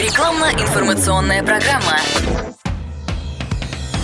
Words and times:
Рекламно-информационная 0.00 1.42
программа. 1.42 1.98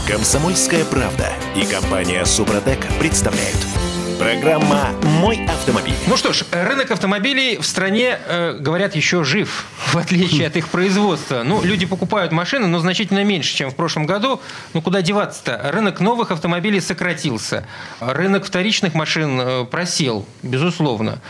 Комсомольская 0.07 0.85
правда 0.85 1.33
и 1.55 1.65
компания 1.65 2.23
Супротек 2.27 2.81
представляют. 2.99 3.76
Программа 4.19 4.89
«Мой 5.21 5.45
автомобиль». 5.47 5.93
Ну 6.07 6.17
что 6.17 6.33
ж, 6.33 6.45
рынок 6.51 6.91
автомобилей 6.91 7.59
в 7.59 7.67
стране, 7.67 8.19
э, 8.27 8.57
говорят, 8.59 8.97
еще 8.97 9.25
жив, 9.25 9.67
в 9.93 9.99
отличие 9.99 10.47
от 10.47 10.57
их 10.57 10.69
производства. 10.69 11.43
Ну, 11.45 11.63
люди 11.63 11.85
покупают 11.85 12.33
машины, 12.33 12.67
но 12.67 12.79
значительно 12.79 13.23
меньше, 13.25 13.55
чем 13.55 13.71
в 13.71 13.75
прошлом 13.75 14.07
году. 14.07 14.41
Ну, 14.73 14.81
куда 14.81 15.03
деваться-то? 15.03 15.71
Рынок 15.71 16.01
новых 16.01 16.31
автомобилей 16.31 16.81
сократился. 16.81 17.67
Рынок 18.01 18.47
вторичных 18.47 18.95
машин 18.95 19.39
э, 19.39 19.65
просел, 19.65 20.25
безусловно. 20.43 21.21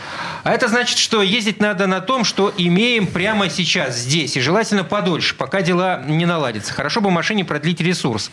А 0.43 0.53
это 0.53 0.69
значит, 0.69 0.97
что 0.97 1.21
ездить 1.21 1.59
надо 1.59 1.87
на 1.87 1.99
том, 1.99 2.23
что 2.23 2.53
имеем 2.55 3.05
прямо 3.05 3.49
сейчас, 3.49 3.97
здесь. 3.97 4.37
И 4.37 4.39
желательно 4.39 4.85
подольше, 4.85 5.35
пока 5.35 5.61
дела 5.61 6.03
не 6.07 6.25
наладятся. 6.25 6.73
Хорошо 6.73 7.01
бы 7.01 7.11
машине 7.11 7.43
продлить 7.43 7.81
ресурс. 7.81 8.31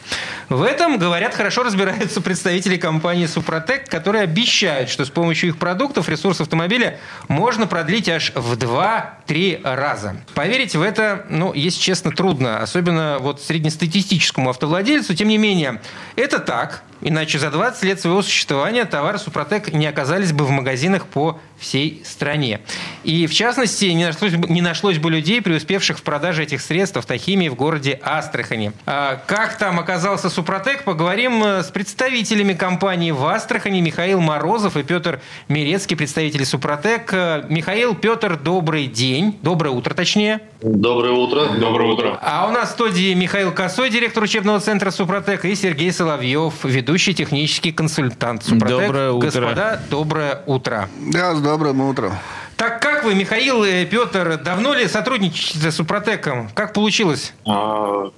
В 0.49 0.63
этом, 0.63 0.97
говорят, 0.99 1.35
хорошо 1.35 1.65
разбираются 1.65 2.21
представители 2.21 2.77
компании 2.77 3.27
«Супротек», 3.27 3.89
которые 3.89 4.23
обещают 4.23 4.44
обещают, 4.45 4.91
что 4.91 5.07
с 5.07 5.11
помощью 5.11 5.49
их 5.49 5.57
продуктов 5.57 6.09
ресурс 6.11 6.41
автомобиля 6.41 6.99
можно 7.29 7.67
продлить 7.67 8.11
аж 8.11 8.31
в 8.35 8.53
2-3 8.55 9.63
раза. 9.63 10.17
Поверить 10.35 10.77
в 10.77 10.83
это, 10.83 11.25
ну, 11.31 11.55
если 11.55 11.81
честно, 11.81 12.11
трудно. 12.11 12.59
Особенно 12.59 13.17
вот 13.21 13.41
среднестатистическому 13.41 14.51
автовладельцу. 14.51 15.15
Тем 15.15 15.29
не 15.29 15.39
менее, 15.39 15.81
это 16.15 16.41
так. 16.41 16.83
Иначе 17.05 17.39
за 17.39 17.51
20 17.51 17.83
лет 17.85 18.01
своего 18.01 18.23
существования 18.23 18.87
товары 18.87 19.19
Супротек 19.19 19.75
не 19.75 19.87
оказались 19.87 20.33
бы 20.33 20.47
в 20.47 20.51
магазинах 20.51 21.07
по 21.07 21.39
всей 21.59 22.03
стране. 22.05 22.61
И, 23.05 23.27
в 23.27 23.35
частности, 23.35 23.85
не 23.87 24.07
нашлось, 24.07 24.33
не 24.33 24.63
нашлось 24.63 24.99
бы 24.99 25.11
людей, 25.11 25.43
преуспевших 25.43 25.99
в 25.99 26.03
продаже 26.03 26.45
этих 26.45 26.63
средств 26.63 26.97
автохимии 26.97 27.51
в 27.51 27.57
городе 27.57 28.01
Астрахани. 28.03 28.73
А 28.87 29.21
как 29.27 29.59
там 29.59 29.79
оказался 29.79 30.31
Супротек, 30.31 30.85
поговорим 30.85 31.45
э, 31.45 31.63
с 31.63 31.67
представителями 31.67 32.55
компании 32.55 33.11
в 33.11 33.25
Астрахани 33.27 33.83
Михаил 33.83 34.21
Морозов 34.21 34.79
и 34.79 34.83
Петр 34.83 35.21
Мирецкий, 35.49 35.97
представители 35.97 36.45
Супротек. 36.45 37.13
Э, 37.13 37.45
Михаил, 37.51 37.95
Петр, 37.95 38.39
добрый 38.39 38.87
день. 38.87 39.39
Доброе 39.43 39.71
утро, 39.71 39.93
точнее. 39.93 40.41
Доброе 40.63 41.13
утро. 41.13 41.49
Доброе 41.61 41.93
утро. 41.93 42.19
А 42.23 42.49
у 42.49 42.51
нас 42.51 42.71
в 42.71 42.73
студии 42.73 43.13
Михаил 43.13 43.53
Косой, 43.53 43.91
директор 43.91 44.23
учебного 44.23 44.59
центра 44.61 44.91
Супротек, 44.91 45.45
и 45.45 45.55
Сергей 45.55 45.93
Соловьев, 45.93 46.55
ведущий 46.65 46.94
технический 46.99 47.73
консультант 47.73 48.45
Супротек. 48.45 48.87
Доброе 48.87 49.11
утро. 49.11 49.27
Господа, 49.27 49.83
доброе 49.91 50.43
утро. 50.47 50.89
Да, 51.13 51.35
с 51.35 51.41
добрым 51.41 51.81
утром. 51.81 52.13
Так 52.57 52.81
как 52.81 53.05
вы, 53.05 53.15
Михаил 53.15 53.65
и 53.65 53.85
Петр, 53.85 54.41
давно 54.43 54.75
ли 54.75 54.87
сотрудничаете 54.87 55.71
с 55.71 55.77
Супротеком? 55.77 56.49
Как 56.55 56.73
получилось? 56.73 57.33
А, 57.47 58.11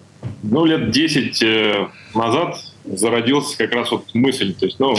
ну, 0.42 0.64
лет 0.64 0.90
10 0.90 1.42
э, 1.42 1.88
назад 2.14 2.58
зародился 2.84 3.56
как 3.58 3.72
раз 3.72 3.90
вот 3.90 4.14
мысль, 4.14 4.54
то 4.54 4.66
есть, 4.66 4.78
ну, 4.78 4.94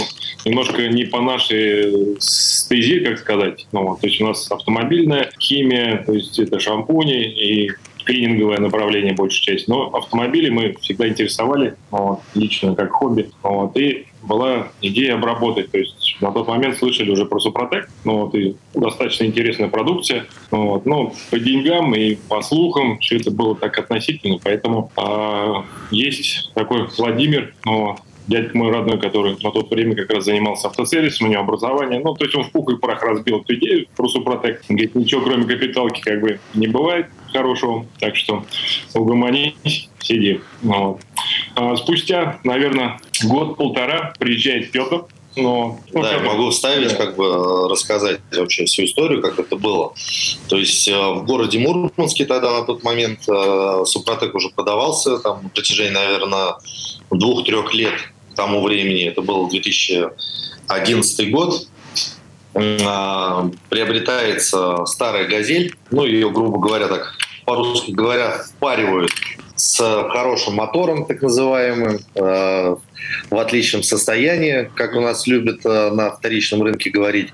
немножко 0.46 0.88
не 0.88 1.06
по 1.06 1.22
нашей 1.22 2.18
стезе, 2.20 3.00
как 3.02 3.20
сказать, 3.20 3.68
ну, 3.72 3.98
то 4.00 4.08
есть 4.08 4.20
у 4.22 4.28
нас 4.28 4.52
автомобильная 4.52 5.32
химия, 5.40 6.04
то 6.06 6.14
есть 6.14 6.38
это 6.40 6.60
шампуни 6.60 7.24
и 7.24 7.72
клининговое 8.08 8.60
направление 8.60 9.14
большая 9.14 9.58
часть, 9.58 9.68
но 9.68 9.90
автомобили 9.94 10.50
мы 10.50 10.76
всегда 10.80 11.10
интересовали, 11.10 11.76
вот, 11.92 12.22
лично 12.34 12.74
как 12.74 12.92
хобби, 12.92 13.30
вот, 13.44 13.78
и 13.78 14.08
была 14.24 14.70
идея 14.82 15.16
обработать. 15.16 15.72
То 15.72 15.78
есть 15.78 16.16
на 16.22 16.32
тот 16.32 16.48
момент 16.48 16.78
слышали 16.78 17.12
уже 17.12 17.26
про 17.26 17.40
Супротек, 17.40 17.90
ну, 18.06 18.26
вот, 18.26 18.36
и 18.36 18.56
достаточно 18.74 19.26
интересная 19.26 19.68
продукция. 19.68 20.26
Ну, 20.52 20.70
вот, 20.70 20.86
но 20.86 21.14
по 21.30 21.38
деньгам 21.38 21.94
и 21.96 22.16
по 22.16 22.42
слухам 22.42 22.98
все 23.00 23.18
это 23.18 23.30
было 23.30 23.56
так 23.56 23.78
относительно, 23.78 24.40
поэтому 24.42 24.90
а, 24.96 25.66
есть 25.92 26.52
такой 26.56 26.88
Владимир, 26.98 27.54
ну, 27.66 27.98
дядька 28.28 28.58
мой 28.58 28.72
родной, 28.72 29.00
который 29.00 29.38
на 29.42 29.52
то 29.52 29.66
время 29.70 29.96
как 29.96 30.12
раз 30.12 30.26
занимался 30.26 30.68
автосервисом, 30.68 31.28
у 31.28 31.30
него 31.32 31.42
образование. 31.42 32.00
Ну, 32.00 32.14
то 32.14 32.26
есть 32.26 32.36
он 32.36 32.44
в 32.44 32.52
пух 32.52 32.72
и 32.72 32.78
прах 32.78 33.02
разбил 33.04 33.42
эту 33.42 33.56
идею 33.56 33.88
про 33.96 34.08
Супротек. 34.08 34.62
Говорит, 34.68 34.96
ничего 34.96 35.22
кроме 35.22 35.46
капиталки 35.46 36.02
как 36.02 36.22
бы 36.22 36.40
не 36.54 36.68
бывает 36.68 37.08
хорошего. 37.32 37.86
Так 38.00 38.16
что 38.16 38.46
угомонись, 38.94 39.90
сиди. 40.00 40.42
Вот. 40.62 41.00
А 41.56 41.76
спустя, 41.76 42.40
наверное, 42.44 43.00
год-полтора 43.24 44.14
приезжает 44.20 44.72
Петр, 44.72 45.06
но, 45.36 45.80
ну, 45.94 46.02
да, 46.02 46.14
я 46.14 46.20
могу 46.20 46.50
вставить, 46.50 46.90
да. 46.90 46.96
как 46.96 47.16
бы 47.16 47.70
рассказать 47.70 48.20
вообще 48.36 48.66
всю 48.66 48.86
историю, 48.86 49.22
как 49.22 49.38
это 49.40 49.56
было. 49.56 49.94
То 50.50 50.58
есть 50.58 50.88
э, 50.88 50.94
в 50.98 51.26
городе 51.26 51.60
Мурманске 51.60 52.26
тогда 52.26 52.60
на 52.60 52.66
тот 52.66 52.84
момент 52.84 53.20
э, 53.30 53.84
Супротек 53.86 54.34
уже 54.34 54.50
продавался, 54.50 55.20
там 55.20 55.44
на 55.44 55.50
протяжении, 55.50 55.94
наверное, 55.94 56.56
двух-трех 57.12 57.72
лет 57.76 57.94
тому 58.38 58.64
времени, 58.64 59.04
это 59.04 59.22
был 59.22 59.50
2011 59.50 61.32
год, 61.32 61.68
э, 62.54 63.50
приобретается 63.70 64.86
старая 64.86 65.28
«Газель», 65.28 65.76
ну, 65.92 66.06
ее, 66.06 66.32
грубо 66.32 66.60
говоря, 66.60 66.88
так 66.88 67.14
по-русски 67.46 67.92
говоря, 67.92 68.44
впаривают 68.44 69.12
с 69.58 69.78
хорошим 70.10 70.56
мотором, 70.56 71.06
так 71.06 71.22
называемым, 71.22 72.00
э, 72.16 72.76
в 73.30 73.38
отличном 73.38 73.84
состоянии, 73.84 74.70
как 74.76 74.96
у 74.96 75.02
нас 75.02 75.28
любят 75.28 75.66
э, 75.66 75.92
на 75.92 76.12
вторичном 76.12 76.64
рынке 76.64 76.90
говорить. 76.90 77.32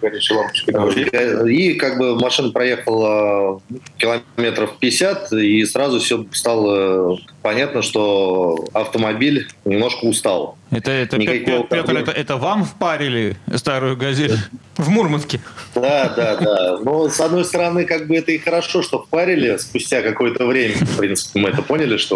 И 1.47 1.73
как 1.73 1.97
бы 1.97 2.15
машина 2.19 2.51
проехала 2.51 3.61
километров 3.97 4.77
50, 4.79 5.33
и 5.33 5.65
сразу 5.65 5.99
все 5.99 6.25
стало 6.31 7.19
понятно, 7.41 7.81
что 7.81 8.65
автомобиль 8.73 9.47
немножко 9.65 10.05
устал. 10.05 10.57
Это, 10.71 10.89
это, 10.91 11.17
Никакого 11.17 11.67
Петр, 11.67 11.95
это, 11.95 12.11
это 12.11 12.37
вам 12.37 12.65
впарили 12.65 13.35
старую 13.55 13.95
газель? 13.95 14.37
В 14.77 14.89
Мурманске. 14.89 15.39
Да, 15.75 16.11
да, 16.15 16.35
да. 16.37 16.77
Но, 16.79 17.07
с 17.09 17.19
одной 17.19 17.45
стороны, 17.45 17.85
как 17.85 18.07
бы 18.07 18.15
это 18.15 18.31
и 18.31 18.39
хорошо, 18.39 18.81
что 18.81 19.03
впарили 19.03 19.55
спустя 19.57 20.01
какое-то 20.01 20.47
время. 20.47 20.75
В 20.75 20.97
принципе, 20.97 21.39
мы 21.39 21.49
это 21.49 21.61
поняли, 21.61 21.97
что 21.97 22.12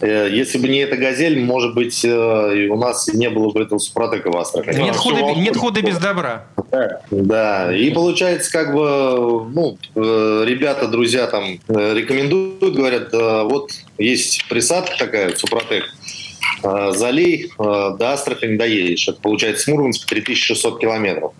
э, 0.00 0.28
если 0.30 0.58
бы 0.58 0.68
не 0.68 0.78
эта 0.78 0.96
газель, 0.96 1.40
может 1.40 1.74
быть, 1.74 2.04
э, 2.04 2.68
у 2.68 2.76
нас 2.76 3.08
не 3.08 3.30
было 3.30 3.50
бы 3.50 3.62
этого 3.62 3.78
Супротека 3.78 4.30
в 4.30 4.36
Астрахани. 4.36 4.82
Нет, 4.82 4.96
худа, 4.96 5.20
нет 5.34 5.56
худа 5.56 5.82
без 5.82 5.98
добра. 5.98 6.46
Да, 6.70 7.00
да. 7.10 7.76
И 7.76 7.90
получается, 7.90 8.50
как 8.50 8.74
бы, 8.74 9.48
ну, 9.52 9.78
э, 9.94 10.44
ребята, 10.46 10.88
друзья 10.88 11.26
там 11.26 11.60
э, 11.68 11.94
рекомендуют, 11.94 12.74
говорят, 12.74 13.12
вот 13.12 13.70
есть 13.98 14.46
присадка 14.48 14.96
такая, 14.98 15.34
Супротек, 15.34 15.84
э, 16.62 16.92
залей 16.94 17.52
до 17.58 18.12
Астрахани 18.12 18.56
доедешь. 18.56 19.08
Это 19.08 19.20
получается 19.20 19.64
с 19.64 19.66
Мурманска 19.66 20.06
3600 20.08 20.80
километров. 20.80 21.32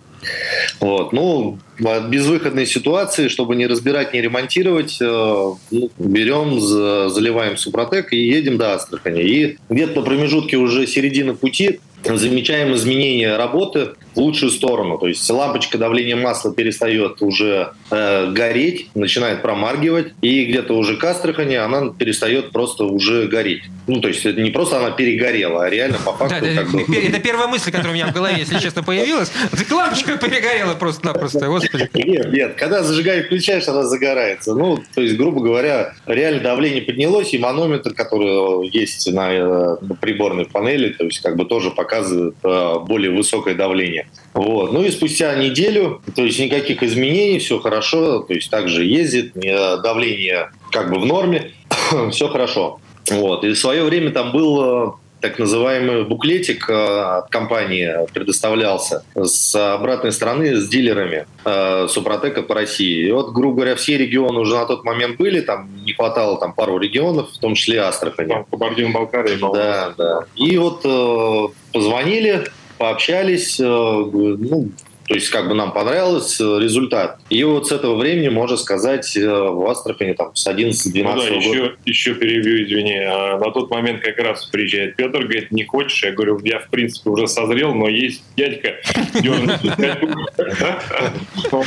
Вот. 0.79 1.13
Ну, 1.13 1.59
в 1.79 2.09
безвыходной 2.09 2.65
ситуации, 2.65 3.27
чтобы 3.27 3.55
не 3.55 3.67
разбирать, 3.67 4.13
не 4.13 4.21
ремонтировать, 4.21 4.97
ну, 4.99 5.91
берем, 5.97 6.59
заливаем 6.59 7.57
Супротек 7.57 8.13
и 8.13 8.17
едем 8.17 8.57
до 8.57 8.73
Астрахани. 8.75 9.21
И 9.21 9.57
где-то 9.69 9.99
на 9.99 10.05
промежутке 10.05 10.57
уже 10.57 10.85
середины 10.87 11.33
пути 11.33 11.79
замечаем 12.03 12.73
изменения 12.75 13.37
работы 13.37 13.89
в 14.13 14.17
лучшую 14.17 14.51
сторону. 14.51 14.97
То 14.97 15.07
есть 15.07 15.29
лампочка 15.29 15.77
давления 15.77 16.15
масла 16.15 16.53
перестает 16.53 17.21
уже 17.21 17.73
э, 17.89 18.31
гореть, 18.31 18.89
начинает 18.95 19.41
промаргивать, 19.41 20.13
и 20.21 20.45
где-то 20.45 20.73
уже 20.73 20.97
к 20.97 21.03
Астрахани 21.03 21.55
она 21.55 21.89
перестает 21.89 22.51
просто 22.51 22.83
уже 22.85 23.27
гореть. 23.27 23.63
Ну, 23.87 24.01
то 24.01 24.07
есть 24.07 24.25
это 24.25 24.41
не 24.41 24.51
просто 24.51 24.77
она 24.77 24.91
перегорела, 24.91 25.65
а 25.65 25.69
реально 25.69 25.97
по 25.97 26.13
факту... 26.13 26.35
Да, 26.39 26.47
это, 26.47 26.65
бы... 26.65 26.81
это 26.95 27.19
первая 27.19 27.47
мысль, 27.47 27.71
которая 27.71 27.91
у 27.91 27.93
меня 27.93 28.07
в 28.07 28.13
голове, 28.13 28.35
если 28.39 28.59
честно, 28.59 28.83
появилась. 28.83 29.31
Так 29.51 29.71
лампочка 29.71 30.17
перегорела 30.17 30.75
просто-напросто, 30.75 31.47
господи. 31.47 31.89
Нет, 31.93 32.31
нет, 32.31 32.55
когда 32.55 32.83
зажигаешь, 32.83 33.25
включаешь, 33.25 33.67
она 33.67 33.83
загорается. 33.83 34.55
Ну, 34.55 34.79
то 34.93 35.01
есть, 35.01 35.17
грубо 35.17 35.41
говоря, 35.41 35.93
реально 36.05 36.41
давление 36.41 36.81
поднялось, 36.81 37.33
и 37.33 37.37
манометр, 37.37 37.93
который 37.93 38.67
есть 38.69 39.11
на, 39.11 39.31
э, 39.31 39.77
приборной 39.99 40.45
панели, 40.45 40.89
то 40.89 41.05
есть 41.05 41.19
как 41.19 41.35
бы 41.35 41.45
тоже 41.45 41.71
показывает 41.91 42.35
э, 42.43 42.79
более 42.87 43.11
высокое 43.11 43.53
давление. 43.53 44.07
Вот. 44.33 44.71
Ну 44.71 44.83
и 44.83 44.91
спустя 44.91 45.35
неделю, 45.35 46.01
то 46.15 46.23
есть 46.23 46.39
никаких 46.39 46.83
изменений, 46.83 47.39
все 47.39 47.59
хорошо, 47.59 48.19
то 48.19 48.33
есть 48.33 48.49
также 48.49 48.85
ездит, 48.85 49.33
давление 49.33 50.51
как 50.71 50.89
бы 50.89 50.99
в 50.99 51.05
норме, 51.05 51.51
все 52.11 52.29
хорошо. 52.29 52.79
Вот. 53.09 53.43
И 53.43 53.49
в 53.49 53.57
свое 53.57 53.83
время 53.83 54.11
там 54.11 54.31
был 54.31 54.87
э, 54.87 54.91
так 55.21 55.39
называемый 55.39 56.03
буклетик 56.03 56.69
э, 56.69 56.73
от 56.73 57.29
компании 57.29 57.91
предоставлялся 58.13 59.03
с 59.15 59.55
обратной 59.55 60.11
стороны 60.11 60.55
с 60.55 60.67
дилерами 60.67 61.25
э, 61.45 61.87
Супротека 61.87 62.41
по 62.41 62.55
России. 62.55 63.07
И 63.07 63.11
вот, 63.11 63.31
грубо 63.31 63.57
говоря, 63.57 63.75
все 63.75 63.97
регионы 63.97 64.39
уже 64.39 64.55
на 64.55 64.65
тот 64.65 64.83
момент 64.83 65.17
были, 65.17 65.41
там 65.41 65.69
не 65.85 65.93
хватало 65.93 66.39
там 66.39 66.53
пару 66.53 66.77
регионов, 66.77 67.31
в 67.31 67.39
том 67.39 67.55
числе 67.55 67.81
Астрахани. 67.81 68.45
Кабардино-Балкария. 68.49 69.37
Да, 69.53 69.93
да. 69.97 70.19
И 70.35 70.57
вот 70.57 70.81
э, 70.83 71.47
позвонили, 71.71 72.45
пообщались, 72.77 73.59
э, 73.59 73.63
ну, 73.63 74.69
То 75.07 75.15
есть, 75.15 75.29
как 75.29 75.47
бы 75.47 75.55
нам 75.55 75.73
понравился 75.73 76.57
результат. 76.57 77.19
И 77.29 77.43
вот 77.43 77.67
с 77.67 77.71
этого 77.71 77.97
времени, 77.97 78.29
можно 78.29 78.57
сказать, 78.57 79.13
в 79.15 79.69
Астрахани 79.69 80.13
там 80.13 80.35
с 80.35 80.47
11-12 80.47 80.71
ну, 80.93 81.03
да, 81.03 81.13
года. 81.13 81.35
Еще, 81.35 81.75
еще 81.85 82.15
перебью, 82.15 82.63
извини. 82.63 82.97
А 82.99 83.37
на 83.37 83.51
тот 83.51 83.69
момент 83.69 84.01
как 84.01 84.17
раз 84.19 84.45
приезжает 84.45 84.95
Петр, 84.95 85.19
говорит, 85.23 85.51
не 85.51 85.65
хочешь? 85.65 86.03
Я 86.03 86.11
говорю, 86.11 86.39
я 86.43 86.59
в 86.59 86.69
принципе 86.69 87.09
уже 87.09 87.27
созрел, 87.27 87.73
но 87.73 87.89
есть 87.89 88.23
дядька. 88.37 88.75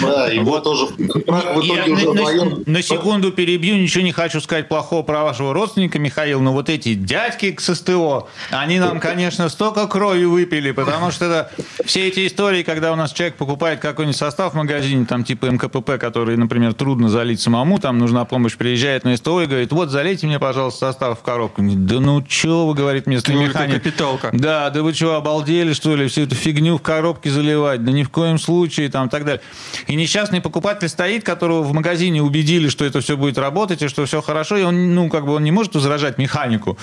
Да, 0.05 0.29
его 0.29 0.61
тоже 0.61 0.87
в 0.87 1.01
итоге 1.01 1.93
уже 1.93 2.63
На 2.67 2.83
секунду 2.83 3.33
перебью, 3.33 3.77
ничего 3.77 4.05
не 4.05 4.13
хочу 4.13 4.41
сказать 4.41 4.69
плохого 4.69 5.03
про 5.03 5.25
вашего 5.25 5.53
родственника, 5.53 5.99
Михаил, 5.99 6.41
но 6.41 6.53
вот 6.53 6.69
эти 6.69 6.95
дядьки 6.95 7.55
с 7.59 7.75
СТО, 7.75 8.29
они 8.51 8.79
нам, 8.79 9.01
конечно, 9.01 9.49
столько 9.49 9.87
крови 9.87 10.25
выпили, 10.25 10.71
потому 10.71 11.11
что 11.11 11.25
это 11.25 11.51
все 11.85 12.09
эти 12.09 12.27
истории, 12.27 12.63
когда 12.63 12.93
у 12.93 12.97
нас 12.97 13.13
человек 13.13 13.24
покупает 13.33 13.81
какой-нибудь 13.81 14.17
состав 14.17 14.53
в 14.53 14.57
магазине, 14.57 15.07
там 15.07 15.25
типа 15.25 15.47
МКПП, 15.47 15.99
который, 15.99 16.37
например, 16.37 16.75
трудно 16.75 17.09
залить 17.09 17.41
самому, 17.41 17.79
там 17.79 17.99
нужна 17.99 18.25
помощь, 18.25 18.57
приезжает 18.57 19.05
на 19.05 19.17
СТО 19.17 19.43
и 19.43 19.47
говорит, 19.47 19.73
вот 19.73 19.91
залейте 19.91 20.27
мне, 20.27 20.39
пожалуйста, 20.39 20.87
состав 20.87 21.19
в 21.19 21.23
коробку. 21.23 21.63
Да 21.63 22.01
ну 22.01 22.25
что 22.29 22.67
вы, 22.67 22.75
говорит 22.75 23.07
местный 23.07 23.37
механик. 23.37 23.83
капиталка. 23.83 24.31
Да, 24.33 24.71
да 24.71 24.83
вы 24.83 24.93
что, 24.93 25.17
обалдели, 25.17 25.73
что 25.73 25.97
ли, 25.97 26.09
всю 26.09 26.23
эту 26.23 26.35
фигню 26.35 26.77
в 26.77 26.83
коробке 26.83 27.31
заливать? 27.31 27.85
Да 27.85 27.93
ни 27.93 28.03
в 28.03 28.11
коем 28.11 28.39
случае, 28.39 28.91
там, 28.91 29.09
так 29.09 29.25
далее. 29.25 29.41
И 29.87 29.95
несчастный 29.95 30.41
покупатель 30.41 30.89
стоит, 30.89 31.25
которого 31.25 31.63
в 31.63 31.73
магазине 31.73 32.23
убедили, 32.23 32.69
что 32.69 32.85
это 32.85 33.01
все 33.01 33.17
будет 33.17 33.39
работать 33.39 33.83
и 33.83 33.89
что 33.89 34.05
все 34.05 34.21
хорошо, 34.21 34.57
и 34.57 34.63
он, 34.63 34.95
ну, 34.95 35.09
как 35.09 35.25
бы 35.25 35.35
он 35.35 35.45
не 35.45 35.53
может 35.53 35.75
возражать 35.75 36.19
механику. 36.19 36.79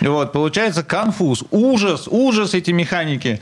Вот, 0.00 0.32
получается 0.32 0.82
конфуз, 0.82 1.44
ужас, 1.50 2.08
ужас 2.08 2.54
эти 2.54 2.70
механики. 2.70 3.40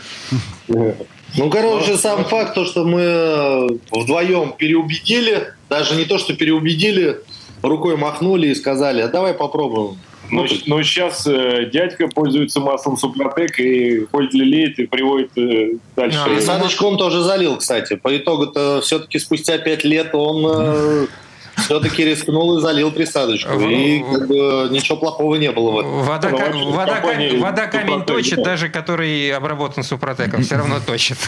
Ну, 1.37 1.51
короче, 1.51 1.97
сам 1.97 2.25
факт, 2.25 2.55
то, 2.55 2.65
что 2.65 2.85
мы 2.85 3.01
э, 3.01 3.69
вдвоем 3.91 4.53
переубедили, 4.57 5.53
даже 5.69 5.97
не 5.97 6.05
то, 6.05 6.19
что 6.19 6.35
переубедили, 6.35 7.19
рукой 7.63 7.97
махнули 7.97 8.49
и 8.49 8.55
сказали, 8.55 9.01
а 9.01 9.09
давай 9.09 9.35
попробуем. 9.35 9.99
Ну, 10.31 10.47
но 10.67 10.83
сейчас 10.83 11.27
э, 11.27 11.69
дядька 11.71 12.09
пользуется 12.09 12.61
маслом 12.61 12.97
Супротек 12.97 13.59
и 13.61 14.07
ходит 14.07 14.33
лелеет 14.33 14.79
и 14.79 14.87
приводит 14.87 15.37
э, 15.37 15.73
дальше. 15.97 16.19
А, 16.25 16.29
присадочку 16.29 16.87
он 16.87 16.97
тоже 16.97 17.23
залил, 17.23 17.59
кстати. 17.59 17.97
По 17.97 18.17
итогу-то 18.17 18.81
все-таки 18.83 19.19
спустя 19.19 19.59
пять 19.59 19.85
лет 19.85 20.15
он 20.15 20.47
э, 20.47 21.07
все-таки 21.57 22.05
рискнул 22.05 22.59
и 22.59 22.61
залил 22.61 22.91
присадочку. 22.91 23.59
И 23.61 24.01
как 24.01 24.29
бы 24.29 24.69
ничего 24.71 24.97
плохого 24.97 25.37
не 25.37 25.51
было. 25.51 25.83
Вода, 25.83 26.29
вообще, 26.29 26.65
вода, 26.65 26.95
компания, 26.95 27.39
вода 27.39 27.67
камень 27.67 28.05
точит, 28.05 28.43
даже 28.43 28.69
который 28.69 29.31
обработан 29.33 29.83
супротеком, 29.83 30.43
все 30.43 30.57
равно 30.57 30.81
точит. 30.85 31.19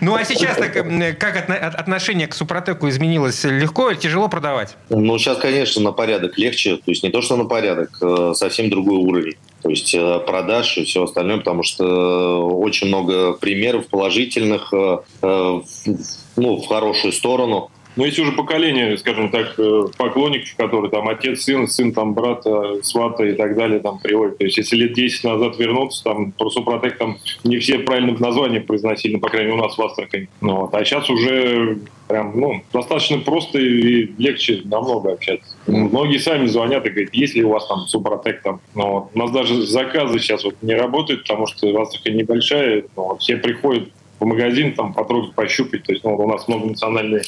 Ну 0.00 0.14
а 0.14 0.24
сейчас 0.24 0.56
как 0.56 1.50
отношение 1.78 2.26
к 2.26 2.34
супротеку 2.34 2.88
изменилось? 2.88 3.44
Легко 3.44 3.90
или 3.90 3.98
тяжело 3.98 4.28
продавать? 4.28 4.76
Ну 4.90 5.18
сейчас, 5.18 5.38
конечно, 5.38 5.82
на 5.82 5.92
порядок 5.92 6.38
легче. 6.38 6.76
То 6.76 6.90
есть 6.90 7.02
не 7.02 7.10
то, 7.10 7.22
что 7.22 7.36
на 7.36 7.44
порядок, 7.44 7.90
э, 8.00 8.32
совсем 8.34 8.70
другой 8.70 8.98
уровень 8.98 9.34
то 9.64 9.70
есть 9.70 9.94
э, 9.94 10.20
продаж 10.26 10.76
и 10.76 10.84
все 10.84 11.04
остальное, 11.04 11.38
потому 11.38 11.62
что 11.62 12.46
очень 12.50 12.88
много 12.88 13.32
примеров 13.32 13.86
положительных, 13.86 14.70
э, 14.74 14.98
ну, 15.22 16.56
в 16.56 16.66
хорошую 16.66 17.14
сторону. 17.14 17.70
Но 17.96 18.04
есть 18.04 18.18
уже 18.18 18.32
поколение, 18.32 18.96
скажем 18.98 19.30
так, 19.30 19.54
э, 19.58 19.82
поклонников, 19.96 20.54
которые 20.56 20.90
там 20.90 21.08
отец, 21.08 21.42
сын, 21.42 21.68
сын 21.68 21.92
там 21.92 22.14
брата, 22.14 22.82
свата 22.82 23.24
и 23.24 23.34
так 23.34 23.56
далее 23.56 23.80
там 23.80 23.98
приводят. 23.98 24.38
То 24.38 24.44
есть 24.44 24.56
если 24.56 24.76
лет 24.76 24.94
10 24.94 25.24
назад 25.24 25.58
вернуться, 25.58 26.02
там 26.02 26.32
про 26.32 26.50
Супротек 26.50 26.98
там 26.98 27.18
не 27.44 27.58
все 27.58 27.78
правильно 27.78 28.16
названия 28.18 28.60
произносили, 28.60 29.14
ну, 29.14 29.20
по 29.20 29.28
крайней 29.28 29.50
мере, 29.50 29.60
у 29.60 29.64
нас 29.64 29.78
в 29.78 29.82
Астрахани. 29.82 30.28
Ну, 30.40 30.56
вот. 30.56 30.74
А 30.74 30.84
сейчас 30.84 31.08
уже 31.08 31.78
прям, 32.08 32.38
ну, 32.38 32.62
достаточно 32.72 33.18
просто 33.18 33.58
и 33.58 34.12
легче 34.18 34.62
намного 34.64 35.12
общаться. 35.12 35.56
Ну, 35.66 35.88
многие 35.88 36.18
сами 36.18 36.46
звонят 36.46 36.84
и 36.86 36.90
говорят, 36.90 37.14
есть 37.14 37.34
ли 37.34 37.44
у 37.44 37.50
вас 37.50 37.66
там 37.66 37.86
Супротек 37.86 38.42
там. 38.42 38.60
Ну, 38.74 38.90
вот. 38.90 39.10
У 39.14 39.18
нас 39.18 39.30
даже 39.30 39.62
заказы 39.62 40.18
сейчас 40.18 40.44
вот 40.44 40.56
не 40.62 40.74
работают, 40.74 41.22
потому 41.22 41.46
что 41.46 41.68
Астрахань 41.80 42.16
небольшая, 42.16 42.84
ну, 42.96 43.04
вот. 43.04 43.22
все 43.22 43.36
приходят 43.36 43.88
в 44.18 44.24
магазин, 44.24 44.74
там, 44.74 44.94
потрогать, 44.94 45.34
пощупать. 45.34 45.84
То 45.84 45.92
есть 45.92 46.04
ну, 46.04 46.16
у 46.16 46.28
нас 46.28 46.48
многонациональные 46.48 47.22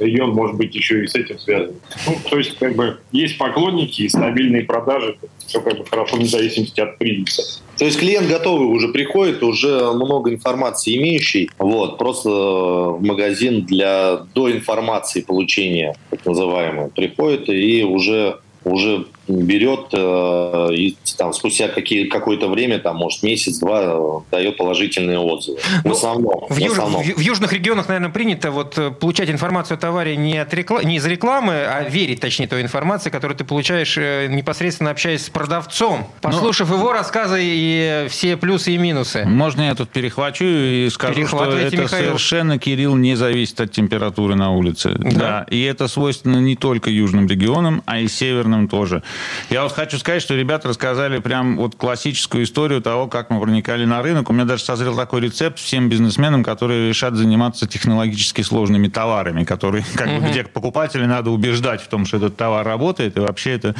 регион 0.00 0.30
может 0.30 0.56
быть 0.56 0.74
еще 0.74 1.04
и 1.04 1.06
с 1.06 1.14
этим 1.14 1.38
связан. 1.38 1.74
Ну, 2.06 2.16
то 2.28 2.38
есть, 2.38 2.58
как 2.58 2.74
бы, 2.74 2.98
есть 3.12 3.38
поклонники 3.38 4.02
и 4.02 4.08
стабильные 4.08 4.64
продажи, 4.64 5.16
все 5.46 5.60
как 5.60 5.78
бы 5.78 5.84
хорошо 5.86 6.16
вне 6.16 6.26
зависимости 6.26 6.80
от 6.80 6.96
кризиса. 6.98 7.60
То 7.78 7.84
есть 7.84 7.98
клиент 7.98 8.28
готовый 8.28 8.66
уже 8.66 8.88
приходит, 8.88 9.42
уже 9.42 9.92
много 9.92 10.32
информации 10.32 10.96
имеющий, 10.96 11.50
вот, 11.58 11.98
просто 11.98 12.30
в 12.30 13.02
магазин 13.02 13.64
для 13.64 14.26
доинформации 14.34 15.22
получения, 15.22 15.96
так 16.10 16.24
называемого, 16.26 16.88
приходит 16.88 17.48
и 17.48 17.84
уже 17.84 18.38
уже 18.64 19.06
берет 19.30 19.88
э, 19.92 20.74
и 20.74 20.96
там 21.16 21.32
спустя 21.32 21.68
какие, 21.68 22.06
какое-то 22.08 22.48
время, 22.48 22.78
там, 22.78 22.96
может, 22.96 23.22
месяц-два, 23.22 23.82
э, 23.82 24.20
дает 24.30 24.56
положительные 24.56 25.18
отзывы. 25.18 25.58
В 25.58 25.84
ну, 25.84 25.92
основном. 25.92 26.46
В, 26.48 26.54
в, 26.54 26.58
юж, 26.58 26.72
основном. 26.72 27.02
В, 27.02 27.06
в 27.06 27.20
южных 27.20 27.52
регионах, 27.52 27.88
наверное, 27.88 28.10
принято 28.10 28.50
вот 28.50 28.78
э, 28.78 28.90
получать 28.90 29.30
информацию 29.30 29.76
о 29.76 29.78
товаре 29.78 30.16
не, 30.16 30.38
от 30.38 30.52
рекла... 30.54 30.82
не 30.82 30.96
из 30.96 31.06
рекламы, 31.06 31.54
а 31.54 31.88
верить, 31.88 32.20
точнее, 32.20 32.48
той 32.48 32.62
информации, 32.62 33.10
которую 33.10 33.36
ты 33.36 33.44
получаешь 33.44 33.96
непосредственно 33.96 34.90
общаясь 34.90 35.24
с 35.26 35.30
продавцом, 35.30 36.06
послушав 36.20 36.70
Но... 36.70 36.76
его 36.76 36.92
рассказы 36.92 37.40
и 37.42 38.06
все 38.08 38.36
плюсы 38.36 38.72
и 38.72 38.78
минусы. 38.78 39.24
Можно 39.24 39.62
я 39.62 39.74
тут 39.74 39.90
перехвачу 39.90 40.44
и 40.44 40.88
скажу, 40.90 41.26
что 41.26 41.44
это 41.44 41.76
Михаил. 41.76 41.88
совершенно, 41.88 42.58
Кирилл, 42.58 42.96
не 42.96 43.14
зависит 43.14 43.60
от 43.60 43.72
температуры 43.72 44.34
на 44.34 44.52
улице. 44.52 44.94
Да. 44.98 45.10
да. 45.10 45.46
И 45.50 45.62
это 45.62 45.88
свойственно 45.88 46.38
не 46.38 46.56
только 46.56 46.90
южным 46.90 47.26
регионам, 47.26 47.82
а 47.86 48.00
и 48.00 48.08
северным 48.08 48.68
тоже. 48.68 49.02
Я 49.50 49.62
вот 49.62 49.72
хочу 49.72 49.98
сказать, 49.98 50.22
что 50.22 50.34
ребята 50.34 50.68
рассказали 50.68 51.18
прям 51.18 51.56
вот 51.56 51.74
классическую 51.74 52.44
историю 52.44 52.80
того, 52.80 53.08
как 53.08 53.30
мы 53.30 53.40
проникали 53.40 53.84
на 53.84 54.02
рынок. 54.02 54.30
У 54.30 54.32
меня 54.32 54.44
даже 54.44 54.62
созрел 54.62 54.96
такой 54.96 55.20
рецепт 55.20 55.58
всем 55.58 55.88
бизнесменам, 55.88 56.44
которые 56.44 56.88
решат 56.88 57.14
заниматься 57.14 57.66
технологически 57.66 58.42
сложными 58.42 58.88
товарами, 58.88 59.44
которые, 59.44 59.84
как 59.94 60.08
угу. 60.08 60.20
бы, 60.20 60.30
где 60.30 60.44
покупателей 60.44 61.06
надо 61.06 61.30
убеждать 61.30 61.80
в 61.82 61.88
том, 61.88 62.06
что 62.06 62.18
этот 62.18 62.36
товар 62.36 62.66
работает, 62.66 63.16
и 63.16 63.20
вообще 63.20 63.52
это 63.52 63.74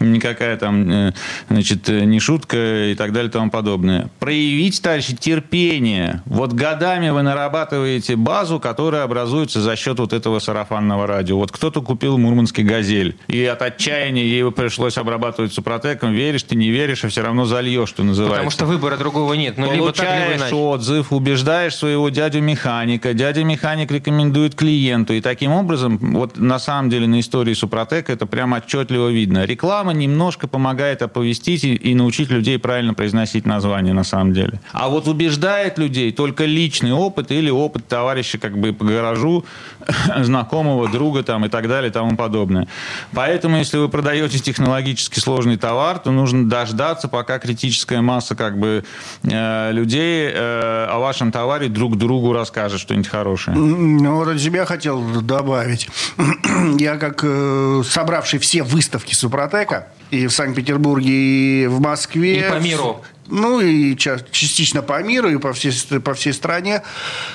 никакая 0.00 0.56
там, 0.56 0.90
э, 0.90 1.12
значит, 1.48 1.88
э, 1.88 2.04
не 2.04 2.20
шутка 2.20 2.90
и 2.90 2.94
так 2.94 3.12
далее 3.12 3.28
и 3.28 3.32
тому 3.32 3.50
подобное. 3.50 4.10
Проявить, 4.18 4.80
товарищи, 4.82 5.14
терпение. 5.16 6.22
Вот 6.26 6.52
годами 6.52 7.10
вы 7.10 7.22
нарабатываете 7.22 8.16
базу, 8.16 8.60
которая 8.60 9.04
образуется 9.04 9.60
за 9.60 9.76
счет 9.76 9.98
вот 9.98 10.12
этого 10.12 10.38
сарафанного 10.38 11.06
радио. 11.06 11.36
Вот 11.36 11.52
кто-то 11.52 11.82
купил 11.82 12.18
мурманский 12.18 12.64
«Газель», 12.64 13.16
и 13.28 13.44
от 13.44 13.62
отчаяния 13.62 14.24
ей 14.24 14.50
пришлось 14.50 14.73
пришлось 14.74 14.98
обрабатывать 14.98 15.52
супротеком, 15.52 16.12
веришь 16.12 16.42
ты, 16.42 16.56
не 16.56 16.70
веришь, 16.70 17.04
а 17.04 17.08
все 17.08 17.22
равно 17.22 17.44
зальешь, 17.44 17.88
что 17.88 18.02
называется. 18.02 18.34
Потому 18.34 18.50
что 18.50 18.66
выбора 18.66 18.96
другого 18.96 19.34
нет. 19.34 19.56
Ну, 19.56 19.68
Получаешь 19.68 20.32
либо 20.32 20.38
так, 20.40 20.50
либо 20.50 20.60
отзыв, 20.60 21.12
убеждаешь 21.12 21.76
своего 21.76 22.08
дядю-механика, 22.08 23.14
дядя-механик 23.14 23.92
рекомендует 23.92 24.56
клиенту. 24.56 25.12
И 25.12 25.20
таким 25.20 25.52
образом, 25.52 25.98
вот 25.98 26.38
на 26.38 26.58
самом 26.58 26.90
деле 26.90 27.06
на 27.06 27.20
истории 27.20 27.54
Супротека 27.54 28.12
это 28.12 28.26
прямо 28.26 28.56
отчетливо 28.56 29.10
видно. 29.10 29.44
Реклама 29.44 29.92
немножко 29.92 30.48
помогает 30.48 31.02
оповестить 31.02 31.62
и, 31.62 31.74
и 31.76 31.94
научить 31.94 32.30
людей 32.30 32.58
правильно 32.58 32.94
произносить 32.94 33.46
название 33.46 33.94
на 33.94 34.04
самом 34.04 34.32
деле. 34.32 34.60
А 34.72 34.88
вот 34.88 35.06
убеждает 35.06 35.78
людей 35.78 36.10
только 36.10 36.46
личный 36.46 36.92
опыт 36.92 37.30
или 37.30 37.50
опыт 37.50 37.86
товарища 37.86 38.38
как 38.38 38.58
бы 38.58 38.72
по 38.72 38.84
гаражу, 38.84 39.44
знакомого, 40.22 40.88
друга 40.88 41.22
там 41.22 41.44
и 41.44 41.48
так 41.48 41.68
далее 41.68 41.90
и 41.90 41.92
тому 41.92 42.16
подобное. 42.16 42.68
Поэтому, 43.12 43.56
если 43.56 43.78
вы 43.78 43.88
продаете 43.88 44.38
технологически 44.38 45.18
сложный 45.18 45.56
товар, 45.56 45.98
то 45.98 46.10
нужно 46.10 46.48
дождаться, 46.48 47.08
пока 47.08 47.38
критическая 47.38 48.00
масса 48.00 48.34
как 48.34 48.58
бы 48.58 48.84
э, 49.22 49.72
людей 49.72 50.30
э, 50.32 50.86
о 50.90 50.98
вашем 50.98 51.32
товаре 51.32 51.68
друг 51.68 51.96
другу 51.96 52.32
расскажет 52.32 52.80
что-нибудь 52.80 53.08
хорошее. 53.08 53.56
Ну, 53.56 54.16
вот 54.16 54.28
от 54.28 54.40
себя 54.40 54.64
хотел 54.64 55.02
добавить. 55.20 55.88
Я 56.78 56.96
как 56.96 57.20
э, 57.22 57.82
собравший 57.88 58.38
все 58.38 58.62
выставки 58.62 59.14
Супротека 59.14 59.88
и 60.10 60.26
в 60.26 60.32
Санкт-Pетербурге, 60.32 61.12
и 61.12 61.66
в 61.66 61.80
Москве. 61.80 62.46
И 62.46 62.50
по 62.50 62.58
миру 62.60 63.02
ну 63.34 63.60
и 63.60 63.96
частично 63.96 64.80
по 64.80 65.02
миру 65.02 65.28
и 65.28 65.38
по 65.38 65.52
всей, 65.52 65.72
по 66.00 66.14
всей 66.14 66.32
стране, 66.32 66.82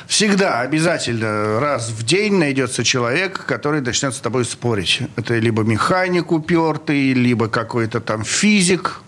всегда 0.08 0.62
обязательно 0.62 1.60
раз 1.60 1.90
в 1.90 2.04
день 2.04 2.36
найдется 2.36 2.86
человек, 2.86 3.46
который 3.46 3.82
начнет 3.82 4.14
с 4.14 4.20
тобой 4.20 4.46
спорить. 4.46 5.02
Это 5.18 5.38
либо 5.38 5.64
механик 5.64 6.32
упертый, 6.32 7.14
либо 7.14 7.50
какой-то 7.50 8.00
там 8.00 8.24
физик, 8.24 9.02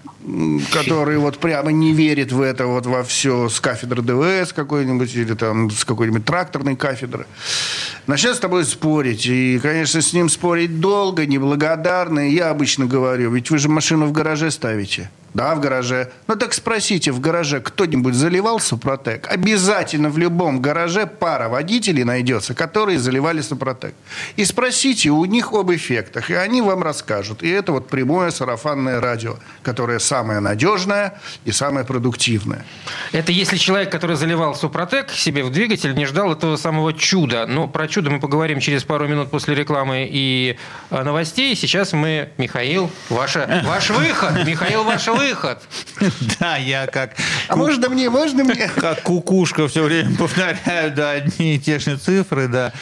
который 0.73 1.17
вот 1.17 1.37
прямо 1.39 1.71
не 1.71 1.93
верит 1.93 2.33
в 2.33 2.41
это 2.41 2.67
вот 2.67 2.85
во 2.85 3.03
все 3.03 3.47
с 3.47 3.61
кафедры 3.61 4.01
ДВС 4.01 4.51
какой-нибудь 4.51 5.15
или 5.15 5.33
там 5.33 5.71
с 5.71 5.85
какой-нибудь 5.85 6.25
тракторной 6.25 6.75
кафедры. 6.75 7.25
Начнет 8.05 8.35
с 8.35 8.39
тобой 8.39 8.65
спорить. 8.65 9.25
И, 9.27 9.59
конечно, 9.63 10.01
с 10.01 10.11
ним 10.11 10.27
спорить 10.27 10.81
долго, 10.81 11.25
неблагодарно. 11.25 12.29
Я 12.29 12.49
обычно 12.49 12.85
говорю, 12.85 13.31
ведь 13.31 13.49
вы 13.49 13.59
же 13.59 13.69
машину 13.69 14.07
в 14.07 14.11
гараже 14.11 14.51
ставите. 14.51 15.09
Да, 15.33 15.55
в 15.55 15.61
гараже. 15.61 16.11
Ну 16.27 16.35
так 16.35 16.53
спросите, 16.53 17.11
в 17.11 17.21
гараже 17.21 17.61
кто-нибудь 17.61 18.13
заливал 18.13 18.59
Супротек? 18.59 19.27
Обязательно 19.31 20.09
в 20.09 20.17
любом 20.17 20.61
гараже 20.61 21.07
пара 21.07 21.47
водителей 21.47 22.03
найдется, 22.03 22.53
которые 22.53 22.99
заливали 22.99 23.39
Супротек. 23.39 23.93
И 24.35 24.43
спросите 24.43 25.09
у 25.09 25.23
них 25.23 25.53
об 25.53 25.71
эффектах, 25.71 26.29
и 26.29 26.33
они 26.33 26.61
вам 26.61 26.83
расскажут. 26.83 27.43
И 27.43 27.49
это 27.49 27.71
вот 27.71 27.87
прямое 27.87 28.31
сарафанное 28.31 28.99
радио, 28.99 29.37
которое 29.63 29.99
самое 29.99 30.41
надежное 30.41 31.17
и 31.45 31.51
самое 31.53 31.85
продуктивное. 31.85 32.65
Это 33.13 33.31
если 33.31 33.55
человек, 33.55 33.89
который 33.89 34.17
заливал 34.17 34.53
Супротек 34.53 35.11
себе 35.11 35.43
в 35.43 35.51
двигатель, 35.51 35.95
не 35.95 36.05
ждал 36.05 36.33
этого 36.33 36.57
самого 36.57 36.93
чуда. 36.93 37.45
Но 37.47 37.69
про 37.69 37.87
чудо 37.87 38.09
мы 38.09 38.19
поговорим 38.19 38.59
через 38.59 38.83
пару 38.83 39.07
минут 39.07 39.31
после 39.31 39.55
рекламы 39.55 40.09
и 40.11 40.57
э, 40.89 41.03
новостей. 41.03 41.55
Сейчас 41.55 41.93
мы, 41.93 42.29
Михаил, 42.37 42.91
ваша, 43.09 43.61
ваш 43.63 43.91
выход. 43.91 44.45
Михаил, 44.45 44.83
ваш 44.83 45.07
выход 45.07 45.20
выход. 45.27 45.61
Да, 46.39 46.57
я 46.57 46.87
как... 46.87 47.15
А 47.47 47.55
можно 47.55 47.89
мне, 47.89 48.09
можно 48.09 48.43
мне? 48.43 48.67
Как 48.75 49.03
кукушка 49.03 49.67
все 49.67 49.83
время 49.83 50.15
повторяю, 50.17 50.93
да, 50.95 51.11
одни 51.11 51.55
и 51.55 51.59
те 51.59 51.79
же 51.79 51.97
цифры, 51.97 52.47
да. 52.47 52.73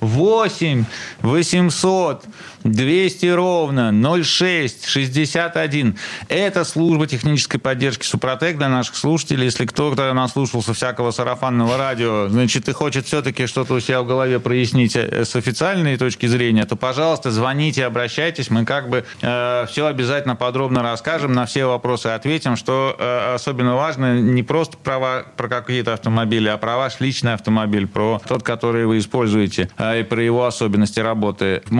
8 0.00 0.84
800 1.22 2.24
200 2.64 3.26
ровно 3.26 3.92
06 4.22 4.86
61. 4.86 5.96
Это 6.28 6.64
служба 6.64 7.06
технической 7.06 7.60
поддержки 7.60 8.04
Супротек 8.04 8.58
для 8.58 8.68
наших 8.68 8.96
слушателей. 8.96 9.44
Если 9.44 9.66
кто-то 9.66 10.12
наслушался 10.12 10.74
всякого 10.74 11.10
сарафанного 11.10 11.76
радио, 11.76 12.28
значит, 12.28 12.68
и 12.68 12.72
хочет 12.72 13.06
все-таки 13.06 13.46
что-то 13.46 13.74
у 13.74 13.80
себя 13.80 14.02
в 14.02 14.06
голове 14.06 14.40
прояснить 14.40 14.96
э, 14.96 15.24
с 15.24 15.34
официальной 15.36 15.96
точки 15.96 16.26
зрения, 16.26 16.64
то, 16.64 16.76
пожалуйста, 16.76 17.30
звоните, 17.30 17.84
обращайтесь. 17.84 18.50
Мы 18.50 18.64
как 18.64 18.88
бы 18.88 19.04
э, 19.20 19.66
все 19.68 19.86
обязательно 19.86 20.36
подробно 20.36 20.82
расскажем, 20.82 21.32
на 21.32 21.46
все 21.46 21.66
вопросы 21.66 22.08
ответим. 22.08 22.56
Что 22.56 22.96
э, 22.98 23.34
особенно 23.34 23.74
важно, 23.74 24.20
не 24.20 24.42
просто 24.42 24.76
права 24.76 25.24
про 25.36 25.48
какие-то 25.48 25.94
автомобили, 25.94 26.48
а 26.48 26.56
про 26.58 26.76
ваш 26.76 27.00
личный 27.00 27.34
автомобиль, 27.34 27.86
про 27.86 28.20
тот, 28.26 28.42
который 28.42 28.86
вы 28.86 28.98
используете, 28.98 29.70
э, 29.78 30.00
и 30.00 30.02
про 30.02 30.22
его 30.22 30.46
особенности 30.46 31.00
работы. 31.00 31.62
В 31.66 31.72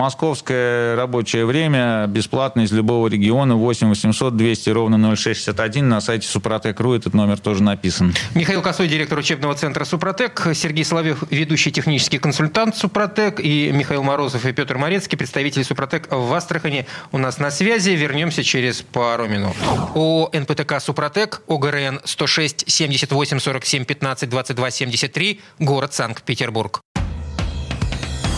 рабочее 0.97 1.45
время 1.45 2.07
бесплатно 2.07 2.61
из 2.61 2.71
любого 2.71 3.07
региона 3.07 3.55
8 3.55 3.89
800 3.89 4.35
200 4.35 4.69
ровно 4.69 5.15
0661 5.15 5.89
на 5.89 6.01
сайте 6.01 6.27
Супротек.ру 6.27 6.93
этот 6.93 7.13
номер 7.13 7.39
тоже 7.39 7.63
написан. 7.63 8.13
Михаил 8.33 8.61
Косой, 8.61 8.87
директор 8.87 9.17
учебного 9.17 9.55
центра 9.55 9.85
Супротек, 9.85 10.47
Сергей 10.53 10.85
Соловьев, 10.85 11.23
ведущий 11.29 11.71
технический 11.71 12.17
консультант 12.17 12.75
Супротек 12.75 13.39
и 13.39 13.71
Михаил 13.71 14.03
Морозов 14.03 14.45
и 14.45 14.53
Петр 14.53 14.77
Морецкий, 14.77 15.17
представители 15.17 15.63
Супротек 15.63 16.07
в 16.11 16.33
Астрахани 16.33 16.85
у 17.11 17.17
нас 17.17 17.39
на 17.39 17.51
связи. 17.51 17.91
Вернемся 17.91 18.43
через 18.43 18.81
пару 18.81 19.27
минут. 19.27 19.55
О 19.95 20.29
НПТК 20.31 20.79
Супротек, 20.79 21.41
ОГРН 21.47 22.01
106 22.03 22.69
78 22.69 23.39
47 23.39 23.85
15 23.85 24.29
22 24.29 24.71
73, 24.71 25.41
город 25.59 25.93
Санкт-Петербург. 25.93 26.81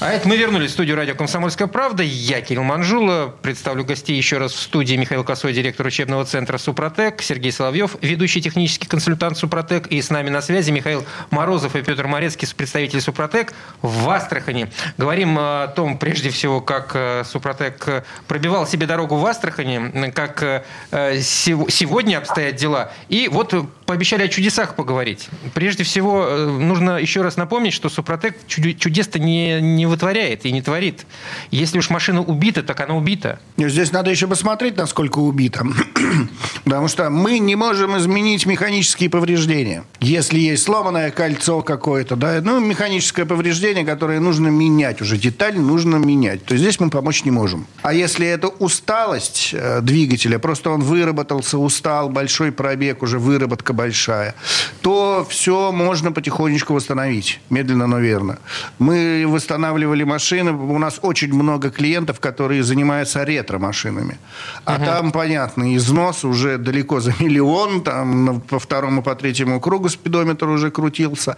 А 0.00 0.12
это 0.12 0.26
мы 0.26 0.38
вернулись 0.38 0.70
в 0.70 0.72
студию 0.72 0.96
радио 0.96 1.14
«Комсомольская 1.14 1.68
правда». 1.68 2.02
Я 2.02 2.40
Кирилл 2.40 2.62
Манжула. 2.62 3.34
Представлю 3.42 3.84
гостей 3.84 4.16
еще 4.16 4.38
раз 4.38 4.52
в 4.52 4.58
студии 4.58 4.94
Михаил 4.94 5.24
Косой, 5.24 5.52
директор 5.52 5.84
учебного 5.84 6.24
центра 6.24 6.56
«Супротек», 6.56 7.20
Сергей 7.20 7.52
Соловьев, 7.52 7.96
ведущий 8.00 8.40
технический 8.40 8.88
консультант 8.88 9.36
«Супротек». 9.36 9.88
И 9.88 10.00
с 10.00 10.08
нами 10.08 10.30
на 10.30 10.40
связи 10.40 10.70
Михаил 10.70 11.04
Морозов 11.28 11.76
и 11.76 11.82
Петр 11.82 12.06
Морецкий, 12.06 12.48
представители 12.56 12.98
«Супротек» 12.98 13.52
в 13.82 14.08
Астрахани. 14.08 14.72
Говорим 14.96 15.36
о 15.38 15.66
том, 15.66 15.98
прежде 15.98 16.30
всего, 16.30 16.62
как 16.62 16.92
э, 16.94 17.22
«Супротек» 17.26 17.86
пробивал 18.26 18.66
себе 18.66 18.86
дорогу 18.86 19.16
в 19.16 19.26
Астрахани, 19.26 20.10
как 20.12 20.42
э, 20.42 21.20
сегодня 21.20 22.16
обстоят 22.16 22.56
дела. 22.56 22.90
И 23.10 23.28
вот 23.30 23.54
пообещали 23.84 24.22
о 24.22 24.28
чудесах 24.28 24.76
поговорить. 24.76 25.28
Прежде 25.52 25.84
всего, 25.84 26.24
э, 26.26 26.46
нужно 26.46 26.96
еще 26.96 27.20
раз 27.20 27.36
напомнить, 27.36 27.74
что 27.74 27.90
«Супротек» 27.90 28.38
чудес-то 28.46 29.18
не, 29.18 29.60
не 29.60 29.89
вытворяет 29.90 30.46
и 30.46 30.52
не 30.52 30.62
творит. 30.62 31.06
Если 31.50 31.78
уж 31.78 31.90
машина 31.90 32.22
убита, 32.22 32.62
так 32.62 32.80
она 32.80 32.96
убита. 32.96 33.40
Здесь 33.58 33.92
надо 33.92 34.10
еще 34.10 34.26
посмотреть, 34.26 34.76
насколько 34.76 35.18
убита. 35.18 35.66
Потому 36.64 36.88
что 36.88 37.10
мы 37.10 37.38
не 37.38 37.56
можем 37.56 37.98
изменить 37.98 38.46
механические 38.46 39.10
повреждения. 39.10 39.84
Если 40.00 40.38
есть 40.38 40.62
сломанное 40.62 41.10
кольцо 41.10 41.62
какое-то, 41.62 42.16
да, 42.16 42.40
ну, 42.42 42.60
механическое 42.60 43.24
повреждение, 43.24 43.84
которое 43.84 44.20
нужно 44.20 44.48
менять 44.48 45.02
уже, 45.02 45.18
деталь 45.18 45.58
нужно 45.58 45.96
менять, 45.96 46.44
то 46.44 46.56
здесь 46.56 46.80
мы 46.80 46.90
помочь 46.90 47.24
не 47.24 47.30
можем. 47.30 47.66
А 47.82 47.92
если 47.92 48.26
это 48.26 48.48
усталость 48.48 49.50
э, 49.52 49.80
двигателя, 49.82 50.38
просто 50.38 50.70
он 50.70 50.82
выработался, 50.82 51.58
устал, 51.58 52.08
большой 52.08 52.52
пробег, 52.52 53.02
уже 53.02 53.18
выработка 53.18 53.72
большая, 53.72 54.34
то 54.80 55.26
все 55.28 55.72
можно 55.72 56.12
потихонечку 56.12 56.74
восстановить. 56.74 57.40
Медленно, 57.50 57.86
но 57.86 57.98
верно. 57.98 58.38
Мы 58.78 59.24
восстанавливаем 59.26 59.79
восстанавливали 59.80 60.04
машины. 60.04 60.52
У 60.52 60.78
нас 60.78 60.98
очень 61.02 61.32
много 61.32 61.70
клиентов, 61.70 62.20
которые 62.20 62.62
занимаются 62.62 63.24
ретро-машинами. 63.24 64.18
А 64.64 64.76
угу. 64.76 64.84
там, 64.84 65.12
понятно, 65.12 65.76
износ 65.76 66.24
уже 66.24 66.58
далеко 66.58 67.00
за 67.00 67.14
миллион. 67.20 67.82
Там 67.82 68.40
по 68.40 68.58
второму, 68.58 69.02
по 69.02 69.14
третьему 69.14 69.60
кругу 69.60 69.88
спидометр 69.88 70.48
уже 70.48 70.70
крутился. 70.70 71.36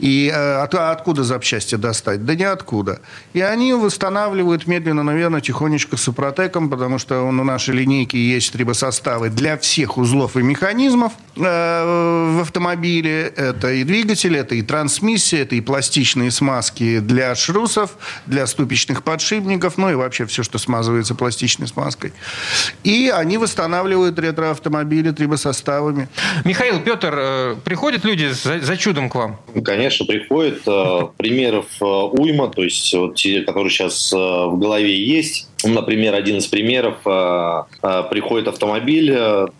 И 0.00 0.30
э, 0.34 0.62
от, 0.62 0.74
откуда 0.74 1.24
запчасти 1.24 1.76
достать? 1.76 2.24
Да 2.24 2.34
ниоткуда. 2.34 3.00
И 3.34 3.40
они 3.40 3.74
восстанавливают 3.74 4.66
медленно, 4.66 5.02
наверное, 5.02 5.40
тихонечко 5.40 5.96
с 5.96 6.02
Супротеком, 6.02 6.68
потому 6.68 6.98
что 6.98 7.22
он, 7.22 7.40
у 7.40 7.44
нашей 7.44 7.74
линейки 7.74 8.16
есть 8.16 8.52
трибосоставы 8.52 9.30
для 9.30 9.56
всех 9.56 9.98
узлов 9.98 10.36
и 10.36 10.42
механизмов 10.42 11.12
э, 11.36 11.40
в 11.40 12.40
автомобиле. 12.40 13.32
Это 13.36 13.70
и 13.72 13.84
двигатель, 13.84 14.36
это 14.36 14.54
и 14.54 14.62
трансмиссия, 14.62 15.42
это 15.42 15.54
и 15.54 15.60
пластичные 15.60 16.30
смазки 16.30 17.00
для 17.00 17.34
шрусов, 17.34 17.81
насосов, 17.82 17.98
для 18.26 18.46
ступичных 18.46 19.02
подшипников, 19.02 19.78
ну 19.78 19.90
и 19.90 19.94
вообще 19.94 20.26
все, 20.26 20.42
что 20.42 20.58
смазывается 20.58 21.14
пластичной 21.14 21.66
смазкой. 21.66 22.12
И 22.84 23.12
они 23.14 23.38
восстанавливают 23.38 24.18
ретроавтомобили 24.18 25.10
трибосоставами. 25.10 26.08
Михаил, 26.44 26.80
Петр, 26.80 27.14
э, 27.16 27.56
приходят 27.64 28.04
люди 28.04 28.28
за, 28.28 28.60
за 28.60 28.76
чудом 28.76 29.08
к 29.08 29.14
вам? 29.14 29.38
Конечно, 29.64 30.06
приходят. 30.06 30.62
Э, 30.66 31.08
примеров 31.16 31.66
э, 31.80 31.84
уйма, 31.84 32.48
то 32.48 32.62
есть 32.62 32.92
вот 32.94 33.16
те, 33.16 33.42
которые 33.42 33.70
сейчас 33.70 34.12
в 34.12 34.58
голове 34.58 34.94
есть. 34.94 35.48
Например, 35.64 36.14
один 36.14 36.38
из 36.38 36.46
примеров. 36.46 36.96
Приходит 38.10 38.48
автомобиль 38.48 39.12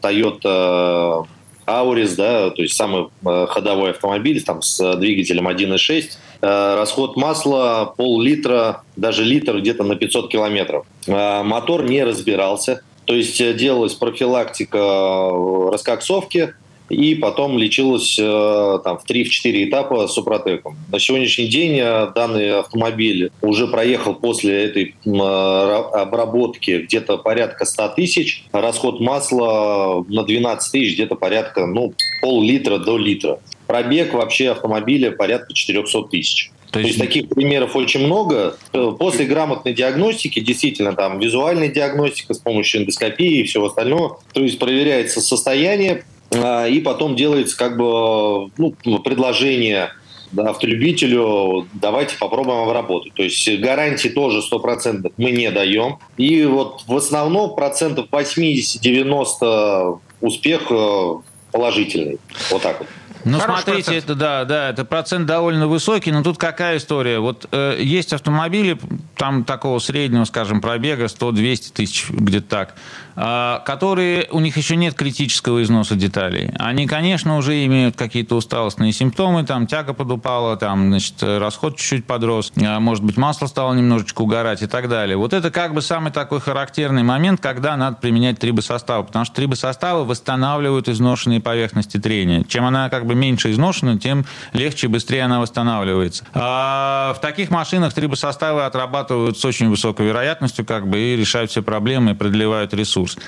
Toyota 0.03 1.27
Аурис, 1.67 2.15
да, 2.15 2.51
то 2.51 2.63
есть 2.63 2.75
самый 2.75 3.09
ходовой 3.23 3.91
автомобиль 3.91 4.43
там 4.43 4.63
с 4.63 4.97
двигателем 4.97 5.49
1.6, 5.49 6.11
Э, 6.43 6.75
расход 6.77 7.17
масла 7.17 7.95
пол-литра, 7.97 8.83
даже 8.97 9.25
литр 9.25 9.61
где-то 9.61 9.85
на 9.85 9.95
500 9.95 10.29
километров. 10.29 10.87
Э, 11.07 11.43
мотор 11.45 11.85
не 11.85 12.03
разбирался, 12.03 12.83
то 13.05 13.15
есть 13.15 13.41
э, 13.41 13.55
делалась 13.55 13.95
профилактика 13.95 15.31
раскоксовки, 15.71 16.55
и 16.93 17.15
потом 17.15 17.59
лечилась 17.59 18.17
там, 18.17 18.99
в 18.99 19.05
3-4 19.09 19.69
этапа 19.69 20.07
супротеком. 20.07 20.77
На 20.91 20.99
сегодняшний 20.99 21.47
день 21.47 21.79
данный 22.15 22.59
автомобиль 22.61 23.31
уже 23.41 23.67
проехал 23.67 24.15
после 24.15 24.65
этой 24.65 24.95
обработки 25.05 26.83
где-то 26.85 27.19
порядка 27.19 27.65
100 27.65 27.89
тысяч. 27.97 28.45
Расход 28.53 29.01
масла 29.01 30.05
на 30.09 30.23
12 30.23 30.73
тысяч 30.73 30.95
где-то 30.95 31.15
порядка 31.17 31.67
ну, 31.67 31.95
пол-литра 32.21 32.79
до 32.79 32.99
литра. 32.99 33.41
Пробег 33.67 34.13
вообще 34.13 34.51
автомобиля 34.51 35.13
порядка 35.13 35.55
400 35.55 36.03
тысяч. 36.09 36.51
То 36.71 36.81
есть... 36.81 36.99
То 36.99 37.05
есть 37.05 37.13
таких 37.15 37.29
примеров 37.29 37.77
очень 37.77 38.07
много. 38.07 38.57
После 38.99 39.27
грамотной 39.27 39.75
диагностики, 39.75 40.41
действительно, 40.41 40.95
там 40.95 41.19
визуальная 41.19 41.69
диагностика 41.69 42.33
с 42.35 42.39
помощью 42.39 42.83
эндоскопии 42.83 43.41
и 43.41 43.45
всего 43.45 43.67
остального, 43.67 44.21
то 44.33 44.41
есть 44.41 44.59
проверяется 44.59 45.21
состояние, 45.21 46.05
и 46.33 46.81
потом 46.81 47.17
делается 47.17 47.57
как 47.57 47.77
бы 47.77 48.51
ну, 48.57 48.99
предложение 49.05 49.93
автолюбителю, 50.37 51.69
давайте 51.75 52.17
попробуем 52.17 52.61
обработать. 52.61 53.13
То 53.15 53.23
есть 53.23 53.61
гарантии 53.61 54.09
тоже 54.09 54.41
100% 54.41 55.13
мы 55.17 55.31
не 55.31 55.51
даем. 55.51 55.99
И 56.17 56.45
вот 56.45 56.85
в 56.87 56.97
основном 56.97 57.55
процентов 57.55 58.07
80-90 58.11 60.01
успех 60.21 60.63
э, 60.71 61.15
положительный. 61.51 62.19
Вот 62.51 62.63
так 62.63 62.79
вот. 62.81 62.89
Ну, 63.25 63.39
Хороший 63.39 63.63
смотрите, 63.63 63.85
процент. 63.85 64.05
это 64.05 64.15
да, 64.17 64.45
да, 64.45 64.71
это 64.71 64.85
процент 64.85 65.27
довольно 65.27 65.69
высокий, 65.69 66.11
но 66.11 66.25
тут 66.25 66.39
какая 66.39 66.79
история? 66.79 67.21
Вот 67.21 67.47
э, 67.53 67.77
есть 67.81 68.13
автомобили 68.13 68.79
там 69.17 69.45
такого 69.45 69.79
среднего, 69.79 70.25
скажем, 70.25 70.61
пробега 70.61 71.05
100-200 71.05 71.73
тысяч, 71.73 72.11
где-то 72.11 72.49
так, 72.49 72.75
а, 73.12 73.12
которые, 73.15 74.29
у 74.31 74.41
них 74.41 74.57
еще 74.57 74.77
нет 74.77 74.95
критического 74.95 75.63
износа 75.63 75.95
деталей. 75.95 76.51
Они, 76.59 76.87
конечно, 76.87 77.37
уже 77.37 77.65
имеют 77.67 77.97
какие-то 77.97 78.37
усталостные 78.37 78.93
симптомы, 78.93 79.45
там 79.45 79.67
тяга 79.67 79.93
подупала, 79.93 80.57
там, 80.57 80.89
значит, 80.89 81.23
расход 81.23 81.77
чуть-чуть 81.77 82.07
подрос, 82.07 82.53
а, 82.57 82.81
может 82.81 83.05
быть, 83.05 83.17
масло 83.17 83.47
стало 83.47 83.75
немножечко 83.75 84.23
угорать 84.23 84.63
и 84.63 84.67
так 84.67 84.89
далее. 84.89 85.17
Вот 85.17 85.33
это 85.33 85.51
как 85.51 85.75
бы 85.75 85.83
самый 85.83 86.13
такой 86.13 86.41
характерный 86.41 87.03
момент, 87.03 87.41
когда 87.41 87.77
надо 87.77 87.97
применять 87.97 88.39
трибосоставы, 88.39 89.05
потому 89.05 89.25
что 89.25 89.35
трибосоставы 89.35 90.05
восстанавливают 90.05 90.89
изношенные 90.89 91.41
поверхности 91.41 91.99
трения. 91.99 92.45
Чем 92.45 92.65
она 92.65 92.89
как 92.89 93.07
бы 93.07 93.15
меньше 93.15 93.51
изношена, 93.51 93.99
тем 93.99 94.25
легче 94.53 94.87
и 94.87 94.91
быстрее 94.91 95.23
она 95.23 95.41
восстанавливается. 95.41 96.25
А 96.35 97.15
в 97.17 97.21
таких 97.21 97.51
машинах 97.51 97.93
трибосоставы 97.93 98.65
отрабатывают 98.65 99.39
с 99.39 99.45
очень 99.45 99.69
высокой 99.69 100.07
вероятностью 100.07 100.65
как 100.65 100.89
бы 100.89 100.99
и 100.99 101.17
решают 101.17 101.51
все 101.51 101.63
проблемы 101.63 102.13
и 102.13 102.15
продлевают 102.15 102.75
ресурс 102.75 103.02
ресурс. 103.03 103.19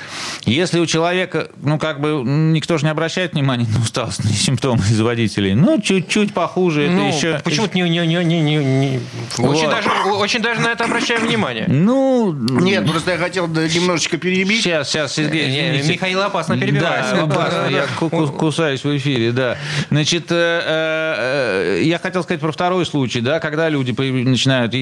Если 0.44 0.78
у 0.80 0.86
человека, 0.86 1.48
ну, 1.62 1.78
как 1.78 2.00
бы, 2.00 2.22
никто 2.24 2.78
же 2.78 2.84
не 2.84 2.90
обращает 2.90 3.32
внимания 3.32 3.66
на 3.66 3.82
усталостные 3.82 4.34
симптомы 4.34 4.82
из 4.82 5.00
водителей, 5.00 5.54
ну, 5.54 5.80
чуть-чуть 5.80 6.32
похуже, 6.32 6.88
ну, 6.88 7.08
это 7.08 7.16
еще... 7.16 7.40
Почему-то 7.44 7.76
не, 7.76 7.88
не, 7.88 8.06
не, 8.06 8.24
не, 8.24 8.56
не... 8.56 9.00
Вот. 9.36 9.56
Очень, 9.56 9.70
даже, 9.70 9.88
очень 10.14 10.40
даже 10.40 10.60
на 10.60 10.68
это 10.68 10.84
обращаем 10.84 11.26
внимание. 11.26 11.66
Ну... 11.68 12.32
Нет, 12.32 12.88
просто 12.88 13.12
я 13.12 13.18
хотел 13.18 13.46
немножечко 13.48 14.16
перебить. 14.16 14.62
Сейчас, 14.62 14.90
сейчас, 14.90 15.14
Сергей, 15.14 15.46
не, 15.50 15.82
не, 15.82 15.88
Михаил 15.88 16.22
опасно 16.22 16.58
перебивает. 16.58 17.04
Да, 17.10 17.22
опасно, 17.22 17.68
я 17.70 17.86
кусаюсь 18.28 18.84
в 18.84 18.96
эфире, 18.96 19.32
да. 19.32 19.56
Значит, 19.90 20.26
э, 20.30 21.78
э, 21.78 21.82
я 21.84 21.98
хотел 21.98 22.22
сказать 22.22 22.40
про 22.40 22.52
второй 22.52 22.86
случай, 22.86 23.20
да, 23.20 23.40
когда 23.40 23.68
люди 23.68 23.92
начинают 24.22 24.74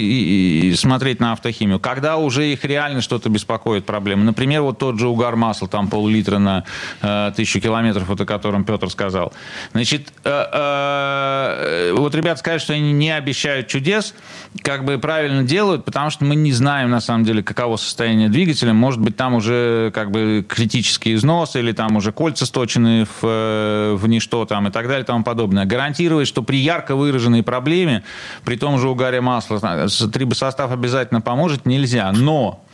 смотреть 0.79 1.21
на 1.21 1.33
автохимию, 1.33 1.79
когда 1.79 2.17
уже 2.17 2.53
их 2.53 2.65
реально 2.65 3.01
что-то 3.01 3.29
беспокоит, 3.29 3.85
проблемы. 3.85 4.25
Например, 4.25 4.63
вот 4.63 4.82
тот 4.83 4.99
же 4.99 5.07
угар 5.07 5.37
масла, 5.37 5.69
там 5.69 5.87
пол-литра 5.87 6.39
на 6.39 6.65
э, 7.03 7.31
тысячу 7.37 7.61
километров, 7.61 8.09
вот 8.09 8.21
о 8.21 8.27
котором 8.27 8.65
Петр 8.65 8.91
сказал. 8.91 9.33
Значит, 9.71 10.13
э, 10.25 10.47
э, 10.53 11.93
вот 11.97 12.13
ребята 12.17 12.41
скажут, 12.41 12.63
что 12.63 12.73
они 12.73 12.91
не 12.91 13.17
обещают 13.17 13.69
чудес, 13.69 14.13
как 14.63 14.85
бы 14.85 14.99
правильно 14.99 15.45
делают, 15.45 15.85
потому 15.85 16.11
что 16.11 16.25
мы 16.25 16.35
не 16.35 16.51
знаем, 16.51 16.91
на 16.91 17.01
самом 17.01 17.25
деле, 17.25 17.45
каково 17.45 17.77
состояние 17.77 18.29
двигателя. 18.29 18.73
Может 18.73 19.01
быть, 19.01 19.17
там 19.17 19.35
уже 19.35 19.93
как 19.95 20.11
бы 20.11 20.45
критический 20.49 21.15
износ, 21.15 21.55
или 21.55 21.71
там 21.71 21.95
уже 21.95 22.11
кольца 22.11 22.45
сточены 22.45 23.05
в, 23.05 23.23
э, 23.23 23.95
в 23.97 24.09
ничто 24.09 24.47
там, 24.47 24.67
и 24.67 24.73
так 24.73 24.89
далее 24.89 25.05
и 25.05 25.07
тому 25.07 25.23
подобное. 25.23 25.65
Гарантировать, 25.65 26.27
что 26.27 26.43
при 26.43 26.57
ярко 26.57 26.97
выраженной 26.97 27.45
проблеме, 27.45 28.03
при 28.45 28.57
том 28.57 28.81
же 28.81 28.89
угаре 28.89 29.21
масла, 29.21 29.61
трибосостав 30.13 30.73
обязательно 30.73 31.21
поможет, 31.21 31.67
нельзя. 31.67 32.11
Но 32.11 32.65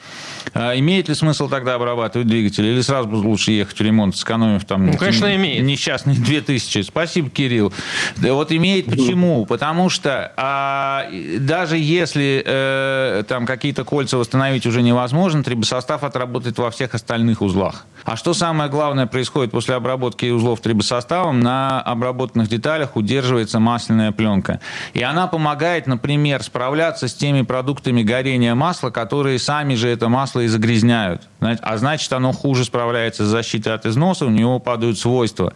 а 0.54 0.78
имеет 0.78 1.08
ли 1.08 1.14
смысл 1.14 1.48
тогда 1.48 1.74
обрабатывать 1.74 2.26
двигатель? 2.26 2.66
Или 2.66 2.80
сразу 2.80 3.08
лучше 3.08 3.52
ехать 3.52 3.78
в 3.78 3.82
ремонт, 3.82 4.16
сэкономив 4.16 4.64
там... 4.64 4.86
Ну, 4.86 4.96
конечно, 4.96 5.34
имеет. 5.34 5.64
Несчастные 5.64 6.16
2000. 6.18 6.82
Спасибо, 6.82 7.30
Кирилл. 7.30 7.72
Да 8.16 8.34
вот 8.34 8.52
имеет 8.52 8.86
почему? 8.86 9.46
Потому 9.46 9.88
что 9.88 10.32
а, 10.36 11.06
даже 11.38 11.78
если 11.78 12.42
э, 12.44 13.22
там 13.28 13.46
какие-то 13.46 13.84
кольца 13.84 14.18
восстановить 14.18 14.66
уже 14.66 14.82
невозможно, 14.82 15.42
трибосостав 15.42 16.04
отработает 16.04 16.58
во 16.58 16.70
всех 16.70 16.94
остальных 16.94 17.42
узлах. 17.42 17.86
А 18.04 18.16
что 18.16 18.34
самое 18.34 18.70
главное 18.70 19.06
происходит 19.06 19.50
после 19.50 19.74
обработки 19.74 20.26
узлов 20.26 20.60
трибосоставом? 20.60 21.40
На 21.40 21.80
обработанных 21.80 22.48
деталях 22.48 22.96
удерживается 22.96 23.60
масляная 23.60 24.12
пленка. 24.12 24.60
И 24.94 25.02
она 25.02 25.26
помогает, 25.26 25.86
например, 25.86 26.42
справляться 26.42 27.08
с 27.08 27.14
теми 27.14 27.42
продуктами 27.42 28.02
горения 28.02 28.54
масла, 28.54 28.90
которые 28.90 29.38
сами 29.38 29.74
же 29.74 29.88
это 29.88 30.08
масло 30.08 30.37
и 30.40 30.48
загрязняют. 30.48 31.22
А 31.40 31.78
значит, 31.78 32.12
оно 32.12 32.32
хуже 32.32 32.64
справляется 32.64 33.24
с 33.24 33.28
защитой 33.28 33.74
от 33.74 33.86
износа, 33.86 34.26
у 34.26 34.30
него 34.30 34.58
падают 34.58 34.98
свойства. 34.98 35.52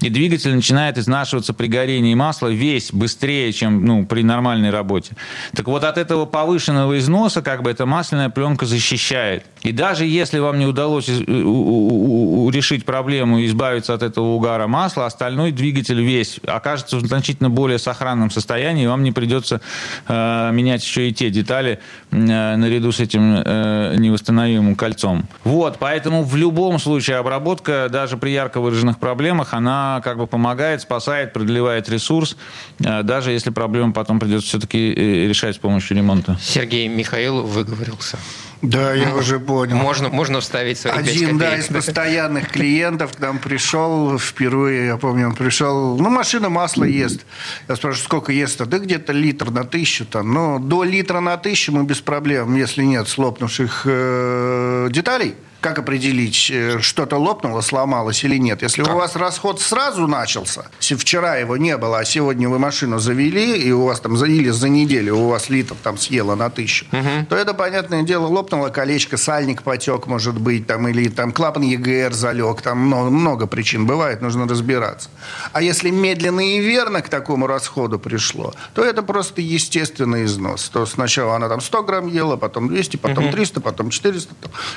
И 0.00 0.08
двигатель 0.08 0.54
начинает 0.54 0.96
изнашиваться 0.96 1.52
при 1.52 1.66
горении 1.66 2.14
масла 2.14 2.48
весь 2.48 2.90
быстрее, 2.92 3.52
чем 3.52 3.84
ну, 3.84 4.06
при 4.06 4.22
нормальной 4.22 4.70
работе. 4.70 5.14
Так 5.54 5.66
вот, 5.66 5.84
от 5.84 5.98
этого 5.98 6.24
повышенного 6.24 6.98
износа 6.98 7.42
как 7.42 7.62
бы 7.62 7.70
эта 7.70 7.84
масляная 7.84 8.30
пленка 8.30 8.64
защищает. 8.66 9.44
И 9.62 9.72
даже 9.72 10.06
если 10.06 10.38
вам 10.38 10.58
не 10.58 10.66
удалось 10.66 11.08
решить 11.08 12.84
проблему 12.84 13.38
и 13.38 13.46
избавиться 13.46 13.92
от 13.94 14.02
этого 14.02 14.28
угара 14.34 14.66
масла, 14.66 15.06
остальной 15.06 15.52
двигатель 15.52 16.00
весь 16.02 16.40
окажется 16.46 16.96
в 16.96 17.06
значительно 17.06 17.50
более 17.50 17.78
сохранном 17.78 18.30
состоянии, 18.30 18.84
и 18.84 18.86
вам 18.86 19.02
не 19.02 19.12
придется 19.12 19.60
э, 20.08 20.50
менять 20.52 20.82
еще 20.82 21.08
и 21.08 21.12
те 21.12 21.30
детали 21.30 21.80
э, 22.10 22.56
наряду 22.56 22.92
с 22.92 23.00
этим 23.00 23.42
э, 23.44 23.96
невосстановимым 23.96 24.76
кольцом. 24.76 25.25
Вот, 25.44 25.78
поэтому 25.78 26.24
в 26.24 26.36
любом 26.36 26.78
случае 26.78 27.16
обработка, 27.16 27.88
даже 27.90 28.16
при 28.16 28.30
ярко 28.30 28.60
выраженных 28.60 28.98
проблемах, 28.98 29.54
она 29.54 30.00
как 30.04 30.18
бы 30.18 30.26
помогает, 30.26 30.80
спасает, 30.80 31.32
продлевает 31.32 31.88
ресурс, 31.88 32.36
э, 32.80 33.02
даже 33.02 33.32
если 33.32 33.50
проблему 33.50 33.92
потом 33.92 34.20
придется 34.20 34.48
все-таки 34.48 34.92
э, 34.92 35.28
решать 35.28 35.56
с 35.56 35.58
помощью 35.58 35.96
ремонта. 35.96 36.38
Сергей 36.40 36.88
Михаил 36.88 37.42
выговорился. 37.42 38.18
Да, 38.62 38.94
я 38.94 39.10
ну, 39.10 39.18
уже 39.18 39.38
понял. 39.38 39.76
Можно, 39.76 40.08
можно 40.08 40.40
вставить 40.40 40.78
свои 40.78 40.94
Один, 40.94 41.38
да, 41.38 41.56
из 41.56 41.66
постоянных 41.66 42.48
клиентов 42.48 43.14
к 43.16 43.20
нам 43.20 43.38
пришел 43.38 44.18
впервые, 44.18 44.86
я 44.86 44.96
помню, 44.96 45.28
он 45.28 45.34
пришел, 45.34 45.96
ну, 45.98 46.10
машина 46.10 46.48
масло 46.48 46.84
ест. 46.84 47.26
Я 47.68 47.76
спрашиваю, 47.76 48.04
сколько 48.04 48.32
ест? 48.32 48.62
Да 48.64 48.78
где-то 48.78 49.12
литр 49.12 49.50
на 49.50 49.64
тысячу 49.64 50.06
там. 50.06 50.32
Ну, 50.32 50.58
до 50.58 50.84
литра 50.84 51.20
на 51.20 51.36
тысячу 51.36 51.72
мы 51.72 51.84
без 51.84 52.00
проблем, 52.00 52.56
если 52.56 52.82
нет 52.82 53.08
слопнувших 53.08 53.82
э, 53.84 54.88
деталей 54.90 55.15
study. 55.16 55.45
Как 55.66 55.80
определить, 55.80 56.48
э, 56.48 56.78
что-то 56.80 57.16
лопнуло, 57.16 57.60
сломалось 57.60 58.22
или 58.22 58.36
нет? 58.36 58.62
Если 58.62 58.84
как? 58.84 58.94
у 58.94 58.98
вас 58.98 59.16
расход 59.16 59.60
сразу 59.60 60.06
начался, 60.06 60.66
вчера 60.78 61.36
его 61.38 61.56
не 61.56 61.76
было, 61.76 61.98
а 61.98 62.04
сегодня 62.04 62.48
вы 62.48 62.60
машину 62.60 63.00
завели, 63.00 63.58
и 63.58 63.72
у 63.72 63.86
вас 63.86 63.98
там 63.98 64.14
или 64.14 64.50
за 64.50 64.68
неделю 64.68 65.16
у 65.16 65.28
вас 65.28 65.50
литр 65.50 65.74
там 65.82 65.98
съело 65.98 66.36
на 66.36 66.50
тысячу, 66.50 66.86
угу. 66.92 67.26
то 67.28 67.34
это, 67.34 67.52
понятное 67.52 68.04
дело, 68.04 68.26
лопнуло 68.26 68.68
колечко, 68.68 69.16
сальник 69.16 69.62
потек, 69.64 70.06
может 70.06 70.38
быть, 70.38 70.68
там, 70.68 70.86
или 70.86 71.08
там 71.08 71.32
клапан 71.32 71.62
ЕГР 71.62 72.12
залег, 72.12 72.62
там 72.62 72.78
много, 72.78 73.10
много 73.10 73.46
причин 73.48 73.86
бывает, 73.86 74.22
нужно 74.22 74.46
разбираться. 74.46 75.08
А 75.52 75.62
если 75.62 75.90
медленно 75.90 76.40
и 76.40 76.60
верно 76.60 77.02
к 77.02 77.08
такому 77.08 77.48
расходу 77.48 77.98
пришло, 77.98 78.54
то 78.74 78.84
это 78.84 79.02
просто 79.02 79.40
естественный 79.40 80.26
износ. 80.26 80.68
То 80.68 80.86
сначала 80.86 81.34
она 81.34 81.48
там 81.48 81.60
100 81.60 81.82
грамм 81.82 82.06
ела, 82.06 82.36
потом 82.36 82.68
200, 82.68 82.98
потом 82.98 83.32
300, 83.32 83.60
потом 83.60 83.90
400, 83.90 84.32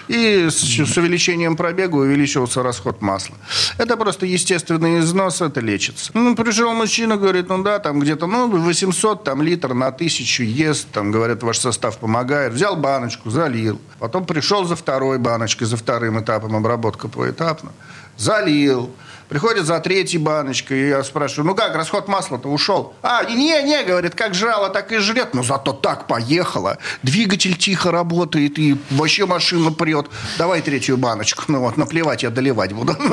и 0.07 0.49
с 0.85 0.97
увеличением 0.97 1.55
пробега 1.55 1.95
увеличивался 1.95 2.63
расход 2.63 3.01
масла. 3.01 3.35
Это 3.77 3.97
просто 3.97 4.25
естественный 4.25 4.99
износ, 4.99 5.41
это 5.41 5.59
лечится. 5.59 6.11
Ну, 6.13 6.35
пришел 6.35 6.73
мужчина, 6.73 7.17
говорит, 7.17 7.49
ну 7.49 7.63
да, 7.63 7.79
там 7.79 7.99
где-то, 7.99 8.27
ну, 8.27 8.47
800 8.49 9.23
там, 9.23 9.41
литр 9.41 9.73
на 9.73 9.91
тысячу 9.91 10.43
ест, 10.43 10.87
там, 10.91 11.11
говорят, 11.11 11.43
ваш 11.43 11.59
состав 11.59 11.97
помогает. 11.97 12.53
Взял 12.53 12.75
баночку, 12.75 13.29
залил. 13.29 13.79
Потом 13.99 14.25
пришел 14.25 14.65
за 14.65 14.75
второй 14.75 15.17
баночкой, 15.17 15.67
за 15.67 15.77
вторым 15.77 16.19
этапом 16.19 16.55
обработка 16.55 17.07
поэтапно. 17.07 17.71
Залил. 18.17 18.91
Приходит 19.29 19.65
за 19.65 19.79
третьей 19.79 20.17
баночкой, 20.17 20.79
и 20.79 20.87
я 20.87 21.03
спрашиваю, 21.03 21.45
ну 21.45 21.55
как, 21.55 21.75
расход 21.75 22.07
масла-то 22.07 22.49
ушел? 22.49 22.95
А, 23.03 23.23
не-не, 23.25 23.83
говорит, 23.83 24.15
как 24.15 24.33
жрало, 24.33 24.69
так 24.69 24.91
и 24.91 24.97
жрет. 24.97 25.35
Но 25.35 25.43
зато 25.43 25.71
так 25.71 26.07
поехало. 26.07 26.79
Двигатель 27.03 27.55
тихо 27.55 27.91
работает, 27.91 28.57
и 28.57 28.75
вообще 28.89 29.27
машина 29.27 29.71
прет. 29.71 30.07
Давай 30.39 30.63
третью 30.63 30.97
баночку. 30.97 31.43
Ну 31.47 31.59
вот, 31.59 31.77
наплевать, 31.77 32.23
я 32.23 32.31
доливать 32.31 32.73
буду. 32.73 32.95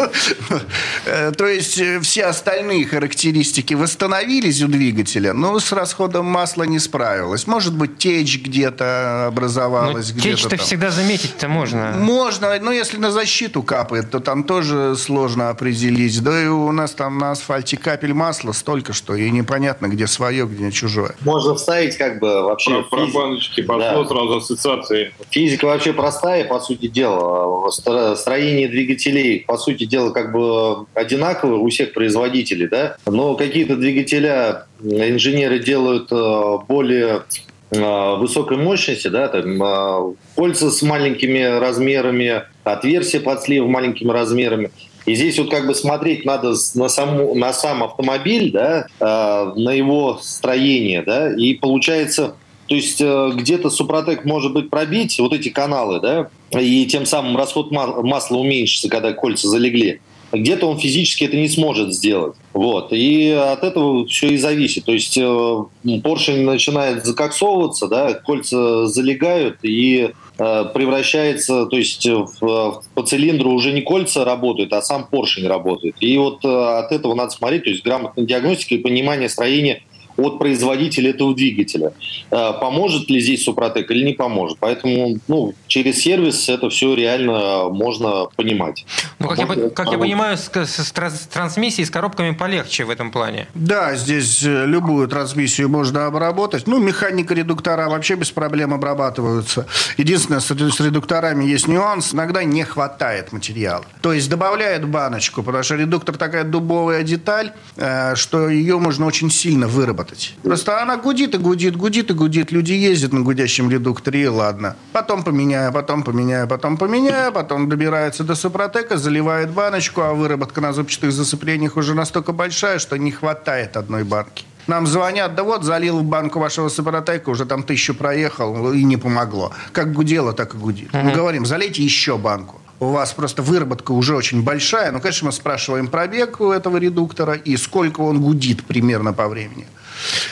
Э, 1.04 1.32
то 1.32 1.46
есть, 1.46 1.78
э, 1.78 2.00
все 2.00 2.24
остальные 2.24 2.86
характеристики 2.86 3.74
восстановились 3.74 4.62
у 4.62 4.68
двигателя, 4.68 5.32
но 5.32 5.58
с 5.60 5.70
расходом 5.72 6.26
масла 6.26 6.64
не 6.64 6.78
справилась. 6.78 7.46
Может 7.46 7.76
быть, 7.76 7.98
течь 7.98 8.42
где-то 8.42 9.26
образовалась. 9.26 10.12
Ну, 10.14 10.20
течь-то 10.20 10.56
всегда 10.56 10.90
заметить-то 10.90 11.48
можно. 11.48 11.92
Можно, 11.96 12.58
но 12.60 12.72
если 12.72 12.96
на 12.96 13.10
защиту 13.10 13.62
капает, 13.62 14.10
то 14.10 14.20
там 14.20 14.44
тоже 14.44 14.96
сложно 14.96 15.50
определить 15.50 16.05
ездить. 16.06 16.24
Да 16.24 16.42
и 16.42 16.46
у 16.46 16.72
нас 16.72 16.92
там 16.92 17.18
на 17.18 17.32
асфальте 17.32 17.76
капель 17.76 18.12
масла 18.12 18.52
столько, 18.52 18.92
что 18.92 19.14
и 19.14 19.30
непонятно, 19.30 19.86
где 19.86 20.06
свое, 20.06 20.46
где 20.46 20.70
чужое. 20.70 21.14
Можно 21.20 21.54
вставить 21.54 21.96
как 21.96 22.18
бы 22.20 22.42
вообще... 22.42 22.82
Про, 22.82 23.00
физи... 23.04 23.12
про 23.12 23.20
баночки 23.20 23.62
пошло 23.62 24.02
да. 24.02 24.08
сразу 24.08 24.36
ассоциации. 24.36 25.12
Физика 25.30 25.66
вообще 25.66 25.92
простая, 25.92 26.44
по 26.44 26.60
сути 26.60 26.86
дела. 26.86 27.70
Строение 27.70 28.68
двигателей, 28.68 29.44
по 29.46 29.58
сути 29.58 29.84
дела, 29.84 30.10
как 30.10 30.32
бы 30.32 30.86
одинаковое 30.94 31.58
у 31.58 31.68
всех 31.68 31.92
производителей, 31.92 32.68
да? 32.68 32.96
Но 33.06 33.34
какие-то 33.34 33.76
двигателя 33.76 34.66
инженеры 34.80 35.58
делают 35.58 36.10
э, 36.12 36.58
более 36.68 37.22
э, 37.70 38.16
высокой 38.16 38.56
мощности, 38.56 39.08
да, 39.08 39.28
там, 39.28 39.62
э, 39.62 40.14
кольца 40.34 40.70
с 40.70 40.82
маленькими 40.82 41.58
размерами, 41.58 42.42
отверстия 42.64 43.20
под 43.20 43.42
слив 43.42 43.66
маленькими 43.66 44.10
размерами. 44.10 44.70
И 45.06 45.14
здесь 45.14 45.38
вот 45.38 45.50
как 45.50 45.66
бы 45.66 45.74
смотреть 45.74 46.24
надо 46.24 46.54
на, 46.74 46.88
саму, 46.88 47.34
на 47.34 47.52
сам 47.52 47.84
автомобиль, 47.84 48.50
да, 48.50 48.86
э, 49.00 49.52
на 49.56 49.70
его 49.70 50.18
строение, 50.20 51.02
да, 51.02 51.32
и 51.32 51.54
получается 51.54 52.34
То 52.66 52.74
есть 52.74 53.00
э, 53.00 53.30
где-то 53.34 53.70
Супротек 53.70 54.24
может 54.24 54.52
быть 54.52 54.68
пробить 54.68 55.18
вот 55.20 55.32
эти 55.32 55.48
каналы, 55.48 56.00
да, 56.00 56.28
и 56.60 56.84
тем 56.86 57.06
самым 57.06 57.36
расход 57.36 57.70
масла 57.70 58.36
уменьшится, 58.36 58.88
когда 58.88 59.12
кольца 59.12 59.48
залегли. 59.48 60.00
Где-то 60.32 60.66
он 60.66 60.78
физически 60.78 61.24
это 61.24 61.36
не 61.36 61.48
сможет 61.48 61.94
сделать. 61.94 62.36
Вот. 62.52 62.92
И 62.92 63.30
от 63.30 63.62
этого 63.62 64.06
все 64.06 64.28
и 64.28 64.36
зависит. 64.36 64.84
То 64.84 64.92
есть 64.92 65.16
э, 65.16 65.64
поршень 66.02 66.42
начинает 66.42 67.04
закоксовываться, 67.04 67.86
да, 67.86 68.14
кольца 68.14 68.86
залегают 68.86 69.58
и 69.62 70.10
э, 70.38 70.64
превращается, 70.74 71.66
то 71.66 71.76
есть 71.76 72.06
в, 72.06 72.82
по 72.94 73.02
цилиндру 73.02 73.52
уже 73.52 73.72
не 73.72 73.82
кольца 73.82 74.24
работают, 74.24 74.72
а 74.72 74.82
сам 74.82 75.06
поршень 75.06 75.46
работает. 75.46 75.96
И 76.00 76.16
вот 76.18 76.44
э, 76.44 76.48
от 76.48 76.92
этого 76.92 77.14
надо 77.14 77.30
смотреть, 77.30 77.64
то 77.64 77.70
есть 77.70 77.84
грамотная 77.84 78.24
диагностика 78.24 78.74
и 78.74 78.78
понимание 78.78 79.28
строения 79.28 79.82
от 80.16 80.38
производителя 80.38 81.10
этого 81.10 81.34
двигателя. 81.34 81.92
Э, 82.30 82.52
поможет 82.60 83.08
ли 83.10 83.20
здесь 83.20 83.44
Супротек 83.44 83.90
или 83.90 84.04
не 84.04 84.12
поможет. 84.14 84.58
Поэтому 84.58 85.18
ну, 85.28 85.54
через 85.66 86.00
сервис 86.00 86.48
это 86.48 86.70
все 86.70 86.94
реально 86.94 87.68
можно 87.70 88.26
понимать. 88.36 88.86
Ну, 89.18 89.28
как, 89.28 89.38
можно, 89.46 89.62
я, 89.64 89.70
как 89.70 89.92
я 89.92 89.98
понимаю, 89.98 90.36
с, 90.36 90.50
с 90.50 90.92
трансмиссией, 91.32 91.86
с 91.86 91.90
коробками 91.90 92.32
полегче 92.32 92.84
в 92.84 92.90
этом 92.90 93.10
плане. 93.10 93.46
Да, 93.54 93.94
здесь 93.96 94.42
э, 94.42 94.66
любую 94.66 95.08
трансмиссию 95.08 95.68
можно 95.68 96.06
обработать. 96.06 96.66
Ну, 96.66 96.78
механика 96.78 97.34
редуктора 97.34 97.88
вообще 97.88 98.14
без 98.16 98.30
проблем 98.30 98.74
обрабатываются. 98.74 99.66
Единственное, 99.96 100.40
с, 100.40 100.46
с 100.46 100.80
редукторами 100.80 101.44
есть 101.44 101.68
нюанс. 101.68 102.14
Иногда 102.14 102.44
не 102.44 102.64
хватает 102.64 103.32
материала. 103.32 103.84
То 104.00 104.12
есть 104.12 104.28
добавляют 104.28 104.84
баночку, 104.84 105.42
потому 105.42 105.62
что 105.62 105.74
редуктор 105.76 106.16
такая 106.16 106.44
дубовая 106.44 107.02
деталь, 107.02 107.52
э, 107.76 108.14
что 108.14 108.48
ее 108.48 108.78
можно 108.78 109.06
очень 109.06 109.30
сильно 109.30 109.68
выработать 109.68 110.05
работать. 110.06 110.34
Просто 110.42 110.82
она 110.82 110.96
гудит 110.96 111.34
и 111.34 111.38
гудит, 111.38 111.76
гудит 111.76 112.10
и 112.10 112.14
гудит. 112.14 112.52
Люди 112.52 112.72
ездят 112.72 113.12
на 113.12 113.20
гудящем 113.20 113.70
редукторе, 113.70 114.22
и 114.22 114.26
ладно. 114.26 114.76
Потом 114.92 115.22
поменяю, 115.22 115.72
потом 115.72 116.02
поменяю, 116.02 116.48
потом 116.48 116.76
поменяю, 116.76 117.32
потом 117.32 117.68
добирается 117.68 118.24
до 118.24 118.34
Супротека, 118.34 118.96
заливает 118.96 119.50
баночку, 119.50 120.02
а 120.02 120.12
выработка 120.12 120.60
на 120.60 120.72
зубчатых 120.72 121.12
засыплениях 121.12 121.76
уже 121.76 121.94
настолько 121.94 122.32
большая, 122.32 122.78
что 122.78 122.96
не 122.96 123.10
хватает 123.10 123.76
одной 123.76 124.04
банки. 124.04 124.44
Нам 124.66 124.86
звонят, 124.86 125.34
да 125.36 125.44
вот, 125.44 125.62
залил 125.62 125.98
в 125.98 126.04
банку 126.04 126.40
вашего 126.40 126.68
Супротека, 126.68 127.30
уже 127.30 127.44
там 127.46 127.62
тысячу 127.62 127.94
проехал, 127.94 128.72
и 128.72 128.82
не 128.82 128.96
помогло. 128.96 129.52
Как 129.72 129.92
гудело, 129.92 130.32
так 130.32 130.54
и 130.54 130.58
гудит. 130.58 130.92
Мы 130.92 131.12
говорим, 131.12 131.46
залейте 131.46 131.82
еще 131.82 132.16
банку 132.18 132.60
у 132.80 132.86
вас 132.86 133.12
просто 133.12 133.42
выработка 133.42 133.92
уже 133.92 134.14
очень 134.14 134.42
большая. 134.42 134.92
Ну, 134.92 135.00
конечно, 135.00 135.26
мы 135.26 135.32
спрашиваем 135.32 135.88
пробег 135.88 136.40
у 136.40 136.50
этого 136.50 136.76
редуктора 136.76 137.34
и 137.34 137.56
сколько 137.56 138.00
он 138.00 138.20
гудит 138.20 138.64
примерно 138.64 139.12
по 139.12 139.28
времени. 139.28 139.66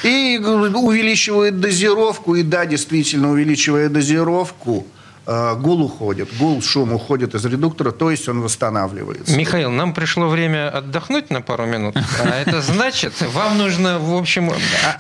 И 0.03 0.39
увеличивает 0.39 1.61
дозировку, 1.61 2.35
и 2.35 2.43
да, 2.43 2.67
действительно 2.67 3.31
увеличивая 3.31 3.89
дозировку, 3.89 4.87
гул 5.27 5.83
уходит, 5.83 6.29
гул, 6.39 6.63
шум 6.63 6.93
уходит 6.93 7.35
из 7.35 7.45
редуктора, 7.45 7.91
то 7.91 8.11
есть 8.11 8.29
он 8.29 8.41
восстанавливается. 8.41 9.37
Михаил, 9.37 9.71
нам 9.71 9.95
пришло 9.95 10.29
время 10.29 10.69
отдохнуть 10.69 11.31
на 11.31 11.41
пару 11.41 11.67
минут. 11.67 11.97
А 12.23 12.29
это 12.29 12.61
значит, 12.61 13.15
вам 13.33 13.59
нужно, 13.59 13.99
в 13.99 14.15
общем, 14.15 14.53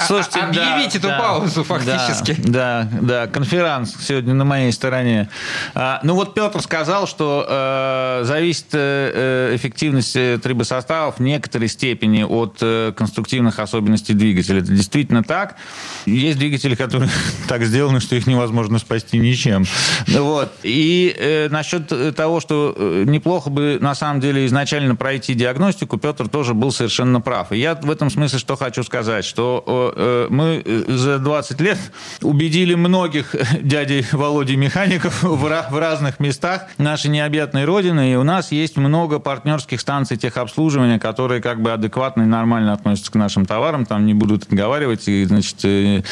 Слушайте, 0.07 0.41
объявить 0.41 0.93
да, 0.93 0.99
эту 0.99 1.09
да, 1.09 1.19
паузу 1.19 1.65
фактически. 1.65 2.37
Да, 2.39 2.89
да, 2.93 2.99
да, 3.01 3.27
конферанс 3.27 3.95
сегодня 4.01 4.35
на 4.35 4.45
моей 4.45 4.73
стороне. 4.73 5.29
А, 5.75 6.01
ну 6.03 6.15
вот 6.15 6.35
Петр 6.35 6.61
сказал, 6.63 7.07
что 7.07 7.47
э, 7.49 8.25
зависит 8.25 8.67
э, 8.73 9.53
эффективность 9.55 10.13
трибосоставов 10.13 11.19
в 11.19 11.21
некоторой 11.21 11.69
степени 11.69 12.23
от 12.23 12.59
э, 12.61 12.93
конструктивных 12.97 13.59
особенностей 13.59 14.15
двигателя. 14.15 14.61
Это 14.61 14.73
действительно 14.73 15.23
так. 15.23 15.57
Есть 16.07 16.39
двигатели, 16.39 16.75
которые 16.75 17.11
так 17.49 17.65
сделаны, 17.65 18.01
что 18.01 18.17
их 18.17 18.27
невозможно 18.27 18.79
спасти 18.79 19.19
ничем. 19.19 19.65
Вот. 20.19 20.53
И 20.63 21.15
э, 21.19 21.49
насчет 21.49 22.15
того, 22.15 22.41
что 22.41 22.75
э, 22.77 23.05
неплохо 23.07 23.51
бы 23.51 23.79
на 23.81 23.95
самом 23.95 24.21
деле 24.21 24.47
изначально 24.47 24.97
пройти 24.97 25.35
диагностику, 25.35 25.99
Петр 25.99 26.29
тоже 26.29 26.55
был 26.55 26.73
совершенно 26.73 27.21
прав. 27.21 27.53
И 27.53 27.59
я 27.59 27.75
в 27.75 27.91
этом 27.91 28.11
смысле 28.11 28.39
что 28.39 28.57
хочу 28.57 28.83
сказать, 28.83 29.25
что 29.25 29.95
э, 29.97 30.27
мы 30.31 30.63
э, 30.65 30.85
за 30.89 31.19
20 31.19 31.61
лет 31.61 31.79
убедили 32.23 32.75
многих 32.75 33.35
дядей 33.63 34.05
Володи 34.13 34.57
механиков 34.57 35.23
в, 35.23 35.37
в 35.37 35.79
разных 35.79 36.21
местах 36.21 36.67
нашей 36.79 37.11
необъятной 37.11 37.65
родины, 37.65 38.13
и 38.13 38.17
у 38.17 38.23
нас 38.23 38.53
есть 38.53 38.77
много 38.77 39.19
партнерских 39.19 39.81
станций 39.81 40.17
техобслуживания, 40.17 40.99
которые 40.99 41.41
как 41.41 41.63
бы 41.63 41.73
адекватно 41.73 42.23
и 42.23 42.27
нормально 42.27 42.73
относятся 42.73 43.11
к 43.11 43.15
нашим 43.15 43.47
товарам, 43.47 43.87
там 43.87 44.07
не 44.07 44.15
будут 44.15 44.45
отговаривать 44.45 45.09
и, 45.09 45.25
значит, 45.25 45.65
э, 45.65 46.03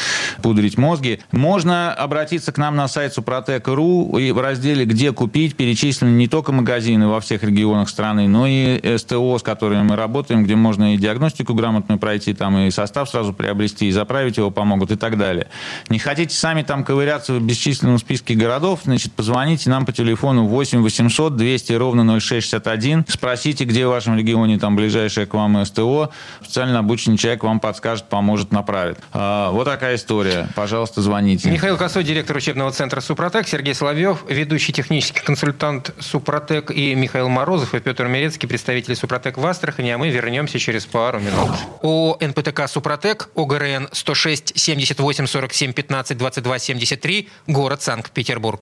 пудрить 0.41 0.77
мозги. 0.77 1.19
Можно 1.31 1.93
обратиться 1.93 2.51
к 2.51 2.57
нам 2.57 2.75
на 2.75 2.87
сайт 2.87 3.13
Супротек.ру, 3.13 3.92
и 4.17 4.31
в 4.31 4.39
разделе 4.39 4.85
«Где 4.85 5.11
купить» 5.11 5.55
перечислены 5.55 6.11
не 6.11 6.27
только 6.27 6.51
магазины 6.51 7.07
во 7.07 7.19
всех 7.19 7.43
регионах 7.43 7.89
страны, 7.89 8.27
но 8.27 8.45
и 8.47 8.97
СТО, 8.97 9.37
с 9.37 9.43
которыми 9.43 9.83
мы 9.83 9.95
работаем, 9.95 10.43
где 10.43 10.55
можно 10.55 10.93
и 10.93 10.97
диагностику 10.97 11.53
грамотную 11.53 11.99
пройти, 11.99 12.33
там 12.33 12.57
и 12.57 12.71
состав 12.71 13.09
сразу 13.09 13.33
приобрести, 13.33 13.87
и 13.87 13.91
заправить 13.91 14.37
его 14.37 14.51
помогут 14.51 14.91
и 14.91 14.95
так 14.95 15.17
далее. 15.17 15.47
Не 15.89 15.99
хотите 15.99 16.35
сами 16.35 16.63
там 16.63 16.83
ковыряться 16.83 17.33
в 17.33 17.41
бесчисленном 17.41 17.97
списке 17.97 18.35
городов, 18.35 18.81
значит, 18.83 19.13
позвоните 19.13 19.69
нам 19.69 19.85
по 19.85 19.91
телефону 19.91 20.45
8 20.45 20.81
800 20.81 21.35
200 21.35 21.73
ровно 21.73 22.19
0661, 22.19 23.05
спросите, 23.07 23.65
где 23.65 23.87
в 23.87 23.89
вашем 23.89 24.17
регионе 24.17 24.59
там 24.59 24.75
ближайшее 24.75 25.25
к 25.25 25.33
вам 25.33 25.63
СТО, 25.65 26.11
специально 26.41 26.79
обученный 26.79 27.17
человек 27.17 27.43
вам 27.43 27.59
подскажет, 27.59 28.05
поможет, 28.05 28.51
направит. 28.51 28.99
А, 29.13 29.51
вот 29.51 29.65
такая 29.65 29.95
история. 29.95 30.47
Пожалуйста, 30.55 31.01
звоните. 31.01 31.49
Михаил 31.49 31.77
Косой, 31.77 32.03
директор 32.03 32.35
учебного 32.37 32.71
центра 32.71 33.01
«Супротек», 33.01 33.47
Сергей 33.47 33.73
Соловьев, 33.83 34.23
ведущий 34.29 34.71
технический 34.71 35.19
консультант 35.19 35.91
Супротек, 35.99 36.71
и 36.71 36.95
Михаил 36.95 37.27
Морозов, 37.27 37.75
и 37.75 37.81
Петр 37.81 38.07
Мерецкий, 38.07 38.47
представители 38.47 38.93
Супротек 38.93 39.37
в 39.37 39.45
Астрахани, 39.45 39.89
а 39.89 39.97
мы 39.97 40.09
вернемся 40.09 40.57
через 40.57 40.85
пару 40.85 41.19
минут. 41.19 41.49
О 41.81 42.15
НПТК 42.17 42.69
Супротек, 42.69 43.27
ОГРН 43.35 43.89
106 43.91 44.57
78 44.57 45.25
47 45.25 45.73
15 45.73 46.17
22 46.17 46.59
73, 46.59 47.29
город 47.47 47.81
Санкт-Петербург. 47.81 48.61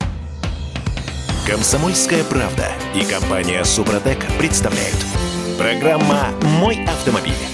Комсомольская 1.45 2.23
правда 2.23 2.71
и 2.95 3.05
компания 3.05 3.63
Супротек 3.63 4.25
представляют. 4.39 4.97
Программа 5.59 6.29
«Мой 6.59 6.83
автомобиль». 6.85 7.50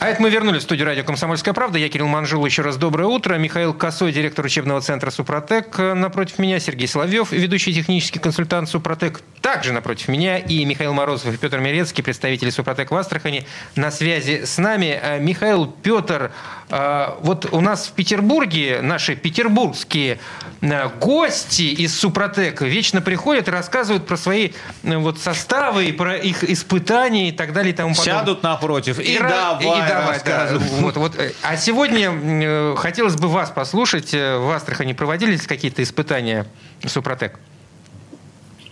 А 0.00 0.06
это 0.06 0.22
мы 0.22 0.30
вернулись 0.30 0.60
в 0.60 0.62
студию 0.62 0.86
радио 0.86 1.02
«Комсомольская 1.02 1.52
правда». 1.52 1.76
Я 1.76 1.88
Кирилл 1.88 2.06
Манжул. 2.06 2.46
Еще 2.46 2.62
раз 2.62 2.76
доброе 2.76 3.06
утро. 3.06 3.34
Михаил 3.34 3.74
Косой, 3.74 4.12
директор 4.12 4.44
учебного 4.44 4.80
центра 4.80 5.10
«Супротек». 5.10 5.76
Напротив 5.76 6.38
меня 6.38 6.60
Сергей 6.60 6.86
Соловьев, 6.86 7.32
ведущий 7.32 7.74
технический 7.74 8.20
консультант 8.20 8.68
«Супротек». 8.68 9.22
Также 9.40 9.72
напротив 9.72 10.06
меня 10.06 10.38
и 10.38 10.64
Михаил 10.64 10.92
Морозов 10.92 11.34
и 11.34 11.36
Петр 11.36 11.58
Мерецкий, 11.58 12.04
представители 12.04 12.50
«Супротек» 12.50 12.92
в 12.92 12.94
Астрахани, 12.94 13.44
на 13.74 13.90
связи 13.90 14.44
с 14.44 14.58
нами. 14.58 15.00
Э, 15.02 15.18
Михаил, 15.18 15.66
Петр, 15.66 16.30
э, 16.70 17.06
вот 17.20 17.52
у 17.52 17.60
нас 17.60 17.88
в 17.88 17.92
Петербурге 17.92 18.78
наши 18.82 19.16
петербургские 19.16 20.20
э, 20.60 20.88
гости 21.00 21.62
из 21.62 21.98
«Супротек» 21.98 22.60
вечно 22.60 23.00
приходят 23.00 23.48
и 23.48 23.50
рассказывают 23.50 24.06
про 24.06 24.16
свои 24.16 24.52
вот 24.84 25.18
составы, 25.18 25.92
про 25.92 26.16
их 26.16 26.44
испытания 26.44 27.30
и 27.30 27.32
так 27.32 27.52
далее 27.52 27.72
и 27.72 27.76
тому 27.76 27.96
подобное. 27.96 28.20
Сядут 28.20 28.42
напротив 28.44 29.00
и, 29.00 29.16
и 29.16 29.18
давай 29.18 29.87
давай, 29.88 30.20
да. 30.24 30.58
Вот, 30.80 30.96
вот. 30.96 31.12
А 31.42 31.56
сегодня 31.56 32.10
э, 32.12 32.74
хотелось 32.76 33.16
бы 33.16 33.28
вас 33.28 33.50
послушать. 33.50 34.14
Э, 34.14 34.38
в 34.38 34.50
Астрахани 34.50 34.92
проводились 34.92 35.46
какие-то 35.46 35.82
испытания 35.82 36.46
Супротек? 36.86 37.38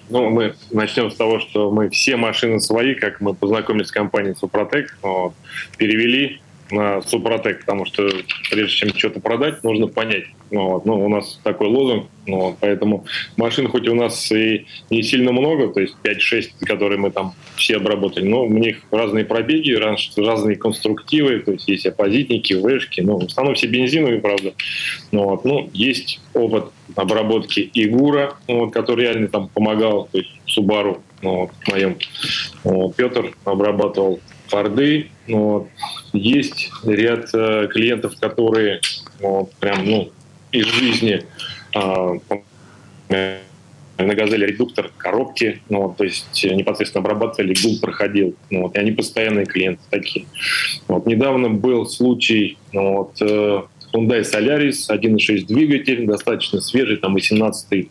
Ну, 0.08 0.30
мы 0.30 0.54
начнем 0.70 1.10
с 1.10 1.16
того, 1.16 1.40
что 1.40 1.70
мы 1.70 1.90
все 1.90 2.16
машины 2.16 2.60
свои, 2.60 2.94
как 2.94 3.20
мы 3.20 3.34
познакомились 3.34 3.88
с 3.88 3.92
компанией 3.92 4.36
Супротек, 4.36 4.96
вот, 5.02 5.34
перевели 5.76 6.40
на 6.70 7.02
Супротек, 7.02 7.60
потому 7.60 7.84
что 7.84 8.08
прежде 8.50 8.76
чем 8.76 8.88
что-то 8.96 9.20
продать, 9.20 9.62
нужно 9.62 9.86
понять. 9.86 10.24
Ну, 10.50 10.70
вот, 10.70 10.86
ну, 10.86 11.04
у 11.04 11.08
нас 11.08 11.40
такой 11.42 11.68
лозунг, 11.68 12.06
ну, 12.26 12.38
вот, 12.38 12.58
поэтому 12.60 13.04
машин 13.36 13.68
хоть 13.68 13.88
у 13.88 13.94
нас 13.94 14.30
и 14.30 14.66
не 14.90 15.02
сильно 15.02 15.32
много, 15.32 15.68
то 15.72 15.80
есть 15.80 15.96
5-6, 16.04 16.64
которые 16.64 16.98
мы 16.98 17.10
там 17.10 17.34
все 17.56 17.76
обработали, 17.76 18.28
но 18.28 18.44
у 18.44 18.52
них 18.52 18.78
разные 18.92 19.24
пробеги, 19.24 19.72
разные 19.72 20.56
конструктивы, 20.56 21.40
то 21.40 21.52
есть 21.52 21.68
есть 21.68 21.86
оппозитники, 21.86 22.54
вышки, 22.54 23.00
ну, 23.00 23.18
в 23.18 23.24
основном 23.24 23.56
все 23.56 23.66
бензиновые, 23.66 24.20
правда. 24.20 24.54
Ну, 25.10 25.24
вот, 25.24 25.44
ну, 25.44 25.68
есть 25.72 26.20
опыт 26.32 26.66
обработки 26.94 27.68
Игура, 27.74 28.36
ну, 28.46 28.60
вот, 28.60 28.72
который 28.72 29.06
реально 29.06 29.28
там 29.28 29.48
помогал, 29.48 30.08
то 30.12 30.18
есть 30.18 30.30
Субару, 30.46 31.02
ну, 31.22 31.40
вот, 31.40 31.50
моем. 31.68 31.96
Вот, 32.62 32.94
Петр 32.94 33.34
обрабатывал 33.44 34.20
Форды, 34.48 35.10
ну, 35.26 35.38
вот. 35.38 35.68
Есть 36.12 36.70
ряд 36.84 37.28
э, 37.34 37.68
клиентов, 37.70 38.14
которые 38.18 38.80
вот, 39.20 39.52
прям, 39.54 39.84
ну, 39.84 40.10
из 40.52 40.66
жизни 40.66 41.24
э, 41.74 42.18
на 43.98 44.14
«Газели» 44.14 44.46
редуктор 44.46 44.90
коробки, 44.96 45.62
ну, 45.68 45.94
то 45.96 46.04
есть 46.04 46.44
непосредственно 46.44 47.02
обрабатывали, 47.04 47.54
гул 47.62 47.78
проходил. 47.80 48.34
Ну, 48.50 48.62
вот, 48.62 48.76
и 48.76 48.78
они 48.78 48.92
постоянные 48.92 49.46
клиенты 49.46 49.82
такие. 49.90 50.26
Вот, 50.88 51.06
недавно 51.06 51.50
был 51.50 51.86
случай, 51.86 52.58
ну, 52.72 52.96
вот, 52.98 53.20
э, 53.20 53.62
Hyundai 53.92 54.20
Solaris, 54.20 54.90
1.6 54.90 55.46
двигатель, 55.46 56.06
достаточно 56.06 56.60
свежий, 56.60 56.96
там 56.96 57.14
18 57.14 57.90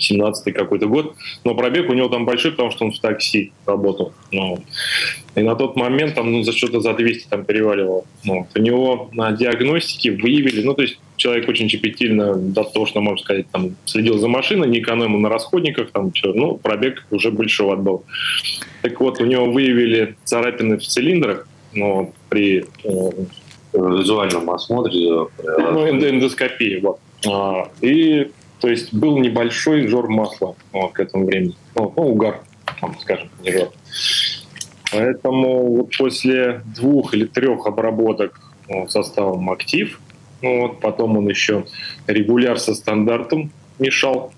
17 0.00 0.54
какой-то 0.54 0.86
год, 0.86 1.14
но 1.44 1.54
пробег 1.54 1.90
у 1.90 1.94
него 1.94 2.08
там 2.08 2.24
большой, 2.24 2.52
потому 2.52 2.70
что 2.70 2.84
он 2.84 2.92
в 2.92 3.00
такси 3.00 3.52
работал. 3.66 4.12
Ну, 4.30 4.62
и 5.34 5.42
на 5.42 5.54
тот 5.54 5.76
момент 5.76 6.14
там 6.14 6.32
ну, 6.32 6.42
за 6.42 6.52
что-то 6.52 6.80
за 6.80 6.94
200 6.94 7.28
там 7.28 7.44
переваливал. 7.44 8.06
Ну, 8.24 8.46
у 8.54 8.58
него 8.58 9.10
на 9.12 9.32
диагностике 9.32 10.12
выявили, 10.12 10.62
ну, 10.62 10.74
то 10.74 10.82
есть 10.82 10.98
человек 11.16 11.48
очень 11.48 11.68
щепетильно, 11.68 12.34
дотошно, 12.34 13.00
можно 13.00 13.22
сказать, 13.22 13.46
там, 13.50 13.76
следил 13.84 14.18
за 14.18 14.28
машиной, 14.28 14.68
не 14.68 14.80
экономил 14.80 15.18
на 15.18 15.28
расходниках, 15.28 15.90
там, 15.90 16.14
что, 16.14 16.32
ну, 16.32 16.56
пробег 16.56 17.06
уже 17.10 17.30
большого 17.30 17.74
отдал. 17.74 18.04
Так 18.82 19.00
вот, 19.00 19.20
у 19.20 19.24
него 19.24 19.46
выявили 19.46 20.16
царапины 20.24 20.78
в 20.78 20.82
цилиндрах, 20.82 21.46
ну, 21.74 22.12
при 22.28 22.64
э, 22.84 23.10
визуальном 23.72 24.50
осмотре. 24.50 25.08
Э, 25.08 25.26
ну, 25.72 25.88
эндоскопии, 25.88 26.80
вот. 26.80 26.98
А, 27.26 27.70
и 27.80 28.30
то 28.62 28.68
есть 28.68 28.94
был 28.94 29.18
небольшой 29.18 29.88
жор 29.88 30.08
масла 30.08 30.54
вот, 30.72 30.92
к 30.92 31.00
этому 31.00 31.26
времени. 31.26 31.56
Ну, 31.74 31.92
ну 31.96 32.02
угар, 32.10 32.42
там, 32.80 32.96
скажем, 33.00 33.28
не 33.42 33.50
жор. 33.50 33.72
Поэтому 34.92 35.78
вот 35.78 35.96
после 35.98 36.62
двух 36.76 37.12
или 37.12 37.26
трех 37.26 37.66
обработок 37.66 38.40
ну, 38.68 38.86
составом 38.88 39.50
актив, 39.50 40.00
ну, 40.42 40.60
вот, 40.60 40.80
потом 40.80 41.16
он 41.18 41.28
еще 41.28 41.64
регуляр 42.06 42.60
со 42.60 42.74
стандартом 42.74 43.50
мешал. 43.80 44.32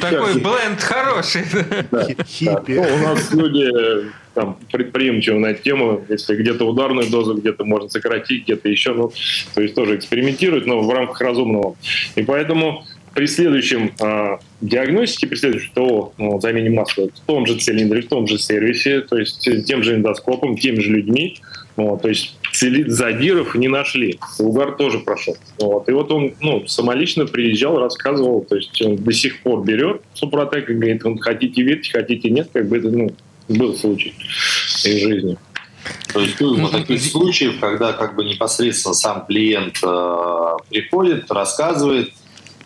Такой 0.00 0.34
бленд 0.34 0.80
хороший. 0.80 1.44
Ну, 1.90 2.82
у 2.82 2.98
нас 2.98 3.32
люди 3.32 3.70
там, 4.34 4.56
предприимчивы 4.70 5.38
на 5.38 5.46
эту 5.46 5.62
тему. 5.62 6.04
Если 6.08 6.36
где-то 6.36 6.64
ударную 6.64 7.08
дозу, 7.10 7.34
где-то 7.34 7.64
можно 7.64 7.88
сократить, 7.88 8.44
где-то 8.44 8.68
еще. 8.68 8.94
Ну, 8.94 9.12
то 9.54 9.62
есть 9.62 9.74
тоже 9.74 9.96
экспериментируют, 9.96 10.66
но 10.66 10.80
в 10.80 10.90
рамках 10.90 11.20
разумного. 11.20 11.76
И 12.16 12.22
поэтому 12.22 12.84
при 13.14 13.26
следующем 13.26 13.92
э, 14.00 14.38
диагностике, 14.60 15.26
при 15.26 15.36
следующем 15.36 15.72
ТО, 15.74 16.12
ну, 16.16 16.40
замене 16.40 16.70
масла 16.70 17.08
в 17.08 17.20
том 17.26 17.46
же 17.46 17.58
цилиндре, 17.58 18.02
в 18.02 18.08
том 18.08 18.26
же 18.26 18.38
сервисе, 18.38 19.02
то 19.02 19.18
есть 19.18 19.48
тем 19.66 19.82
же 19.82 19.96
эндоскопом, 19.96 20.56
теми 20.56 20.80
же 20.80 20.90
людьми, 20.90 21.38
вот, 21.76 22.02
то 22.02 22.08
есть 22.08 22.36
задиров 22.86 23.54
не 23.54 23.68
нашли. 23.68 24.18
Угар 24.38 24.72
тоже 24.72 24.98
прошел. 24.98 25.36
Вот. 25.58 25.88
И 25.88 25.92
вот 25.92 26.10
он 26.10 26.34
ну, 26.40 26.66
самолично 26.66 27.26
приезжал, 27.26 27.78
рассказывал, 27.78 28.42
то 28.42 28.56
есть 28.56 28.80
он 28.82 28.96
до 28.96 29.12
сих 29.12 29.40
пор 29.42 29.64
берет 29.64 30.02
Супротек 30.14 30.70
и 30.70 30.74
говорит, 30.74 31.04
он 31.04 31.18
хотите 31.18 31.62
верьте, 31.62 31.90
хотите 31.92 32.30
нет, 32.30 32.50
как 32.52 32.68
бы 32.68 32.78
это 32.78 32.90
ну, 32.90 33.10
был 33.48 33.74
случай 33.74 34.14
из 34.84 35.00
жизни. 35.02 35.36
То 36.12 36.20
есть 36.20 36.40
ну, 36.40 36.54
вот 36.60 36.72
таких 36.72 37.02
случаев, 37.02 37.58
когда 37.60 37.92
как 37.92 38.14
бы 38.14 38.24
непосредственно 38.24 38.94
сам 38.94 39.26
клиент 39.26 39.78
э, 39.82 40.56
приходит, 40.70 41.30
рассказывает, 41.30 42.12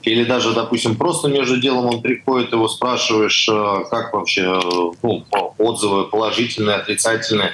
или 0.03 0.25
даже, 0.25 0.53
допустим, 0.53 0.97
просто 0.97 1.29
между 1.29 1.61
делом 1.61 1.87
он 1.87 2.03
приходит, 2.03 2.53
его 2.53 2.69
спрашиваешь, 2.69 3.49
э, 3.49 3.85
как 3.91 4.13
вообще 4.13 4.43
э, 4.43 4.91
ну, 5.03 5.25
отзывы 5.59 6.05
положительные, 6.05 6.77
отрицательные. 6.77 7.53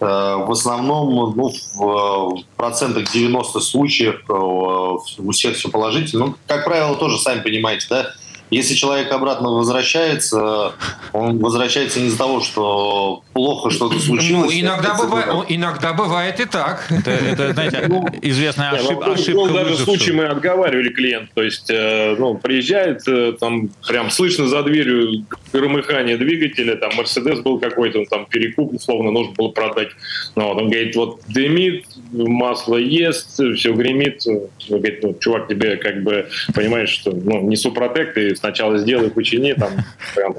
Э, 0.00 0.36
в 0.46 0.50
основном 0.50 1.34
ну, 1.36 1.52
в 1.74 2.42
процентах 2.56 3.10
90 3.12 3.60
случаев 3.60 4.20
у 4.28 5.30
всех 5.30 5.56
все 5.56 5.68
положительно. 5.68 6.26
Ну, 6.26 6.34
как 6.46 6.64
правило, 6.64 6.96
тоже 6.96 7.18
сами 7.18 7.40
понимаете, 7.40 7.86
да, 7.88 8.14
если 8.54 8.74
человек 8.74 9.12
обратно 9.12 9.50
возвращается, 9.50 10.72
он 11.12 11.38
возвращается 11.38 12.00
не 12.00 12.06
из-за 12.06 12.18
того, 12.18 12.40
что 12.40 13.22
плохо 13.32 13.70
что-то 13.70 13.98
случилось. 13.98 14.52
Ну, 14.52 14.60
иногда, 14.60 14.94
бывает, 14.94 15.28
иногда 15.48 15.92
бывает 15.92 16.40
и 16.40 16.44
так. 16.44 16.86
Это, 16.90 17.10
это 17.10 17.52
знаете, 17.52 17.84
ну, 17.88 18.06
известная 18.22 18.70
ошиб, 18.70 19.00
ну, 19.04 19.12
ошибка. 19.12 19.32
Был 19.32 19.48
даже 19.48 19.76
случай, 19.76 20.12
мы 20.12 20.26
отговаривали 20.26 20.90
клиент. 20.90 21.30
То 21.34 21.42
есть, 21.42 21.70
э, 21.70 22.14
ну, 22.18 22.36
приезжает, 22.36 23.06
э, 23.08 23.32
там 23.38 23.70
прям 23.86 24.10
слышно 24.10 24.46
за 24.46 24.62
дверью 24.62 25.26
громыхание 25.52 26.16
двигателя, 26.16 26.76
там 26.76 26.94
Мерседес 26.96 27.40
был 27.40 27.58
какой-то, 27.58 28.00
он 28.00 28.06
там 28.06 28.26
перекуп, 28.26 28.74
условно, 28.74 29.10
нужно 29.10 29.32
было 29.34 29.48
продать. 29.48 29.88
Ну, 30.36 30.48
вот, 30.48 30.62
он 30.62 30.70
говорит, 30.70 30.96
вот 30.96 31.20
дымит, 31.28 31.86
масло 32.12 32.76
ест, 32.76 33.40
все 33.56 33.72
гремит. 33.72 34.22
Он 34.26 34.48
говорит, 34.68 35.02
ну, 35.02 35.16
чувак, 35.20 35.48
тебе 35.48 35.76
как 35.76 36.02
бы, 36.02 36.28
понимаешь, 36.54 36.90
что 36.90 37.12
ну, 37.12 37.40
не 37.48 37.56
супротек, 37.56 38.14
ты 38.14 38.34
сначала 38.44 38.76
сделай, 38.76 39.10
почини, 39.10 39.54
там 39.54 39.70
прям 40.14 40.34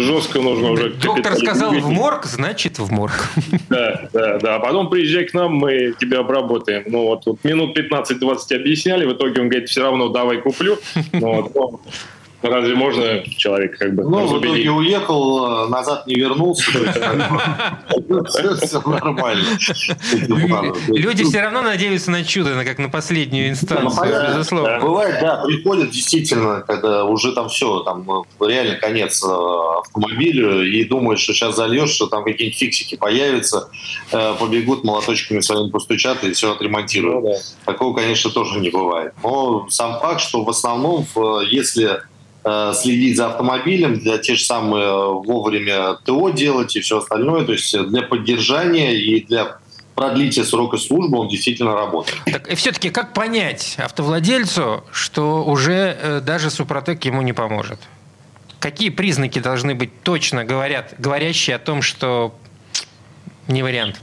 жестко 0.00 0.40
нужно 0.40 0.70
уже... 0.70 0.88
Доктор 0.94 1.36
сказал 1.36 1.72
в 1.74 1.90
морг, 1.90 2.24
значит 2.24 2.78
в 2.78 2.90
морг. 2.90 3.28
Да, 3.68 4.08
да, 4.14 4.38
да. 4.38 4.54
А 4.56 4.60
потом 4.60 4.88
приезжай 4.88 5.24
к 5.24 5.34
нам, 5.34 5.52
мы 5.54 5.94
тебя 6.00 6.20
обработаем. 6.20 6.84
Ну 6.86 7.04
вот, 7.04 7.26
вот 7.26 7.44
минут 7.44 7.78
15-20 7.78 8.56
объясняли, 8.56 9.04
в 9.04 9.12
итоге 9.12 9.42
он 9.42 9.48
говорит, 9.50 9.68
все 9.68 9.82
равно 9.82 10.08
давай 10.08 10.38
куплю. 10.38 10.78
Ну, 11.12 11.50
вот, 11.54 11.80
Разве 12.44 12.74
можно 12.74 13.22
человек 13.38 13.78
как 13.78 13.94
бы 13.94 14.02
Ну, 14.02 14.26
в 14.26 14.38
итоге 14.38 14.70
уехал, 14.70 15.64
э, 15.64 15.68
назад 15.70 16.06
не 16.06 16.14
вернулся. 16.14 16.70
Все 18.60 18.78
нормально. 18.86 19.44
Люди 20.88 21.24
все 21.24 21.40
равно 21.40 21.62
надеются 21.62 22.10
на 22.10 22.22
чудо, 22.22 22.62
как 22.64 22.78
на 22.78 22.90
последнюю 22.90 23.48
инстанцию, 23.48 23.90
ну, 23.94 24.28
безусловно. 24.28 24.78
Бывает, 24.78 25.20
да, 25.22 25.42
приходят 25.46 25.90
действительно, 25.90 26.62
когда 26.66 27.04
уже 27.04 27.32
там 27.32 27.48
все, 27.48 27.80
там 27.80 28.06
э, 28.10 28.46
реально 28.46 28.74
конец 28.76 29.24
э, 29.24 29.28
автомобилю, 29.78 30.70
и 30.70 30.84
думают, 30.84 31.20
что 31.20 31.32
сейчас 31.32 31.56
зальешь, 31.56 31.90
что 31.90 32.08
там 32.08 32.24
какие-нибудь 32.24 32.58
фиксики 32.58 32.96
появятся, 32.96 33.68
побегут 34.10 34.84
молоточками 34.84 35.40
своими 35.40 35.70
постучат 35.70 36.22
и 36.24 36.32
все 36.32 36.52
отремонтируют. 36.52 37.24
Ну 37.24 37.34
Такого, 37.64 37.96
конечно, 37.96 38.30
тоже 38.30 38.60
не 38.60 38.68
бывает. 38.68 39.14
Но 39.22 39.66
сам 39.70 39.98
факт, 40.00 40.20
что 40.20 40.44
в 40.44 40.50
основном, 40.50 41.06
если 41.50 41.84
Э, 41.84 42.00
следить 42.74 43.16
за 43.16 43.28
автомобилем, 43.28 43.98
для 43.98 44.18
те 44.18 44.34
же 44.34 44.44
самые 44.44 44.84
э, 44.84 45.12
вовремя 45.12 45.94
ТО 46.04 46.30
делать 46.30 46.76
и 46.76 46.80
все 46.80 46.98
остальное. 46.98 47.44
То 47.44 47.52
есть 47.52 47.76
для 47.88 48.02
поддержания 48.02 48.94
и 48.94 49.24
для 49.24 49.58
продлития 49.94 50.44
срока 50.44 50.76
службы 50.76 51.18
он 51.18 51.28
действительно 51.28 51.74
работает. 51.74 52.18
Так, 52.26 52.52
и 52.52 52.54
все-таки 52.54 52.90
как 52.90 53.14
понять 53.14 53.76
автовладельцу, 53.78 54.84
что 54.92 55.44
уже 55.44 55.96
э, 56.00 56.20
даже 56.20 56.50
Супротек 56.50 57.04
ему 57.04 57.22
не 57.22 57.32
поможет? 57.32 57.78
Какие 58.60 58.90
признаки 58.90 59.38
должны 59.38 59.74
быть 59.74 60.02
точно 60.02 60.44
говорят, 60.44 60.94
говорящие 60.98 61.56
о 61.56 61.58
том, 61.58 61.82
что 61.82 62.34
не 63.48 63.62
вариант? 63.62 64.02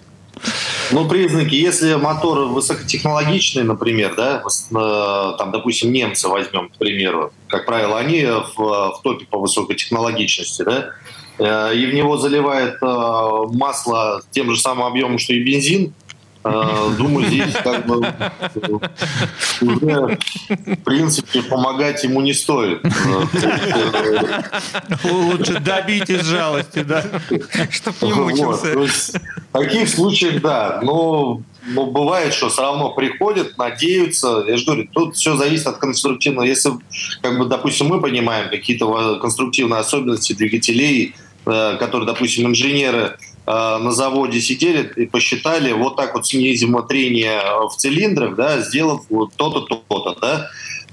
Ну, 0.92 1.08
признаки, 1.08 1.56
если 1.56 1.96
мотор 1.96 2.48
высокотехнологичный, 2.48 3.64
например, 3.64 4.16
да, 4.16 4.44
э, 4.44 5.38
там, 5.38 5.52
допустим, 5.52 5.92
немцы 5.92 6.28
возьмем, 6.28 6.70
к 6.70 6.78
примеру, 6.78 7.32
как 7.48 7.66
правило, 7.66 7.98
они 7.98 8.26
в, 8.26 8.58
в 8.58 9.00
топе 9.04 9.26
по 9.26 9.38
высокотехнологичности, 9.40 10.64
да, 10.64 10.90
э, 11.38 11.76
и 11.76 11.86
в 11.86 11.94
него 11.94 12.18
заливает 12.18 12.78
э, 12.82 12.86
масло 13.54 14.22
тем 14.32 14.54
же 14.54 14.60
самым 14.60 14.86
объемом, 14.86 15.18
что 15.18 15.34
и 15.34 15.42
бензин, 15.42 15.94
Думаю, 16.44 17.28
здесь 17.28 17.54
как 17.64 17.86
бы 17.86 18.00
уже, 19.62 20.18
в 20.50 20.76
принципе, 20.84 21.44
помогать 21.44 22.04
ему 22.04 22.22
не 22.22 22.34
стоит. 22.34 22.82
Лучше 25.04 25.60
добить 25.60 26.10
из 26.10 26.26
жалости, 26.26 26.84
да? 26.84 27.04
Чтоб 27.70 28.02
не 28.02 28.14
мучился. 28.14 28.78
Вот. 28.78 28.90
В 28.90 29.54
таких 29.54 29.90
случаях, 29.90 30.42
да. 30.42 30.80
Но 30.82 31.42
но 31.64 31.86
бывает, 31.86 32.34
что 32.34 32.50
все 32.50 32.64
равно 32.64 32.90
приходят, 32.94 33.58
надеются. 33.58 34.44
Я 34.48 34.58
же 34.58 34.66
говорю, 34.66 34.88
тут 34.92 35.16
все 35.16 35.36
зависит 35.36 35.68
от 35.68 35.78
конструктивного. 35.78 36.46
Если, 36.46 36.72
как 37.22 37.38
бы, 37.38 37.46
допустим, 37.46 37.88
мы 37.88 38.02
понимаем 38.02 38.50
какие-то 38.50 39.20
конструктивные 39.20 39.80
особенности 39.80 40.34
двигателей, 40.34 41.16
э, 41.46 41.78
которые, 41.78 42.08
допустим, 42.08 42.48
инженеры 42.48 43.18
на 43.52 43.92
заводе 43.92 44.40
сидели 44.40 44.92
и 44.96 45.06
посчитали, 45.06 45.74
вот 45.74 45.96
так 45.98 46.14
вот 46.14 46.26
снизим 46.26 46.82
трение 46.88 47.42
в 47.68 47.76
цилиндрах, 47.76 48.36
да, 48.36 48.62
сделав 48.62 49.02
вот 49.10 49.34
то-то, 49.36 49.62
то-то, 49.62 50.16
да. 50.22 50.50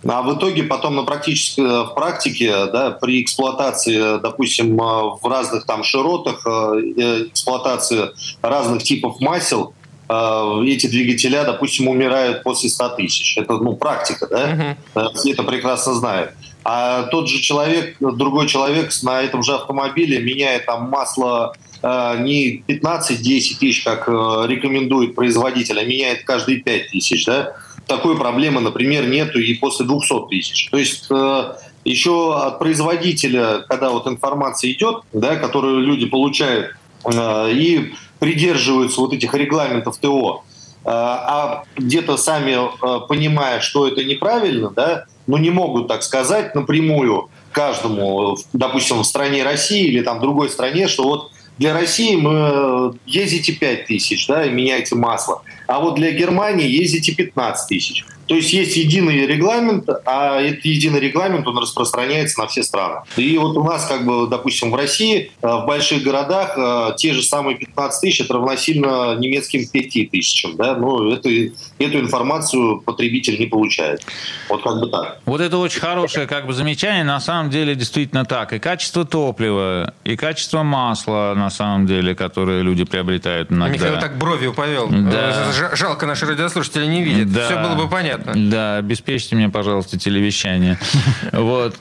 А 0.07 0.23
в 0.23 0.37
итоге 0.37 0.63
потом 0.63 0.97
на 0.97 1.03
практической, 1.03 1.65
э, 1.65 1.83
в 1.85 1.95
практике, 1.95 2.67
да, 2.67 2.93
при 2.93 3.23
эксплуатации, 3.23 4.21
допустим, 4.21 4.81
э, 4.81 5.17
в 5.21 5.21
разных 5.25 5.67
там 5.67 5.83
широтах, 5.83 6.47
эксплуатации 6.47 8.11
разных 8.43 8.83
типов 8.83 9.21
масел, 9.21 9.75
эти 10.11 10.87
двигателя, 10.87 11.45
допустим, 11.45 11.87
умирают 11.87 12.43
после 12.43 12.71
100 12.71 12.89
тысяч. 12.97 13.37
Это, 13.37 13.59
ну, 13.59 13.77
практика, 13.77 14.27
да? 14.27 14.77
Uh-huh. 14.95 15.15
Все 15.15 15.33
это 15.33 15.43
прекрасно 15.43 15.93
знают. 15.93 16.31
А 16.65 17.03
тот 17.03 17.29
же 17.29 17.39
человек, 17.43 17.97
другой 18.01 18.49
человек 18.49 18.91
на 19.03 19.21
этом 19.21 19.43
же 19.43 19.53
автомобиле 19.53 20.19
меняет 20.19 20.65
там 20.65 20.89
масло 20.89 21.53
Э, 21.53 21.68
не 21.83 22.65
15-10 22.67 23.59
тысяч, 23.61 23.85
как 23.85 24.09
э, 24.09 24.13
рекомендует 24.47 25.15
производитель, 25.15 25.79
а 25.79 25.85
меняет 25.85 26.25
каждые 26.25 26.61
5 26.61 26.91
тысяч, 26.91 27.25
да, 27.25 27.53
такой 27.87 28.17
проблемы, 28.17 28.61
например, 28.61 29.09
нету 29.09 29.39
и 29.39 29.55
после 29.55 29.87
200 29.87 30.29
тысяч. 30.29 30.69
То 30.71 30.79
есть 30.79 31.07
э, 31.11 31.53
еще 31.85 32.37
от 32.37 32.59
производителя, 32.59 33.65
когда 33.69 33.91
вот 33.91 34.07
информация 34.07 34.73
идет, 34.73 35.03
да, 35.13 35.37
которую 35.37 35.81
люди 35.81 36.07
получают 36.07 36.75
и 37.09 37.93
придерживаются 38.19 39.01
вот 39.01 39.13
этих 39.13 39.33
регламентов 39.33 39.99
ТО, 39.99 40.43
а 40.85 41.63
где-то 41.77 42.17
сами 42.17 42.59
понимая, 43.07 43.61
что 43.61 43.87
это 43.87 44.03
неправильно, 44.03 44.71
да, 44.71 45.05
но 45.29 45.39
не 45.39 45.51
могут 45.51 45.87
так 45.87 46.03
сказать 46.03 46.55
напрямую 46.57 47.31
каждому, 47.53 48.37
допустим, 48.53 48.99
в 48.99 49.05
стране 49.05 49.45
России 49.45 49.87
или 49.87 50.03
там 50.03 50.21
другой 50.21 50.49
стране, 50.49 50.89
что 50.89 51.05
вот 51.05 51.31
для 51.59 51.75
России 51.75 52.17
мы 52.17 52.95
ездите 53.07 53.53
5 53.53 53.87
тысяч, 53.87 54.27
да, 54.27 54.45
и 54.45 54.51
меняете 54.51 54.95
масло, 54.95 55.43
а 55.69 55.81
вот 55.81 55.97
для 55.97 56.13
Германии 56.13 56.67
ездите 56.67 57.15
15 57.15 57.69
тысяч. 57.69 58.05
То 58.29 58.35
есть 58.35 58.53
есть 58.53 58.77
единый 58.77 59.27
регламент, 59.27 59.89
а 60.05 60.39
этот 60.41 60.65
единый 60.67 61.01
регламент, 61.01 61.47
он 61.47 61.59
распространяется 61.59 62.41
на 62.41 62.47
все 62.47 62.63
страны. 62.63 63.01
И 63.17 63.39
вот 63.39 63.57
у 63.57 63.65
нас, 63.65 63.87
как 63.87 64.05
бы, 64.05 64.29
допустим, 64.29 64.71
в 64.71 64.75
России, 64.75 65.31
э, 65.41 65.47
в 65.47 65.65
больших 65.67 66.03
городах 66.03 66.53
э, 66.57 66.95
те 66.97 67.15
же 67.15 67.23
самые 67.23 67.57
15 67.57 68.01
тысяч, 68.03 68.21
это 68.21 68.35
равносильно 68.35 69.17
немецким 69.17 69.67
5 69.67 70.11
тысячам. 70.11 70.57
Да? 70.57 70.77
Ну, 70.77 71.11
это, 71.11 71.31
эту 71.79 72.01
информацию 72.01 72.81
потребитель 72.81 73.39
не 73.39 73.47
получает. 73.47 74.03
Вот 74.51 74.63
как 74.63 74.79
бы 74.79 74.89
так. 74.89 75.21
Вот 75.25 75.41
это 75.41 75.57
очень 75.57 75.81
хорошее 75.81 76.27
как 76.27 76.47
бы 76.47 76.53
замечание. 76.53 77.05
На 77.05 77.21
самом 77.21 77.49
деле 77.49 77.75
действительно 77.75 78.27
так. 78.27 78.53
И 78.53 78.59
качество 78.59 79.07
топлива, 79.07 79.95
и 80.05 80.17
качество 80.17 80.63
масла, 80.63 81.33
на 81.35 81.49
самом 81.49 81.87
деле, 81.87 82.15
которое 82.15 82.61
люди 82.61 82.85
приобретают 82.85 83.51
иногда. 83.51 83.75
Михаил 83.75 84.01
так 84.01 84.19
бровью 84.19 84.53
повел. 84.53 84.89
Да. 84.91 85.51
Жалко, 85.75 86.07
наши 86.07 86.27
радиослушатели 86.27 86.87
не 86.87 87.03
видят. 87.03 87.33
Да. 87.33 87.47
Все 87.47 87.63
было 87.63 87.75
бы 87.75 87.89
понятно. 87.89 88.33
Да, 88.35 88.77
обеспечьте 88.77 89.37
мне, 89.37 89.49
пожалуйста, 89.49 89.99
телевещание. 89.99 90.79
Вот. 91.33 91.77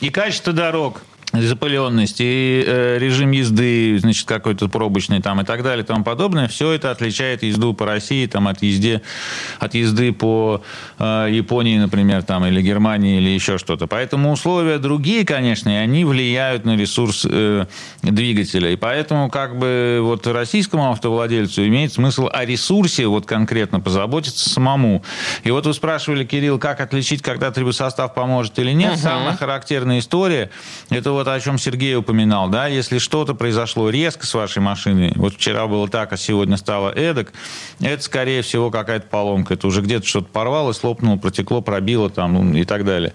И 0.00 0.10
качество 0.10 0.52
дорог 0.52 1.02
запыленность 1.32 2.20
и 2.20 2.62
э, 2.66 2.98
режим 2.98 3.30
езды, 3.30 3.98
значит, 3.98 4.26
какой-то 4.26 4.68
пробочный 4.68 5.22
там 5.22 5.40
и 5.40 5.44
так 5.44 5.62
далее 5.62 5.82
и 5.82 5.86
тому 5.86 6.04
подобное, 6.04 6.46
все 6.48 6.72
это 6.72 6.90
отличает 6.90 7.42
езду 7.42 7.72
по 7.72 7.86
России 7.86 8.26
там, 8.26 8.48
от, 8.48 8.62
езде, 8.62 9.02
от 9.58 9.74
езды 9.74 10.12
по 10.12 10.62
э, 10.98 11.28
Японии, 11.30 11.78
например, 11.78 12.22
там, 12.22 12.44
или 12.44 12.60
Германии, 12.60 13.16
или 13.18 13.30
еще 13.30 13.56
что-то. 13.56 13.86
Поэтому 13.86 14.32
условия 14.32 14.78
другие, 14.78 15.24
конечно, 15.24 15.70
и 15.70 15.74
они 15.74 16.04
влияют 16.04 16.64
на 16.66 16.76
ресурс 16.76 17.26
э, 17.28 17.66
двигателя. 18.02 18.70
И 18.70 18.76
поэтому 18.76 19.30
как 19.30 19.58
бы 19.58 20.00
вот 20.02 20.26
российскому 20.26 20.90
автовладельцу 20.90 21.66
имеет 21.66 21.94
смысл 21.94 22.28
о 22.30 22.44
ресурсе 22.44 23.06
вот 23.06 23.24
конкретно 23.24 23.80
позаботиться 23.80 24.50
самому. 24.50 25.02
И 25.44 25.50
вот 25.50 25.66
вы 25.66 25.72
спрашивали, 25.72 26.24
Кирилл, 26.24 26.58
как 26.58 26.80
отличить, 26.80 27.22
когда 27.22 27.50
трибосостав 27.50 28.12
поможет 28.12 28.58
или 28.58 28.72
нет. 28.72 28.92
Угу. 28.92 29.00
Самая 29.00 29.36
характерная 29.36 29.98
история– 29.98 30.50
это 30.90 31.12
вот 31.12 31.21
вот 31.22 31.28
о 31.28 31.40
чем 31.40 31.56
Сергей 31.56 31.94
упоминал, 31.94 32.48
да, 32.48 32.66
если 32.66 32.98
что-то 32.98 33.34
произошло 33.34 33.90
резко 33.90 34.26
с 34.26 34.34
вашей 34.34 34.60
машиной, 34.60 35.12
вот 35.14 35.34
вчера 35.34 35.68
было 35.68 35.88
так, 35.88 36.12
а 36.12 36.16
сегодня 36.16 36.56
стало 36.56 36.90
эдак, 36.90 37.32
это, 37.80 38.02
скорее 38.02 38.42
всего, 38.42 38.70
какая-то 38.70 39.06
поломка. 39.06 39.54
Это 39.54 39.68
уже 39.68 39.82
где-то 39.82 40.04
что-то 40.04 40.26
порвалось, 40.32 40.82
лопнуло, 40.82 41.16
протекло, 41.16 41.60
пробило 41.60 42.10
там 42.10 42.34
ну, 42.34 42.58
и 42.58 42.64
так 42.64 42.84
далее. 42.84 43.12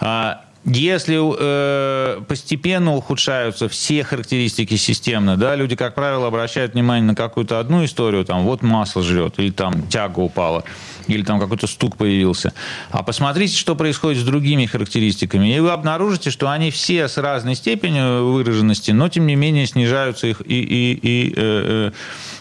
А 0.00 0.42
если 0.66 1.16
э, 1.18 2.20
постепенно 2.22 2.94
ухудшаются 2.94 3.68
все 3.68 4.02
характеристики 4.02 4.74
системно, 4.74 5.36
да, 5.36 5.54
люди, 5.54 5.76
как 5.76 5.94
правило, 5.94 6.26
обращают 6.26 6.74
внимание 6.74 7.06
на 7.06 7.14
какую-то 7.14 7.60
одну 7.60 7.84
историю, 7.84 8.24
там, 8.24 8.42
вот 8.42 8.62
масло 8.62 9.02
жрет, 9.02 9.38
или 9.38 9.50
там 9.50 9.86
тяга 9.86 10.18
упала, 10.18 10.64
или 11.08 11.22
там 11.22 11.40
какой-то 11.40 11.66
стук 11.66 11.96
появился. 11.96 12.52
А 12.90 13.02
посмотрите, 13.02 13.56
что 13.56 13.74
происходит 13.74 14.22
с 14.22 14.24
другими 14.24 14.66
характеристиками, 14.66 15.54
и 15.54 15.60
вы 15.60 15.70
обнаружите, 15.70 16.30
что 16.30 16.50
они 16.50 16.70
все 16.70 17.08
с 17.08 17.16
разной 17.16 17.54
степенью 17.54 18.32
выраженности, 18.32 18.90
но, 18.90 19.08
тем 19.08 19.26
не 19.26 19.36
менее, 19.36 19.66
снижаются 19.66 20.26
их 20.26 20.42
и, 20.44 20.60
и, 20.60 20.98
и 21.02 21.34
э, 21.36 21.90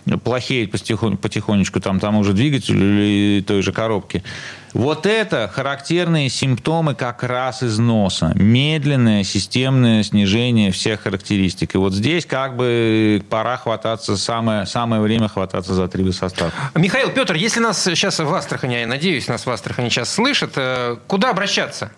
э, 0.06 0.18
плохеет 0.18 0.72
потихонечку 0.72 1.80
там 1.80 2.00
тому 2.00 2.24
же 2.24 2.34
двигателю 2.34 2.80
или 2.80 3.42
той 3.42 3.62
же 3.62 3.72
коробке. 3.72 4.24
Вот 4.76 5.06
это 5.06 5.48
характерные 5.48 6.28
симптомы 6.28 6.96
как 6.96 7.24
раз 7.24 7.64
износа. 7.64 8.34
Медленное 8.36 9.24
системное 9.24 10.04
снижение 10.04 10.72
всех 10.72 11.04
характеристик. 11.04 11.76
И 11.76 11.78
вот 11.78 11.94
здесь 11.94 12.26
как 12.26 12.58
бы 12.58 13.24
пора 13.30 13.56
хвататься, 13.56 14.18
самое, 14.18 14.66
самое 14.66 15.02
время 15.02 15.30
хвататься 15.30 15.74
за 15.74 15.88
трибосостав. 15.88 16.52
Михаил, 16.76 17.10
Петр, 17.12 17.36
если 17.36 17.62
нас 17.62 17.82
сейчас 17.82 18.20
в 18.20 18.34
Астрахани, 18.34 18.74
я 18.74 18.86
надеюсь, 18.86 19.30
нас 19.30 19.46
в 19.46 19.50
Астрахани 19.50 19.88
сейчас 19.88 20.14
слышат, 20.14 20.52
э, 20.58 20.98
куда 21.08 21.30
обращаться? 21.30 21.94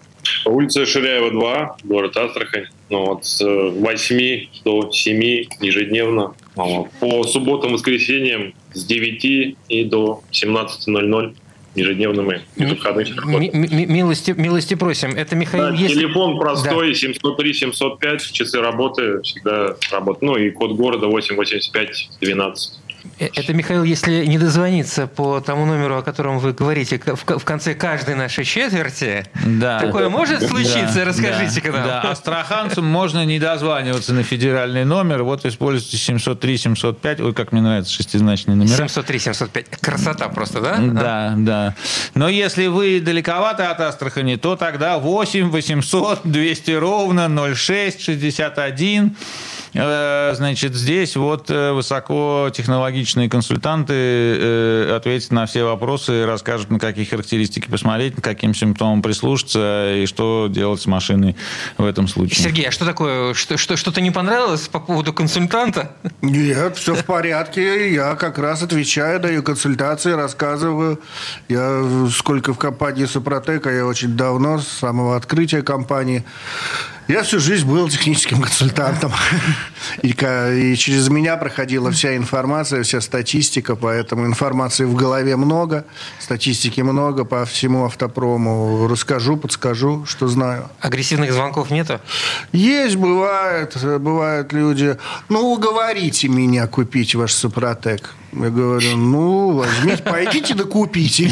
Улица 0.46 0.86
Ширяева, 0.86 1.32
2, 1.32 1.78
город 1.84 2.16
Астрахань. 2.16 2.66
Ну, 2.92 3.06
вот 3.06 3.26
с 3.26 3.44
8 3.44 4.48
до 4.66 4.92
7 4.92 5.46
ежедневно. 5.62 6.36
По 6.54 7.24
субботам, 7.24 7.74
воскресеньям 7.74 8.54
с 8.74 8.84
9 8.86 9.58
и 9.68 9.84
до 9.84 10.22
17.00 10.32 11.36
ежедневными 11.78 12.42
Милости, 12.58 14.32
милости 14.32 14.74
просим. 14.74 15.12
Это 15.12 15.36
Михаил 15.36 15.70
да, 15.70 15.74
если... 15.74 16.00
Телефон 16.00 16.40
простой, 16.40 16.94
да. 16.94 17.30
703-705, 17.30 18.20
часы 18.32 18.60
работы 18.60 19.22
всегда 19.22 19.76
работают. 19.92 20.22
Ну 20.22 20.36
и 20.38 20.50
код 20.50 20.74
города 20.74 21.08
88512. 21.08 22.80
Э, 23.20 23.30
это, 23.34 23.54
Михаил, 23.54 23.84
если 23.84 24.26
не 24.26 24.38
дозвониться 24.38 25.08
по 25.08 25.40
тому 25.40 25.66
номеру, 25.66 25.98
о 25.98 26.04
котором 26.04 26.40
вы 26.40 26.54
говорите 26.54 27.00
в 27.00 27.44
конце 27.44 27.74
каждой 27.74 28.16
нашей 28.16 28.46
четверти, 28.46 29.26
да. 29.46 29.80
такое 29.80 30.10
может 30.10 30.48
случиться? 30.48 30.96
Да, 30.96 31.06
Расскажите-ка 31.06 31.72
да, 31.72 31.78
нам. 31.78 31.88
Да, 31.88 32.12
астраханцам 32.12 32.86
можно 32.86 33.26
не 33.26 33.40
дозваниваться 33.40 34.14
на 34.14 34.24
федеральный 34.24 34.86
номер. 34.86 35.24
Вот 35.24 35.46
используйте 35.46 35.98
703-705. 35.98 37.24
Ой, 37.24 37.34
как 37.34 37.52
мне 37.52 37.62
нравятся 37.62 37.94
шестизначные 37.94 38.56
номера. 38.56 38.86
703-705. 38.86 39.66
Красота 39.82 40.30
просто, 40.30 40.62
да? 40.62 40.78
Да, 40.78 41.34
да. 41.38 41.76
Но 42.14 42.30
если 42.30 42.68
вы 42.68 43.00
далековато 43.00 43.72
от 43.72 43.82
Астрахани, 43.82 44.36
то 44.36 44.56
тогда 44.56 45.00
8 45.00 45.50
800 45.50 46.22
200 46.24 46.72
ровно 46.72 47.56
06 47.56 48.02
61 48.02 48.88
Э, 48.98 49.57
значит, 50.36 50.76
здесь 50.76 51.16
вот 51.16 51.50
э, 51.50 51.72
высокотехнологичные 51.72 53.30
консультанты 53.30 53.94
э, 53.94 54.96
ответят 54.96 55.32
на 55.32 55.46
все 55.46 55.64
вопросы, 55.64 56.26
расскажут, 56.26 56.70
на 56.72 56.80
какие 56.80 57.06
характеристики 57.06 57.68
посмотреть, 57.68 58.16
на 58.16 58.22
каким 58.22 58.54
симптомам 58.54 59.02
прислушаться 59.02 59.94
и 59.96 60.06
что 60.06 60.48
делать 60.50 60.82
с 60.82 60.88
машиной 60.88 61.36
в 61.78 61.86
этом 61.86 62.08
случае. 62.08 62.44
Сергей, 62.44 62.68
а 62.68 62.72
что 62.72 62.86
такое? 62.86 63.34
Что, 63.34 63.58
что, 63.58 63.78
что-то 63.78 64.02
не 64.02 64.12
понравилось 64.12 64.68
по 64.68 64.80
поводу 64.80 65.14
консультанта? 65.14 65.92
Нет, 66.22 66.78
все 66.78 66.96
в 66.96 67.06
порядке. 67.06 67.94
Я 67.94 68.16
как 68.16 68.38
раз 68.38 68.64
отвечаю, 68.64 69.20
даю 69.20 69.44
консультации, 69.44 70.12
рассказываю. 70.12 71.00
Я 71.50 71.84
сколько 72.12 72.54
в 72.54 72.58
компании 72.58 73.06
Супротека, 73.06 73.70
я 73.70 73.86
очень 73.86 74.16
давно, 74.16 74.60
с 74.60 74.68
самого 74.68 75.16
открытия 75.16 75.62
компании. 75.62 76.24
Я 77.08 77.24
всю 77.24 77.40
жизнь 77.40 77.66
был 77.66 77.88
техническим 77.88 78.42
консультантом. 78.42 79.14
И, 80.02 80.10
и 80.10 80.76
через 80.76 81.08
меня 81.08 81.38
проходила 81.38 81.90
вся 81.92 82.18
информация, 82.18 82.84
вся 82.84 83.00
статистика, 83.00 83.76
поэтому 83.78 84.26
информации 84.26 84.84
в 84.84 84.94
голове 84.94 85.38
много, 85.38 85.86
статистики 86.20 86.82
много 86.82 87.24
по 87.24 87.46
всему 87.46 87.86
автопрому. 87.86 88.88
Расскажу, 88.90 89.38
подскажу, 89.38 90.06
что 90.06 90.28
знаю. 90.28 90.70
Агрессивных 90.82 91.32
звонков 91.32 91.72
нету? 91.72 92.02
Есть, 92.52 92.98
бывает. 92.98 93.78
Бывают 93.82 94.52
люди. 94.52 94.98
Ну, 95.30 95.54
уговорите 95.54 96.28
меня 96.28 96.68
купить 96.68 97.16
ваш 97.16 97.32
Супротек. 97.32 98.14
Я 98.44 98.50
говорю, 98.50 98.98
ну, 98.98 99.52
возьмите, 99.52 100.04
пойдите 100.04 100.54
да 100.54 100.64
купите. 100.64 101.32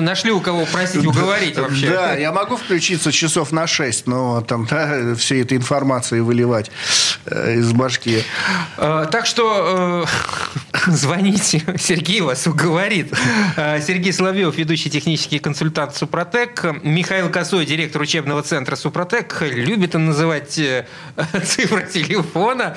Нашли 0.00 0.30
у 0.30 0.40
кого 0.40 0.66
просить 0.66 1.04
уговорить 1.04 1.56
вообще. 1.58 1.90
Да, 1.90 2.14
я 2.14 2.32
могу 2.32 2.56
включиться 2.56 3.12
часов 3.12 3.52
на 3.52 3.66
6, 3.66 4.06
но 4.06 4.40
там 4.40 4.66
да, 4.66 5.14
всей 5.14 5.42
этой 5.42 5.56
информации 5.56 6.20
выливать 6.20 6.70
э, 7.26 7.56
из 7.56 7.72
башки. 7.72 8.22
Э, 8.76 9.06
так 9.10 9.26
что 9.26 10.06
э, 10.69 10.69
звоните, 10.86 11.62
Сергей 11.78 12.20
вас 12.20 12.46
уговорит. 12.46 13.12
Сергей 13.56 14.12
Соловьев, 14.12 14.56
ведущий 14.56 14.90
технический 14.90 15.38
консультант 15.38 15.96
Супротек. 15.96 16.64
Михаил 16.82 17.30
Косой, 17.30 17.66
директор 17.66 18.00
учебного 18.02 18.42
центра 18.42 18.76
Супротек. 18.76 19.42
Любит 19.42 19.94
он 19.94 20.06
называть 20.06 20.52
цифры 21.44 21.86
телефона. 21.86 22.76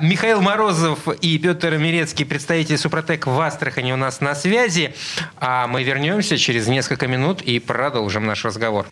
Михаил 0.00 0.40
Морозов 0.40 1.08
и 1.20 1.38
Петр 1.38 1.76
Мирецкий 1.76 2.24
представитель 2.24 2.78
Супротек 2.78 3.26
в 3.26 3.40
Астрахани 3.40 3.92
у 3.92 3.96
нас 3.96 4.20
на 4.20 4.34
связи. 4.34 4.94
А 5.38 5.66
мы 5.66 5.82
вернемся 5.82 6.38
через 6.38 6.66
несколько 6.68 7.06
минут 7.06 7.42
и 7.42 7.58
продолжим 7.58 8.26
наш 8.26 8.44
разговор. 8.44 8.86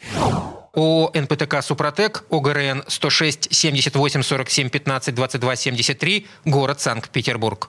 О 0.75 1.11
НПТК 1.15 1.63
«Супротек», 1.63 2.25
ОГРН 2.31 2.83
106 2.89 3.55
78 3.55 4.23
47 4.23 4.71
15 4.71 5.15
22 5.15 5.57
73, 5.57 6.27
город 6.45 6.81
Санкт-Петербург. 6.81 7.69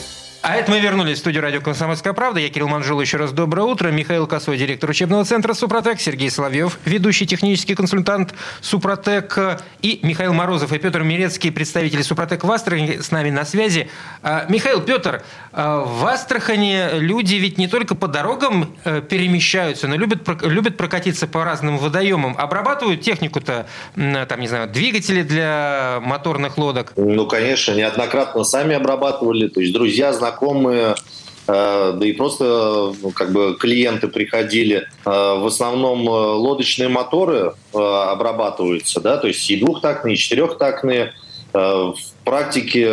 А 0.43 0.55
это 0.55 0.71
мы 0.71 0.79
вернулись 0.79 1.17
в 1.17 1.19
студию 1.19 1.43
радио 1.43 1.61
«Комсомольская 1.61 2.13
правда». 2.13 2.39
Я 2.39 2.49
Кирилл 2.49 2.67
Манжул. 2.67 2.99
Еще 2.99 3.17
раз 3.17 3.31
доброе 3.31 3.61
утро. 3.61 3.89
Михаил 3.89 4.25
Косой, 4.25 4.57
директор 4.57 4.89
учебного 4.89 5.23
центра 5.23 5.53
«Супротек». 5.53 6.01
Сергей 6.01 6.31
Соловьев, 6.31 6.79
ведущий 6.83 7.27
технический 7.27 7.75
консультант 7.75 8.33
«Супротек». 8.59 9.37
И 9.83 9.99
Михаил 10.01 10.33
Морозов 10.33 10.73
и 10.73 10.79
Петр 10.79 11.03
Мирецкий, 11.03 11.51
представители 11.51 12.01
«Супротек» 12.01 12.43
в 12.43 12.51
Астрахани, 12.51 13.01
с 13.01 13.11
нами 13.11 13.29
на 13.29 13.45
связи. 13.45 13.87
А, 14.23 14.47
Михаил, 14.49 14.81
Петр, 14.81 15.21
а, 15.51 15.85
в 15.85 16.03
Астрахани 16.07 16.97
люди 16.97 17.35
ведь 17.35 17.59
не 17.59 17.67
только 17.67 17.93
по 17.93 18.07
дорогам 18.07 18.75
э, 18.83 19.03
перемещаются, 19.07 19.87
но 19.87 19.95
любят, 19.95 20.27
любят 20.41 20.75
прокатиться 20.75 21.27
по 21.27 21.43
разным 21.43 21.77
водоемам. 21.77 22.35
Обрабатывают 22.35 23.01
технику-то, 23.01 23.67
там, 23.93 24.39
не 24.39 24.47
знаю, 24.47 24.67
двигатели 24.67 25.21
для 25.21 25.99
моторных 26.01 26.57
лодок? 26.57 26.93
Ну, 26.95 27.27
конечно, 27.27 27.73
неоднократно 27.73 28.43
сами 28.43 28.73
обрабатывали. 28.73 29.47
То 29.47 29.61
есть 29.61 29.71
друзья, 29.71 30.11
знакомые 30.11 30.31
знакомые, 30.41 30.95
э, 31.47 31.93
да 31.95 32.05
и 32.05 32.13
просто 32.13 32.93
ну, 33.01 33.11
как 33.11 33.31
бы 33.31 33.55
клиенты 33.59 34.07
приходили. 34.07 34.87
Э, 35.05 35.39
в 35.39 35.45
основном 35.45 36.07
э, 36.07 36.11
лодочные 36.11 36.89
моторы 36.89 37.53
обрабатываются, 37.73 38.99
да, 39.01 39.17
то 39.17 39.27
есть 39.27 39.49
и 39.49 39.57
двухтактные, 39.57 40.15
и 40.15 40.17
четырехтактные. 40.17 41.13
В 41.53 41.95
практике 42.23 42.89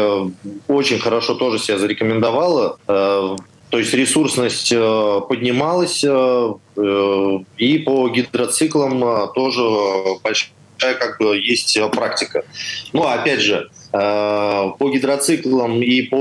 очень 0.66 0.98
хорошо 0.98 1.34
тоже 1.34 1.60
себя 1.60 1.78
зарекомендовала. 1.78 2.76
То 2.86 3.38
есть 3.78 3.94
ресурсность 3.94 4.70
поднималась, 4.70 6.02
и 6.02 7.78
по 7.78 8.08
гидроциклам 8.08 9.30
тоже 9.32 9.62
большая 10.24 10.94
как 10.98 11.20
бы 11.20 11.36
есть 11.36 11.78
практика. 11.92 12.42
Ну, 12.92 13.06
опять 13.06 13.42
же, 13.42 13.70
по 13.90 14.90
гидроциклам 14.92 15.82
и 15.82 16.02
по 16.02 16.16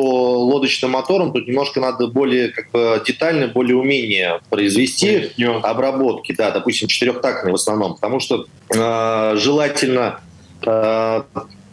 лодочным 0.46 0.92
моторам 0.92 1.34
тут 1.34 1.48
немножко 1.48 1.82
надо 1.82 2.08
более 2.08 2.50
как 2.50 2.72
бы 2.72 3.02
детально, 3.06 3.48
более 3.48 3.76
умение 3.76 4.40
произвести 4.50 5.32
Нет. 5.38 5.64
обработки, 5.64 6.34
да, 6.34 6.52
допустим, 6.52 6.88
четырехтактные 6.88 7.52
в 7.52 7.56
основном, 7.56 7.96
потому 7.96 8.20
что 8.20 8.46
э, 8.74 9.36
желательно 9.38 10.20
э, 10.66 11.22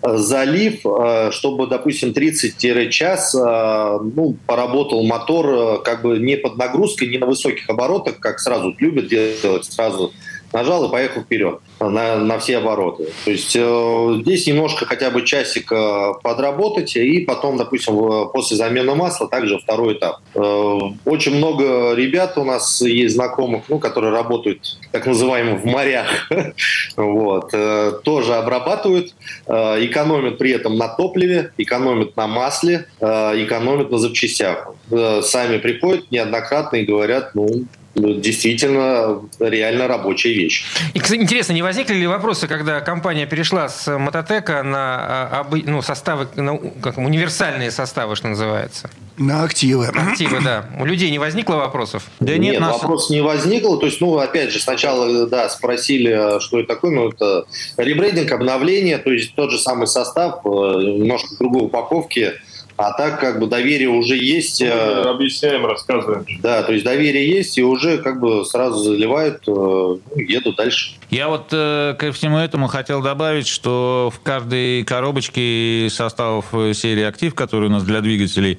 залив, 0.03 0.80
э, 0.84 1.30
чтобы, 1.32 1.66
допустим, 1.66 2.11
30-час 2.11 3.34
э, 3.34 3.99
ну, 4.14 4.36
поработал 4.47 5.03
мотор 5.05 5.82
как 5.82 6.03
бы 6.03 6.18
не 6.18 6.36
под 6.36 6.57
нагрузкой, 6.57 7.09
не 7.09 7.18
на 7.18 7.26
высоких 7.26 7.68
оборотах, 7.70 8.18
как 8.18 8.40
сразу 8.40 8.74
любят 8.78 9.09
делать, 9.09 9.64
сразу 9.64 10.12
нажал 10.55 10.87
и 10.87 10.91
поехал 10.91 11.23
вперед 11.23 11.59
на, 11.81 12.17
на 12.17 12.39
все 12.39 12.59
обороты. 12.59 13.09
То 13.25 13.31
есть 13.31 13.55
э, 13.57 14.17
здесь 14.23 14.47
немножко 14.47 14.87
хотя 14.87 15.11
бы 15.11 15.23
часик 15.23 15.71
э, 15.73 16.13
подработать, 16.23 16.97
и 16.97 17.21
потом, 17.21 17.57
допустим, 17.59 18.31
после 18.33 18.57
замены 18.57 18.95
масла 18.95 19.29
также 19.29 19.59
второй 19.59 19.95
этап. 19.95 20.21
Э, 20.35 20.79
очень 21.05 21.37
много 21.37 21.95
ребят 21.95 22.39
у 22.39 22.45
нас 22.45 22.81
есть 22.81 23.15
знакомых, 23.15 23.65
ну, 23.69 23.79
которые 23.79 24.13
работают 24.13 24.79
так 24.93 25.07
называемым 25.07 25.59
в 25.59 25.65
морях, 25.65 26.31
вот, 26.97 27.51
э, 27.53 27.93
тоже 28.05 28.35
обрабатывают, 28.35 29.15
э, 29.47 29.53
экономят 29.85 30.39
при 30.39 30.53
этом 30.53 30.77
на 30.77 30.89
топливе, 30.89 31.53
экономят 31.59 32.17
на 32.17 32.27
масле, 32.29 32.87
э, 33.01 33.07
экономят 33.45 33.91
на 33.91 33.99
запчастях. 33.99 34.69
Э, 34.91 35.21
сами 35.23 35.59
приходят 35.59 36.11
неоднократно 36.13 36.77
и 36.77 36.85
говорят, 36.85 37.35
ну, 37.35 37.67
действительно 37.95 39.22
реально 39.38 39.88
рабочая 39.88 40.32
вещь. 40.34 40.64
И, 40.95 40.99
кстати, 40.99 41.20
интересно, 41.20 41.53
не 41.53 41.62
возникли 41.62 41.95
ли 41.95 42.07
вопросы, 42.07 42.49
когда 42.49 42.80
компания 42.80 43.26
перешла 43.26 43.68
с 43.68 43.99
мототека 43.99 44.62
на 44.62 44.97
а, 45.30 45.47
ну, 45.64 45.82
составы, 45.82 46.28
на, 46.36 46.59
как, 46.59 46.99
универсальные 46.99 47.70
составы, 47.70 48.16
что 48.16 48.28
называется? 48.28 48.90
На 49.16 49.45
активы. 49.45 49.86
Активы, 49.86 50.40
да. 50.42 50.66
У 50.80 50.84
людей 50.84 51.11
не 51.11 51.18
возникло 51.18 51.57
вопросов? 51.57 52.05
Да 52.18 52.32
нет, 52.36 52.53
нет 52.53 52.61
нас... 52.61 52.74
вопрос 52.74 53.11
не 53.11 53.20
возникло. 53.20 53.78
То 53.78 53.86
есть, 53.86 54.01
ну, 54.01 54.18
опять 54.18 54.51
же, 54.51 54.59
сначала, 54.59 55.26
да, 55.26 55.49
спросили, 55.49 56.40
что 56.40 56.59
это 56.59 56.74
такое, 56.74 56.90
ну, 56.90 57.11
это 57.11 57.45
ребрендинг, 57.76 58.32
обновление, 58.32 58.99
то 58.99 59.12
есть 59.12 59.34
тот 59.34 59.53
же 59.53 59.59
самый 59.59 59.86
состав, 59.86 60.40
э, 60.45 60.49
немножко 60.49 61.36
другой 61.38 61.66
упаковки, 61.66 62.32
а 62.77 62.93
так 62.93 63.20
как 63.20 63.39
бы 63.39 63.47
доверие 63.47 63.89
уже 63.89 64.16
есть. 64.16 64.61
Мы 64.61 64.66
э, 64.66 65.03
объясняем, 65.03 65.64
рассказываем. 65.64 66.27
Да, 66.41 66.62
то 66.62 66.72
есть 66.72 66.85
доверие 66.85 67.29
есть, 67.29 67.57
и 67.57 67.62
уже 67.62 67.99
как 67.99 68.20
бы 68.20 68.45
сразу 68.45 68.79
заливают, 68.79 69.43
э, 69.47 69.51
ну, 69.51 70.01
едут 70.16 70.57
дальше. 70.57 70.95
Я 71.11 71.29
вот 71.29 71.49
э, 71.53 71.95
ко 71.97 72.11
всему 72.11 72.39
этому 72.39 72.66
хотел 72.66 73.01
добавить, 73.01 73.47
что 73.47 74.11
в 74.12 74.20
каждой 74.20 74.83
коробочке 74.83 75.89
составов 75.89 76.47
серии 76.75 77.05
«Актив», 77.05 77.35
который 77.35 77.68
у 77.68 77.72
нас 77.72 77.85
для 77.85 78.01
двигателей, 78.01 78.59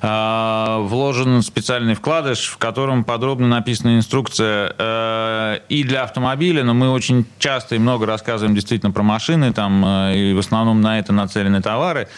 вложен 0.00 1.42
специальный 1.42 1.94
вкладыш, 1.94 2.46
в 2.46 2.58
котором 2.58 3.04
подробно 3.04 3.48
написана 3.48 3.96
инструкция 3.96 5.60
и 5.68 5.84
для 5.84 6.02
автомобиля, 6.02 6.62
но 6.64 6.74
мы 6.74 6.90
очень 6.90 7.24
часто 7.38 7.74
и 7.74 7.78
много 7.78 8.06
рассказываем 8.06 8.54
действительно 8.54 8.92
про 8.92 9.02
машины, 9.02 9.52
там, 9.52 9.84
и 10.12 10.32
в 10.32 10.38
основном 10.38 10.80
на 10.80 10.98
это 10.98 11.12
нацелены 11.12 11.62
товары. 11.62 12.08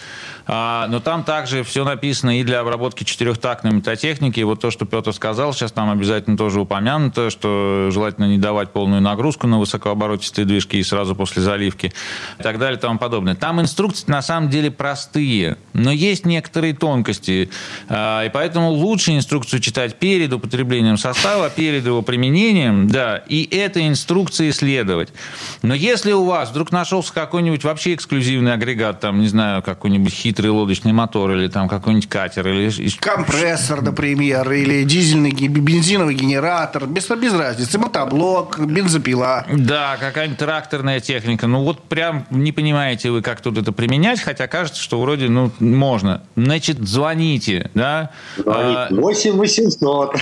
А, 0.51 0.87
но 0.89 0.99
там 0.99 1.25
также 1.25 1.63
все 1.63 1.85
написано 1.85 2.41
и 2.41 2.43
для 2.43 2.61
обработки 2.61 3.05
четырехтактной 3.05 3.71
мототехники. 3.71 4.41
И 4.41 4.45
вот 4.45 4.61
то, 4.61 4.71
что 4.71 4.87
Петр 4.87 5.13
сказал, 5.13 5.53
сейчас 5.53 5.73
там 5.73 5.91
обязательно 5.91 6.39
тоже 6.39 6.63
упомянуто, 6.63 7.29
что 7.29 7.91
желательно 7.93 8.25
не 8.25 8.39
давать 8.39 8.71
полную 8.71 9.03
нагрузку 9.03 9.47
на 9.47 9.59
высокооборотистые 9.59 10.47
движки 10.47 10.79
и 10.79 10.83
сразу 10.83 11.15
после 11.15 11.43
заливки 11.43 11.93
и 12.39 12.43
так 12.43 12.59
далее 12.59 12.79
и 12.79 12.81
тому 12.81 12.99
подобное. 12.99 13.35
Там 13.35 13.61
инструкции 13.61 14.11
на 14.11 14.23
самом 14.23 14.49
деле 14.49 14.71
простые, 14.71 15.59
но 15.75 15.93
есть 15.93 16.25
некоторые 16.25 16.75
тонкости. 16.75 17.51
А, 17.91 18.25
и 18.25 18.31
поэтому 18.31 18.71
лучше 18.71 19.15
инструкцию 19.15 19.61
читать 19.61 19.99
перед 19.99 20.33
употреблением 20.33 20.97
состава, 20.97 21.51
перед 21.51 21.85
его 21.85 22.01
применением, 22.01 22.89
да, 22.89 23.19
и 23.19 23.45
этой 23.45 23.87
инструкции 23.87 24.51
следовать. 24.51 25.13
Но 25.61 25.75
если 25.75 26.13
у 26.13 26.25
вас 26.25 26.51
вдруг 26.51 26.73
нашелся 26.73 27.13
какой-нибудь 27.13 27.65
вообще 27.65 27.93
эксклюзивный 27.93 28.55
агрегат, 28.55 29.01
там, 29.01 29.21
не 29.21 29.29
знаю, 29.29 29.63
какой-нибудь 29.63 30.15
хит 30.15 30.38
хитрый 30.39 30.53
лодочный 30.53 30.93
мотор 30.93 31.33
или 31.33 31.49
там 31.49 31.69
какой-нибудь 31.69 32.09
катер. 32.09 32.47
Или... 32.47 32.71
Компрессор, 33.01 33.83
например, 33.83 34.51
или 34.53 34.85
дизельный 34.85 35.33
бензиновый 35.33 36.15
генератор. 36.15 36.87
Без, 36.87 37.09
без 37.11 37.35
разницы. 37.35 37.77
Мотоблок, 37.79 38.59
бензопила. 38.61 39.45
Да, 39.53 39.97
какая-нибудь 39.99 40.39
тракторная 40.39 41.01
техника. 41.01 41.49
Ну 41.49 41.65
вот 41.65 41.83
прям 41.83 42.25
не 42.31 42.53
понимаете 42.53 43.11
вы, 43.11 43.21
как 43.21 43.41
тут 43.41 43.59
это 43.59 43.73
применять, 43.73 44.21
хотя 44.21 44.47
кажется, 44.47 44.81
что 44.81 45.01
вроде 45.01 45.29
ну 45.29 45.51
можно. 45.59 46.23
Значит, 46.37 46.79
звоните, 46.87 47.71
да? 47.75 48.11
Звоните. 48.37 48.95
8 48.95 49.33
800. 49.33 50.15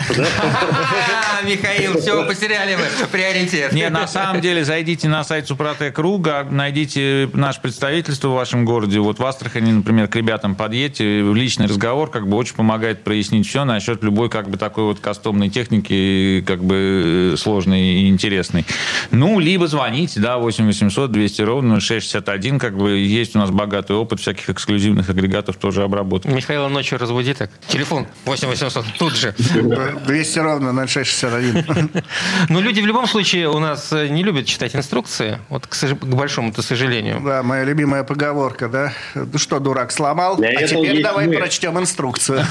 Михаил, 1.45 2.01
все, 2.01 2.25
потеряли 2.25 2.77
вы 2.77 3.07
приоритет. 3.13 3.73
Нет, 3.73 3.93
на 3.93 4.09
самом 4.09 4.41
деле, 4.41 4.65
зайдите 4.65 5.09
на 5.09 5.25
сайт 5.25 5.47
Супротек.ру, 5.47 6.25
найдите 6.51 7.29
наше 7.35 7.61
представительство 7.61 8.29
в 8.29 8.33
вашем 8.33 8.65
городе. 8.65 8.99
Вот 8.99 9.19
в 9.19 9.25
Астрахани, 9.25 9.73
например, 9.73 10.06
к 10.09 10.17
ребятам 10.17 10.55
подъедьте, 10.55 11.23
в 11.23 11.35
личный 11.35 11.67
разговор 11.67 12.11
как 12.11 12.29
бы 12.29 12.37
очень 12.37 12.55
помогает 12.55 13.05
прояснить 13.05 13.47
все 13.47 13.65
насчет 13.65 14.03
любой 14.03 14.29
как 14.31 14.49
бы 14.49 14.57
такой 14.57 14.85
вот 14.85 15.01
кастомной 15.01 15.49
техники, 15.49 16.45
как 16.47 16.63
бы 16.63 17.33
э, 17.35 17.37
сложной 17.37 17.81
и 17.81 18.09
интересной. 18.09 18.65
Ну, 19.11 19.39
либо 19.39 19.67
звоните, 19.67 20.21
да, 20.21 20.39
8 20.39 20.67
800 20.67 21.13
200 21.13 21.43
ровно 21.43 21.81
661, 21.81 22.59
как 22.59 22.77
бы 22.77 22.99
есть 22.99 23.37
у 23.37 23.39
нас 23.39 23.51
богатый 23.51 23.97
опыт 23.97 24.21
всяких 24.21 24.51
эксклюзивных 24.51 25.09
агрегатов 25.09 25.57
тоже 25.57 25.83
обработки. 25.83 26.29
Михаила 26.29 26.69
ночью 26.69 26.99
разбуди 26.99 27.35
так. 27.35 27.51
Телефон 27.69 28.07
8 28.25 28.49
800, 28.49 28.85
тут 28.99 29.15
же. 29.15 29.35
200 29.39 30.39
ровно 30.39 30.87
0661. 30.87 31.91
Ну, 32.49 32.61
люди 32.61 32.81
в 32.81 32.87
любом 32.87 33.07
случае 33.07 33.49
у 33.49 33.59
нас 33.59 33.93
э, 33.93 34.09
не 34.09 34.23
любят 34.23 34.47
читать 34.47 34.77
инструкции, 34.77 35.39
вот 35.49 35.67
к, 35.67 35.75
к 35.75 36.05
большому-то 36.05 36.63
сожалению. 36.63 37.21
Да, 37.25 37.43
моя 37.43 37.65
любимая 37.65 38.05
поговорка, 38.05 38.69
да? 38.69 38.93
Ну 39.15 39.39
что, 39.39 39.59
дурак, 39.59 39.86
сломал. 39.93 40.37
Для 40.37 40.51
а 40.51 40.67
теперь 40.67 41.03
давай 41.03 41.27
нет. 41.27 41.39
прочтем 41.39 41.79
инструкцию. 41.79 42.45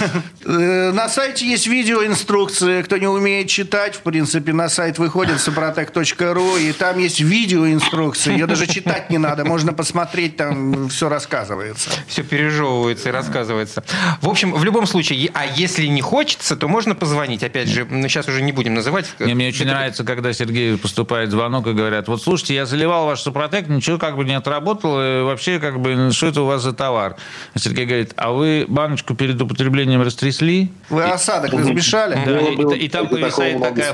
Э, 0.48 0.92
на 0.92 1.10
сайте 1.10 1.48
есть 1.48 1.68
видеоинструкции. 1.68 2.82
Кто 2.84 2.98
не 2.98 3.08
умеет 3.08 3.48
читать, 3.48 3.96
в 3.96 4.02
принципе, 4.02 4.54
на 4.54 4.70
сайт 4.70 5.00
выходит 5.00 5.40
сопротек.ру, 5.40 6.58
и 6.58 6.72
там 6.72 7.00
есть 7.00 7.20
видеоинструкция. 7.20 8.34
Ее 8.34 8.46
даже 8.46 8.68
читать 8.68 9.10
не 9.10 9.18
надо. 9.18 9.44
Можно 9.44 9.74
посмотреть, 9.74 10.38
там 10.38 10.90
все 10.90 11.10
рассказывается. 11.10 11.90
Все 12.08 12.24
пережевывается 12.24 13.10
и 13.10 13.12
рассказывается. 13.12 13.84
В 14.22 14.30
общем, 14.30 14.54
в 14.54 14.64
любом 14.64 14.86
случае, 14.86 15.30
а 15.34 15.46
если 15.46 15.88
не 15.88 16.02
хочется, 16.02 16.56
то 16.56 16.68
можно 16.68 16.96
позвонить. 16.96 17.44
Опять 17.44 17.70
же, 17.70 17.88
сейчас 18.04 18.28
уже 18.28 18.42
не 18.42 18.52
будем 18.52 18.76
называть. 18.76 19.14
Мне, 19.20 19.34
мне 19.34 19.48
очень 19.48 19.66
нравится, 19.66 20.04
когда 20.04 20.32
Сергей 20.34 20.78
поступает 20.78 21.32
звонок 21.32 21.68
и 21.68 21.74
говорят, 21.74 22.08
вот 22.08 22.22
слушайте, 22.22 22.56
я 22.56 22.66
заливал 22.66 23.06
ваш 23.06 23.22
Супротек, 23.22 23.68
ничего 23.68 23.98
как 23.98 24.16
бы 24.16 24.26
не 24.26 24.36
отработал, 24.36 25.26
вообще 25.26 25.60
как 25.60 25.80
бы, 25.80 26.12
что 26.12 26.28
это 26.28 26.42
у 26.42 26.46
вас 26.46 26.62
за 26.62 26.74
товар? 26.74 27.16
Сергей 27.56 27.86
говорит, 27.86 28.14
а 28.18 28.26
а 28.26 28.32
вы 28.32 28.66
баночку 28.68 29.14
перед 29.14 29.40
употреблением 29.40 30.02
растрясли. 30.02 30.72
Вы 30.90 31.04
осадок 31.04 31.54
и, 31.54 31.58
размешали? 31.58 32.18
Да, 32.26 32.40
и, 32.40 32.80
и, 32.80 32.86
и 32.86 32.90
там 32.90 33.08
повисает 33.08 33.62
такая... 33.62 33.94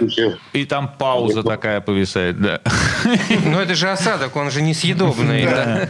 И 0.54 0.64
там 0.64 0.90
пауза 0.98 1.44
такая 1.44 1.82
повисает, 1.82 2.40
да. 2.42 2.62
Но 3.46 3.62
это 3.62 3.76
же 3.76 3.90
осадок, 3.90 4.34
он 4.38 4.50
же 4.50 4.62
несъедобный. 4.62 5.44
Да. 5.44 5.90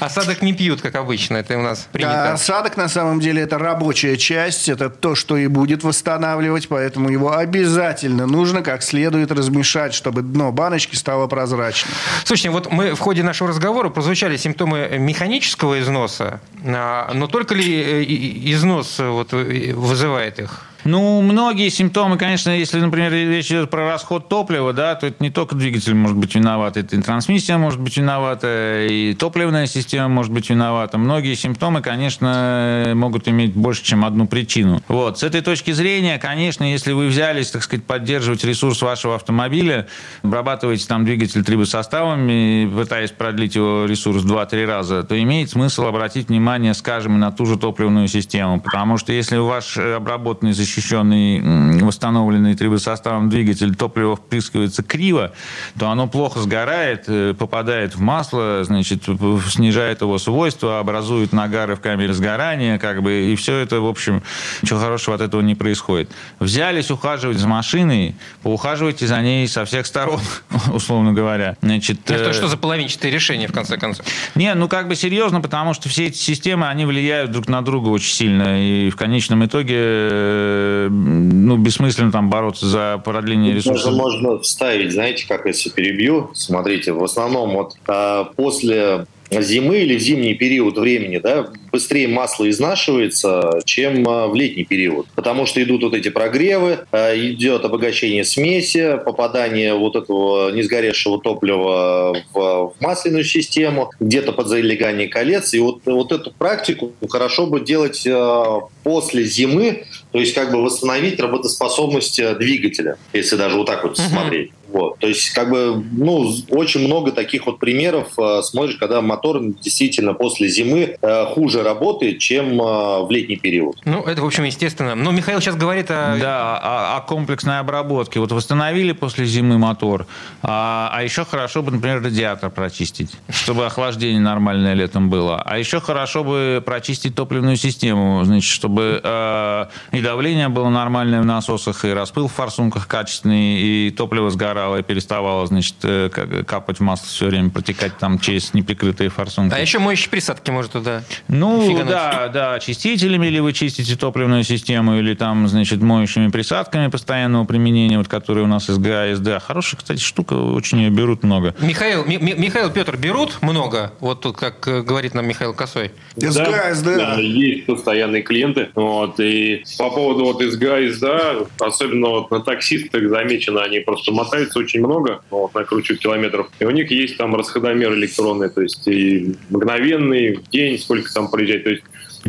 Осадок 0.00 0.42
не 0.42 0.52
пьют, 0.52 0.80
как 0.80 0.96
обычно, 0.96 1.36
это 1.36 1.56
у 1.56 1.62
нас 1.62 1.86
принято. 1.92 2.12
Да, 2.12 2.32
осадок 2.32 2.76
на 2.76 2.88
самом 2.88 3.20
деле 3.20 3.42
это 3.42 3.56
рабочая 3.56 4.16
часть, 4.16 4.68
это 4.68 4.90
то, 4.90 5.14
что 5.14 5.36
и 5.36 5.46
будет 5.46 5.84
восстанавливать, 5.84 6.66
поэтому 6.66 7.08
его 7.08 7.36
обязательно 7.36 8.26
нужно 8.26 8.62
как 8.62 8.82
следует 8.82 9.30
размешать, 9.30 9.94
чтобы 9.94 10.22
дно 10.22 10.50
баночки 10.50 10.96
стало 10.96 11.28
прозрачным. 11.28 11.94
Слушайте, 12.24 12.50
вот 12.50 12.72
мы 12.72 12.96
в 12.96 12.98
ходе 12.98 13.22
нашего 13.22 13.50
разговора 13.50 13.90
прозвучали 13.90 14.36
симптомы 14.36 14.88
механического 14.98 15.80
износа, 15.80 16.40
а, 16.64 16.75
но 17.14 17.26
только 17.26 17.54
ли 17.54 17.82
э, 17.82 18.04
износ 18.52 18.98
вот, 18.98 19.32
э, 19.32 19.72
вызывает 19.72 20.38
их? 20.38 20.66
Ну, 20.86 21.20
многие 21.20 21.68
симптомы, 21.68 22.16
конечно, 22.16 22.50
если, 22.50 22.78
например, 22.78 23.12
речь 23.12 23.46
идет 23.46 23.70
про 23.70 23.88
расход 23.88 24.28
топлива, 24.28 24.72
да, 24.72 24.94
то 24.94 25.08
это 25.08 25.16
не 25.20 25.30
только 25.30 25.56
двигатель 25.56 25.94
может 25.94 26.16
быть 26.16 26.36
виноват, 26.36 26.76
это 26.76 26.94
и 26.94 27.02
трансмиссия 27.02 27.58
может 27.58 27.80
быть 27.80 27.96
виновата, 27.96 28.86
и 28.88 29.12
топливная 29.14 29.66
система 29.66 30.08
может 30.08 30.32
быть 30.32 30.48
виновата. 30.48 30.96
Многие 30.96 31.34
симптомы, 31.34 31.82
конечно, 31.82 32.92
могут 32.94 33.26
иметь 33.26 33.54
больше, 33.54 33.82
чем 33.82 34.04
одну 34.04 34.28
причину. 34.28 34.80
Вот. 34.86 35.18
С 35.18 35.24
этой 35.24 35.40
точки 35.40 35.72
зрения, 35.72 36.18
конечно, 36.18 36.62
если 36.62 36.92
вы 36.92 37.08
взялись, 37.08 37.50
так 37.50 37.64
сказать, 37.64 37.84
поддерживать 37.84 38.44
ресурс 38.44 38.80
вашего 38.80 39.16
автомобиля, 39.16 39.88
обрабатываете 40.22 40.86
там 40.86 41.04
двигатель 41.04 41.42
трибосоставами, 41.42 42.70
пытаясь 42.72 43.10
продлить 43.10 43.56
его 43.56 43.86
ресурс 43.86 44.22
2-3 44.22 44.64
раза, 44.66 45.02
то 45.02 45.20
имеет 45.20 45.50
смысл 45.50 45.86
обратить 45.86 46.28
внимание, 46.28 46.74
скажем, 46.74 47.18
на 47.18 47.32
ту 47.32 47.44
же 47.44 47.58
топливную 47.58 48.06
систему. 48.06 48.60
Потому 48.60 48.98
что 48.98 49.12
если 49.12 49.36
ваш 49.38 49.78
обработанный 49.78 50.52
защищенный 50.52 50.75
защищенный, 50.76 51.80
восстановленный 51.80 52.54
трибосоставом 52.54 53.28
двигатель, 53.30 53.74
топливо 53.74 54.16
впрыскивается 54.16 54.82
криво, 54.82 55.32
то 55.78 55.88
оно 55.88 56.06
плохо 56.06 56.40
сгорает, 56.40 57.04
э, 57.08 57.34
попадает 57.38 57.96
в 57.96 58.00
масло, 58.00 58.62
значит, 58.64 59.04
снижает 59.48 60.02
его 60.02 60.18
свойства, 60.18 60.78
образует 60.78 61.32
нагары 61.32 61.76
в 61.76 61.80
камере 61.80 62.12
сгорания, 62.12 62.78
как 62.78 63.02
бы, 63.02 63.32
и 63.32 63.36
все 63.36 63.56
это, 63.56 63.80
в 63.80 63.86
общем, 63.86 64.22
ничего 64.62 64.78
хорошего 64.78 65.16
от 65.16 65.22
этого 65.22 65.40
не 65.40 65.54
происходит. 65.54 66.10
Взялись 66.40 66.90
ухаживать 66.90 67.38
за 67.38 67.48
машиной, 67.48 68.14
поухаживайте 68.42 69.06
за 69.06 69.20
ней 69.20 69.48
со 69.48 69.64
всех 69.64 69.86
сторон, 69.86 70.20
условно 70.72 71.12
говоря. 71.12 71.56
Значит, 71.62 72.10
это 72.10 72.30
э, 72.30 72.32
что 72.32 72.48
за 72.48 72.56
половинчатое 72.56 73.10
решение, 73.10 73.48
в 73.48 73.52
конце 73.52 73.78
концов? 73.78 74.04
Не, 74.34 74.54
ну 74.54 74.68
как 74.68 74.88
бы 74.88 74.94
серьезно, 74.94 75.40
потому 75.40 75.74
что 75.74 75.88
все 75.88 76.06
эти 76.06 76.18
системы, 76.18 76.68
они 76.68 76.84
влияют 76.84 77.30
друг 77.30 77.48
на 77.48 77.62
друга 77.62 77.88
очень 77.88 78.12
сильно, 78.12 78.62
и 78.62 78.90
в 78.90 78.96
конечном 78.96 79.44
итоге 79.44 79.76
э, 79.78 80.65
ну, 80.90 81.56
бессмысленно 81.56 82.12
там 82.12 82.30
бороться 82.30 82.66
за 82.66 83.00
продление 83.04 83.54
ресурсов. 83.54 83.92
Можно, 83.92 84.02
можно 84.02 84.42
вставить, 84.42 84.92
знаете, 84.92 85.26
как 85.26 85.46
если 85.46 85.70
перебью, 85.70 86.30
смотрите, 86.34 86.92
в 86.92 87.02
основном 87.02 87.54
вот 87.54 87.74
а, 87.86 88.24
после 88.36 89.06
зимы 89.30 89.78
или 89.78 89.98
зимний 89.98 90.34
период 90.34 90.78
времени, 90.78 91.18
да, 91.18 91.48
быстрее 91.70 92.08
масло 92.08 92.48
изнашивается, 92.48 93.60
чем 93.64 94.08
а, 94.08 94.26
в 94.28 94.34
летний 94.34 94.64
период. 94.64 95.06
Потому 95.14 95.46
что 95.46 95.62
идут 95.62 95.82
вот 95.82 95.94
эти 95.94 96.08
прогревы, 96.08 96.80
а, 96.92 97.14
идет 97.16 97.64
обогащение 97.64 98.24
смеси, 98.24 98.98
попадание 99.04 99.74
вот 99.74 99.96
этого 99.96 100.50
несгоревшего 100.50 101.20
топлива 101.20 102.16
в, 102.32 102.74
масляную 102.80 103.24
систему, 103.24 103.90
где-то 104.00 104.32
под 104.32 104.48
залегание 104.48 105.08
колец. 105.08 105.54
И 105.54 105.58
вот, 105.58 105.80
вот 105.84 106.12
эту 106.12 106.32
практику 106.32 106.92
хорошо 107.08 107.46
бы 107.46 107.60
делать 107.60 108.06
а, 108.06 108.60
после 108.82 109.24
зимы, 109.24 109.84
то 110.12 110.20
есть 110.20 110.34
как 110.34 110.52
бы 110.52 110.62
восстановить 110.62 111.20
работоспособность 111.20 112.20
двигателя, 112.38 112.96
если 113.12 113.36
даже 113.36 113.56
вот 113.56 113.66
так 113.66 113.82
вот 113.84 113.98
uh-huh. 113.98 114.08
смотреть. 114.08 114.50
Вот. 114.68 114.98
То 114.98 115.06
есть, 115.06 115.30
как 115.30 115.50
бы, 115.50 115.82
ну, 115.92 116.30
очень 116.50 116.80
много 116.80 117.12
таких 117.12 117.46
вот 117.46 117.58
примеров 117.58 118.08
э, 118.18 118.42
смотришь, 118.42 118.76
когда 118.76 119.00
мотор 119.00 119.40
действительно 119.42 120.12
после 120.12 120.48
зимы 120.48 120.96
э, 121.00 121.24
хуже 121.26 121.55
работает, 121.62 122.18
чем 122.18 122.60
э, 122.60 123.06
в 123.06 123.08
летний 123.10 123.36
период. 123.36 123.78
Ну, 123.84 124.02
это, 124.02 124.22
в 124.22 124.26
общем, 124.26 124.44
естественно. 124.44 124.94
Но 124.94 125.10
Михаил 125.12 125.40
сейчас 125.40 125.56
говорит 125.56 125.90
о... 125.90 126.16
Да, 126.20 126.56
о, 126.56 126.96
о 126.96 127.00
комплексной 127.00 127.58
обработке. 127.60 128.20
Вот 128.20 128.32
восстановили 128.32 128.92
после 128.92 129.26
зимы 129.26 129.58
мотор, 129.58 130.06
а, 130.42 130.90
а 130.92 131.02
еще 131.02 131.24
хорошо 131.24 131.62
бы, 131.62 131.72
например, 131.72 132.02
радиатор 132.02 132.50
прочистить, 132.50 133.12
чтобы 133.28 133.66
охлаждение 133.66 134.20
нормальное 134.20 134.74
летом 134.74 135.10
было. 135.10 135.42
А 135.42 135.58
еще 135.58 135.80
хорошо 135.80 136.24
бы 136.24 136.62
прочистить 136.64 137.14
топливную 137.14 137.56
систему, 137.56 138.24
значит, 138.24 138.50
чтобы 138.50 139.00
э, 139.02 139.66
и 139.92 140.00
давление 140.00 140.48
было 140.48 140.68
нормальное 140.68 141.20
в 141.20 141.24
насосах, 141.24 141.84
и 141.84 141.90
распыл 141.90 142.28
в 142.28 142.32
форсунках 142.32 142.86
качественный, 142.86 143.56
и 143.60 143.90
топливо 143.90 144.30
сгорало 144.30 144.82
перестала, 144.82 145.06
переставала, 145.16 145.46
значит, 145.46 145.74
э, 145.82 146.42
капать 146.46 146.80
масло 146.80 147.06
все 147.06 147.26
время, 147.26 147.50
протекать 147.50 147.96
там 147.98 148.18
через 148.18 148.54
неприкрытые 148.54 149.08
форсунки. 149.08 149.54
А 149.54 149.58
еще 149.58 149.78
моющие 149.78 150.10
присадки 150.10 150.50
может 150.50 150.72
туда 150.72 151.02
Ну, 151.28 151.45
фигануть. 151.60 151.88
да, 151.88 152.28
да, 152.28 152.54
очистителями 152.54 153.26
или 153.26 153.38
вы 153.38 153.52
чистите 153.52 153.96
топливную 153.96 154.44
систему, 154.44 154.98
или 154.98 155.14
там, 155.14 155.48
значит, 155.48 155.80
моющими 155.82 156.28
присадками 156.28 156.88
постоянного 156.88 157.44
применения, 157.44 157.98
вот 157.98 158.08
которые 158.08 158.44
у 158.44 158.48
нас 158.48 158.68
из 158.68 158.78
ГАСД. 158.78 159.42
Хорошая, 159.42 159.78
кстати, 159.78 160.00
штука, 160.00 160.34
очень 160.34 160.78
ее 160.78 160.90
берут 160.90 161.22
много. 161.22 161.54
Михаил, 161.60 162.04
Михаил, 162.04 162.70
Петр, 162.70 162.96
берут 162.96 163.38
много? 163.42 163.92
Вот 164.00 164.20
тут, 164.20 164.36
как 164.36 164.66
э, 164.68 164.82
говорит 164.82 165.14
нам 165.14 165.26
Михаил 165.26 165.54
Косой. 165.54 165.92
Из 166.16 166.34
да, 166.34 166.50
ГАСД? 166.50 166.84
Да, 166.84 167.14
есть 167.20 167.66
постоянные 167.66 168.22
клиенты. 168.22 168.68
Вот, 168.74 169.18
и 169.20 169.64
по 169.78 169.90
поводу 169.90 170.24
вот 170.24 170.40
из 170.42 170.56
ГАСД, 170.56 171.48
особенно 171.60 172.08
вот 172.08 172.30
на 172.30 172.40
таксистах 172.40 173.08
замечено, 173.08 173.62
они 173.62 173.80
просто 173.80 174.12
мотаются 174.12 174.58
очень 174.58 174.80
много, 174.80 175.20
вот, 175.30 175.54
накручивают 175.54 176.00
километров, 176.00 176.48
и 176.58 176.64
у 176.64 176.70
них 176.70 176.90
есть 176.90 177.16
там 177.16 177.34
расходомер 177.34 177.94
электронный, 177.94 178.48
то 178.48 178.62
есть 178.62 178.86
и 178.86 179.34
мгновенный, 179.50 180.36
в 180.36 180.50
день, 180.50 180.78
сколько 180.78 181.12
там 181.12 181.28
проезжать, 181.36 181.64
то 181.64 181.70
есть 181.70 181.82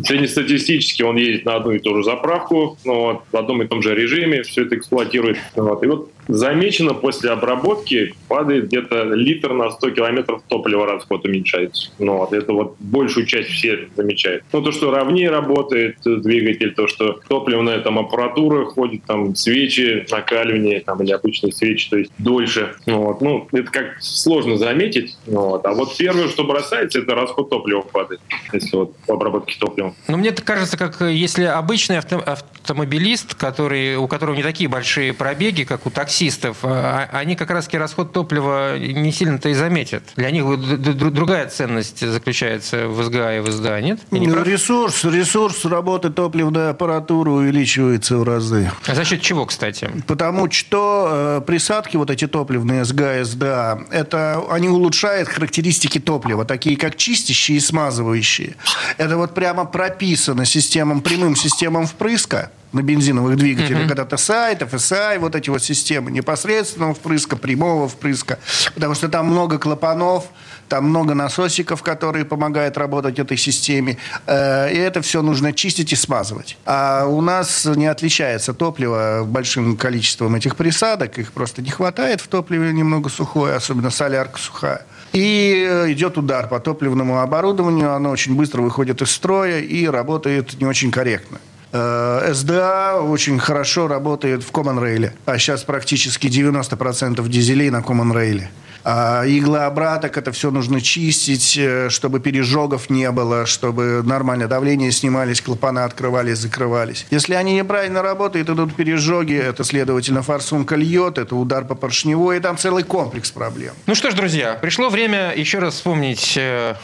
Среднестатистически 0.04 1.02
он 1.02 1.16
едет 1.18 1.46
на 1.46 1.56
одну 1.56 1.72
и 1.72 1.80
ту 1.80 1.96
же 1.96 2.04
заправку, 2.04 2.78
ну, 2.86 3.02
вот, 3.02 3.24
в 3.32 3.36
одном 3.36 3.64
и 3.64 3.68
том 3.68 3.82
же 3.82 3.96
режиме, 3.96 4.44
все 4.44 4.64
это 4.64 4.76
эксплуатирует. 4.76 5.38
Вот. 5.56 5.84
И 5.84 5.88
вот 5.88 6.12
замечено, 6.28 6.94
после 6.94 7.32
обработки 7.32 8.14
падает 8.28 8.68
где-то 8.68 9.04
литр 9.04 9.54
на 9.54 9.72
100 9.72 9.92
километров 9.92 10.42
топлива 10.48 10.86
расход 10.86 11.26
уменьшается. 11.26 11.92
Ну, 12.00 12.18
вот, 12.18 12.34
это 12.34 12.54
вот 12.54 12.76
большую 12.80 13.26
часть 13.26 13.50
все 13.50 13.88
замечают. 13.96 14.44
Ну, 14.52 14.62
то, 14.62 14.72
что 14.72 14.92
ровнее 14.92 15.30
работает 15.30 15.98
двигатель, 16.04 16.74
то, 16.74 16.88
что 16.88 17.20
топливная 17.28 17.80
там 17.80 18.00
аппаратура 18.00 18.66
ходит, 18.66 19.04
там 19.06 19.36
свечи, 19.36 20.06
накаливание, 20.12 20.82
там, 20.82 21.02
или 21.02 21.12
обычные 21.12 21.52
свечи, 21.52 21.90
то 21.90 21.98
есть 21.98 22.12
дольше. 22.18 22.76
Ну, 22.86 23.04
вот. 23.04 23.22
ну, 23.22 23.48
это 23.52 23.72
как 23.72 24.02
сложно 24.02 24.58
заметить. 24.58 25.16
Ну, 25.26 25.50
вот. 25.50 25.66
А 25.66 25.74
вот 25.74 25.96
первое, 25.98 26.28
что 26.28 26.44
бросается, 26.44 27.00
это 27.00 27.16
расход 27.16 27.50
топлива 27.50 27.82
падает, 27.82 28.22
если 28.54 28.76
вот 28.76 28.96
по 29.06 29.14
обработке 29.16 29.56
топлива. 29.60 29.94
Ну, 30.08 30.18
мне 30.18 30.32
кажется, 30.32 30.78
как 30.78 31.02
если 31.02 31.44
обычный 31.44 32.00
авто 32.00 32.18
автомобилист, 32.18 33.36
который, 33.36 33.96
у 33.96 34.08
которого 34.08 34.36
не 34.36 34.44
такие 34.44 34.70
большие 34.70 35.14
пробеги, 35.14 35.64
как 35.64 35.86
у 35.86 35.90
такси, 35.90 36.17
таксистов, 36.18 36.60
а, 36.64 37.08
а 37.12 37.20
они 37.20 37.36
как 37.36 37.52
раз 37.52 37.68
расход 37.72 38.12
топлива 38.12 38.78
не 38.80 39.12
сильно-то 39.12 39.50
и 39.50 39.54
заметят. 39.54 40.04
Для 40.16 40.32
них 40.32 40.46
другая 40.58 41.48
ценность 41.48 42.00
заключается 42.00 42.88
в 42.88 43.04
СГА 43.04 43.38
и 43.38 43.40
в 43.40 43.52
СДА, 43.52 43.80
нет? 43.82 44.00
Ну, 44.10 44.44
ресурс, 44.44 45.04
ресурс 45.04 45.66
работы 45.66 46.10
топливной 46.10 46.72
аппаратуры 46.72 47.32
увеличивается 47.32 48.18
в 48.18 48.24
разы. 48.24 48.72
А 48.88 48.96
за 48.96 49.06
счет 49.06 49.22
чего, 49.22 49.46
кстати? 49.46 49.90
Потому 50.08 50.50
что 50.52 51.40
э, 51.40 51.42
присадки, 51.46 51.98
вот 51.98 52.10
эти 52.10 52.28
топливные 52.28 52.84
СГА 52.84 53.20
и 53.20 53.24
СДА, 53.24 53.80
это, 53.92 54.44
они 54.50 54.70
улучшают 54.70 55.30
характеристики 55.30 56.00
топлива, 56.00 56.46
такие 56.46 56.78
как 56.78 56.96
чистящие 56.96 57.58
и 57.58 57.62
смазывающие. 57.62 58.56
Это 58.98 59.18
вот 59.18 59.36
прямо 59.36 59.66
прописано 59.66 60.46
системам, 60.46 61.02
прямым 61.02 61.36
системам 61.36 61.86
впрыска 61.86 62.52
на 62.78 62.84
бензиновых 62.84 63.36
двигателях, 63.36 63.84
uh-huh. 63.84 63.88
когда 63.88 64.04
TSI, 64.04 64.60
TFSI, 64.60 65.20
вот 65.20 65.36
эти 65.36 65.50
вот 65.50 65.64
системы 65.64 66.12
непосредственного 66.12 66.94
впрыска, 66.94 67.36
прямого 67.36 67.88
впрыска, 67.90 68.38
потому 68.76 68.94
что 68.94 69.10
там 69.10 69.26
много 69.26 69.58
клапанов, 69.58 70.26
там 70.70 70.86
много 70.86 71.16
насосиков, 71.16 71.82
которые 71.82 72.24
помогают 72.24 72.78
работать 72.78 73.18
этой 73.20 73.38
системе, 73.38 73.98
э, 74.28 74.72
и 74.72 74.78
это 74.78 75.02
все 75.02 75.22
нужно 75.22 75.54
чистить 75.54 75.92
и 75.92 75.96
смазывать. 75.96 76.58
А 76.66 77.06
у 77.06 77.22
нас 77.22 77.66
не 77.66 77.88
отличается 77.88 78.54
топливо 78.54 79.24
большим 79.26 79.76
количеством 79.76 80.36
этих 80.36 80.56
присадок, 80.56 81.18
их 81.18 81.32
просто 81.32 81.62
не 81.62 81.72
хватает 81.72 82.22
в 82.22 82.28
топливе 82.28 82.72
немного 82.74 83.10
сухое, 83.10 83.56
особенно 83.56 83.90
солярка 83.90 84.38
сухая. 84.40 84.86
И 85.14 85.66
э, 85.68 85.92
идет 85.94 86.18
удар 86.18 86.48
по 86.48 86.60
топливному 86.60 87.22
оборудованию, 87.22 87.94
оно 87.94 88.12
очень 88.12 88.36
быстро 88.36 88.62
выходит 88.62 89.02
из 89.02 89.10
строя 89.10 89.62
и 89.62 89.88
работает 89.88 90.60
не 90.60 90.68
очень 90.68 90.92
корректно. 90.92 91.40
Э, 91.78 92.34
СДА 92.34 93.02
очень 93.02 93.40
хорошо 93.40 93.88
работает 93.88 94.44
в 94.44 94.52
Common 94.52 94.80
Rail, 94.80 95.12
а 95.26 95.38
сейчас 95.38 95.64
практически 95.64 96.28
90% 96.28 97.28
дизелей 97.28 97.70
на 97.70 97.80
Common 97.80 98.14
Rail. 98.14 98.44
А 98.90 99.26
иглообраток 99.26 100.18
это 100.18 100.32
все 100.32 100.50
нужно 100.50 100.80
чистить, 100.80 101.58
э, 101.58 101.90
чтобы 101.90 102.22
пережогов 102.22 102.90
не 102.90 103.12
было, 103.12 103.46
чтобы 103.46 104.02
нормально 104.04 104.48
давление 104.48 104.92
снимались, 104.92 105.42
клапана 105.42 105.84
открывались, 105.84 106.38
закрывались. 106.38 107.06
Если 107.12 107.34
они 107.34 107.56
неправильно 107.56 108.02
работают, 108.02 108.50
идут 108.50 108.76
пережоги, 108.76 109.36
это, 109.36 109.66
следовательно, 109.66 110.22
форсунка 110.22 110.76
льет, 110.76 111.18
это 111.18 111.36
удар 111.36 111.66
по 111.66 111.76
поршневой, 111.76 112.38
и 112.38 112.40
там 112.40 112.58
целый 112.58 112.84
комплекс 112.84 113.30
проблем. 113.30 113.74
Ну 113.88 113.96
что 113.96 114.10
ж, 114.10 114.14
друзья, 114.14 114.54
пришло 114.54 114.88
время 114.90 115.34
еще 115.36 115.60
раз 115.60 115.74
вспомнить 115.74 116.36
э, 116.38 116.76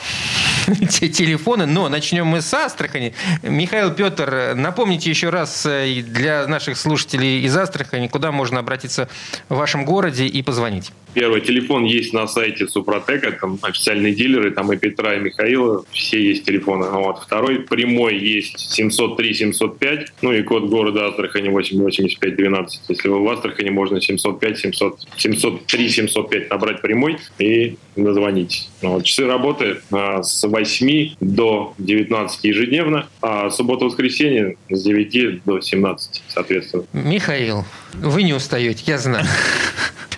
телефоны, 0.89 1.65
но 1.65 1.89
начнем 1.89 2.25
мы 2.25 2.41
с 2.41 2.53
Астрахани. 2.53 3.13
Михаил 3.41 3.91
Петр, 3.91 4.53
напомните 4.55 5.09
еще 5.09 5.29
раз 5.29 5.65
э, 5.65 6.01
для 6.01 6.47
наших 6.47 6.77
слушателей 6.77 7.43
из 7.43 7.55
Астрахани, 7.55 8.07
куда 8.07 8.31
можно 8.31 8.59
обратиться 8.59 9.09
в 9.49 9.55
вашем 9.55 9.85
городе 9.85 10.25
и 10.25 10.41
позвонить. 10.41 10.91
Первый 11.13 11.41
телефон 11.41 11.83
есть 11.85 12.13
на 12.13 12.27
сайте 12.27 12.67
Супротека, 12.67 13.31
там 13.31 13.59
официальные 13.61 14.13
дилеры, 14.13 14.51
там 14.51 14.71
и 14.71 14.77
Петра, 14.77 15.15
и 15.15 15.19
Михаила, 15.19 15.83
все 15.91 16.21
есть 16.21 16.45
телефоны. 16.45 16.87
Вот. 16.89 17.19
Второй 17.19 17.59
прямой 17.59 18.17
есть 18.17 18.79
703-705, 18.79 20.07
ну 20.21 20.33
и 20.33 20.41
код 20.43 20.65
города 20.65 21.07
Астрахани 21.07 21.49
88512. 21.49 22.81
Если 22.89 23.07
вы 23.09 23.23
в 23.23 23.29
Астрахани, 23.29 23.69
можно 23.69 24.01
705 24.01 24.59
700, 24.59 24.99
703 25.17 25.89
705 25.89 26.49
набрать 26.49 26.81
прямой 26.81 27.17
и 27.37 27.77
назвонить. 27.95 28.69
Ну 28.81 28.93
вот. 28.93 29.03
Часы 29.03 29.25
работы 29.27 29.81
а, 29.91 30.23
с 30.23 30.47
8 30.47 31.15
до 31.19 31.73
19 31.77 32.43
ежедневно, 32.43 33.07
а 33.21 33.49
суббота-воскресенье 33.49 34.57
с 34.69 34.83
9 34.83 35.43
до 35.45 35.61
17, 35.61 36.23
соответственно. 36.27 36.85
Михаил, 36.93 37.65
вы 37.93 38.23
не 38.23 38.33
устаете, 38.33 38.83
я 38.87 38.97
знаю. 38.97 39.25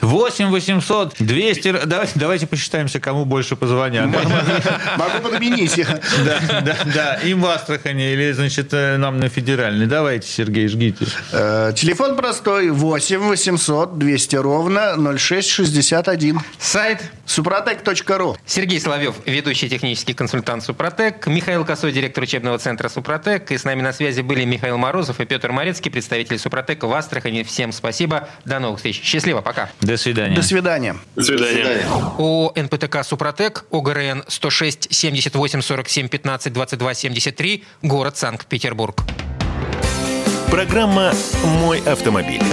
8 0.05 0.49
800 0.49 1.15
200... 1.19 1.85
Давайте, 1.85 2.13
давайте 2.15 2.47
посчитаемся, 2.47 2.99
кому 2.99 3.25
больше 3.25 3.55
позвонят. 3.55 4.07
Могу 4.07 5.19
подменить. 5.23 5.75
Да, 6.25 6.61
да, 6.61 6.77
да. 6.93 7.13
Им 7.23 7.41
в 7.41 7.45
Астрахани 7.47 8.11
или, 8.13 8.31
значит, 8.31 8.73
э, 8.73 8.97
нам 8.97 9.19
на 9.19 9.29
федеральный. 9.29 9.87
Давайте, 9.87 10.27
Сергей, 10.27 10.67
жгите. 10.67 11.05
Э, 11.31 11.73
телефон 11.75 12.15
простой. 12.15 12.69
8 12.69 13.19
800 13.19 13.97
200 13.97 14.35
ровно 14.35 15.17
0661. 15.17 16.39
Сайт 16.59 17.01
супротек.ру. 17.25 18.37
Сергей 18.45 18.79
Соловьев, 18.79 19.15
ведущий 19.25 19.69
технический 19.69 20.13
консультант 20.13 20.63
Супротек. 20.63 21.25
Михаил 21.27 21.65
Косой, 21.65 21.91
директор 21.91 22.23
учебного 22.23 22.57
центра 22.59 22.89
Супротек. 22.89 23.51
И 23.51 23.57
с 23.57 23.63
нами 23.63 23.81
на 23.81 23.93
связи 23.93 24.21
были 24.21 24.45
Михаил 24.45 24.77
Морозов 24.77 25.19
и 25.19 25.25
Петр 25.25 25.51
Морецкий, 25.51 25.91
представитель 25.91 26.37
Супротека 26.37 26.87
в 26.87 26.93
Астрахани. 26.93 27.43
Всем 27.43 27.71
спасибо. 27.71 28.27
До 28.45 28.59
новых 28.59 28.77
встреч. 28.77 29.01
Счастливо. 29.03 29.41
Пока. 29.41 29.69
До 29.95 30.01
свидания. 30.01 30.35
До 30.35 30.41
свидания. 30.41 30.97
До 31.15 31.23
свидания. 31.23 31.85
О 32.17 32.51
НПТК 32.53 33.01
«Супротек», 33.01 33.63
ОГРН 33.71 34.25
106 34.27 34.89
78 34.91 35.61
47 35.61 36.09
15 36.09 36.51
22 36.51 36.93
73, 36.93 37.63
город 37.81 38.17
Санкт-Петербург. 38.17 39.03
Программа 40.51 41.13
«Мой 41.45 41.79
автомобиль». 41.85 42.43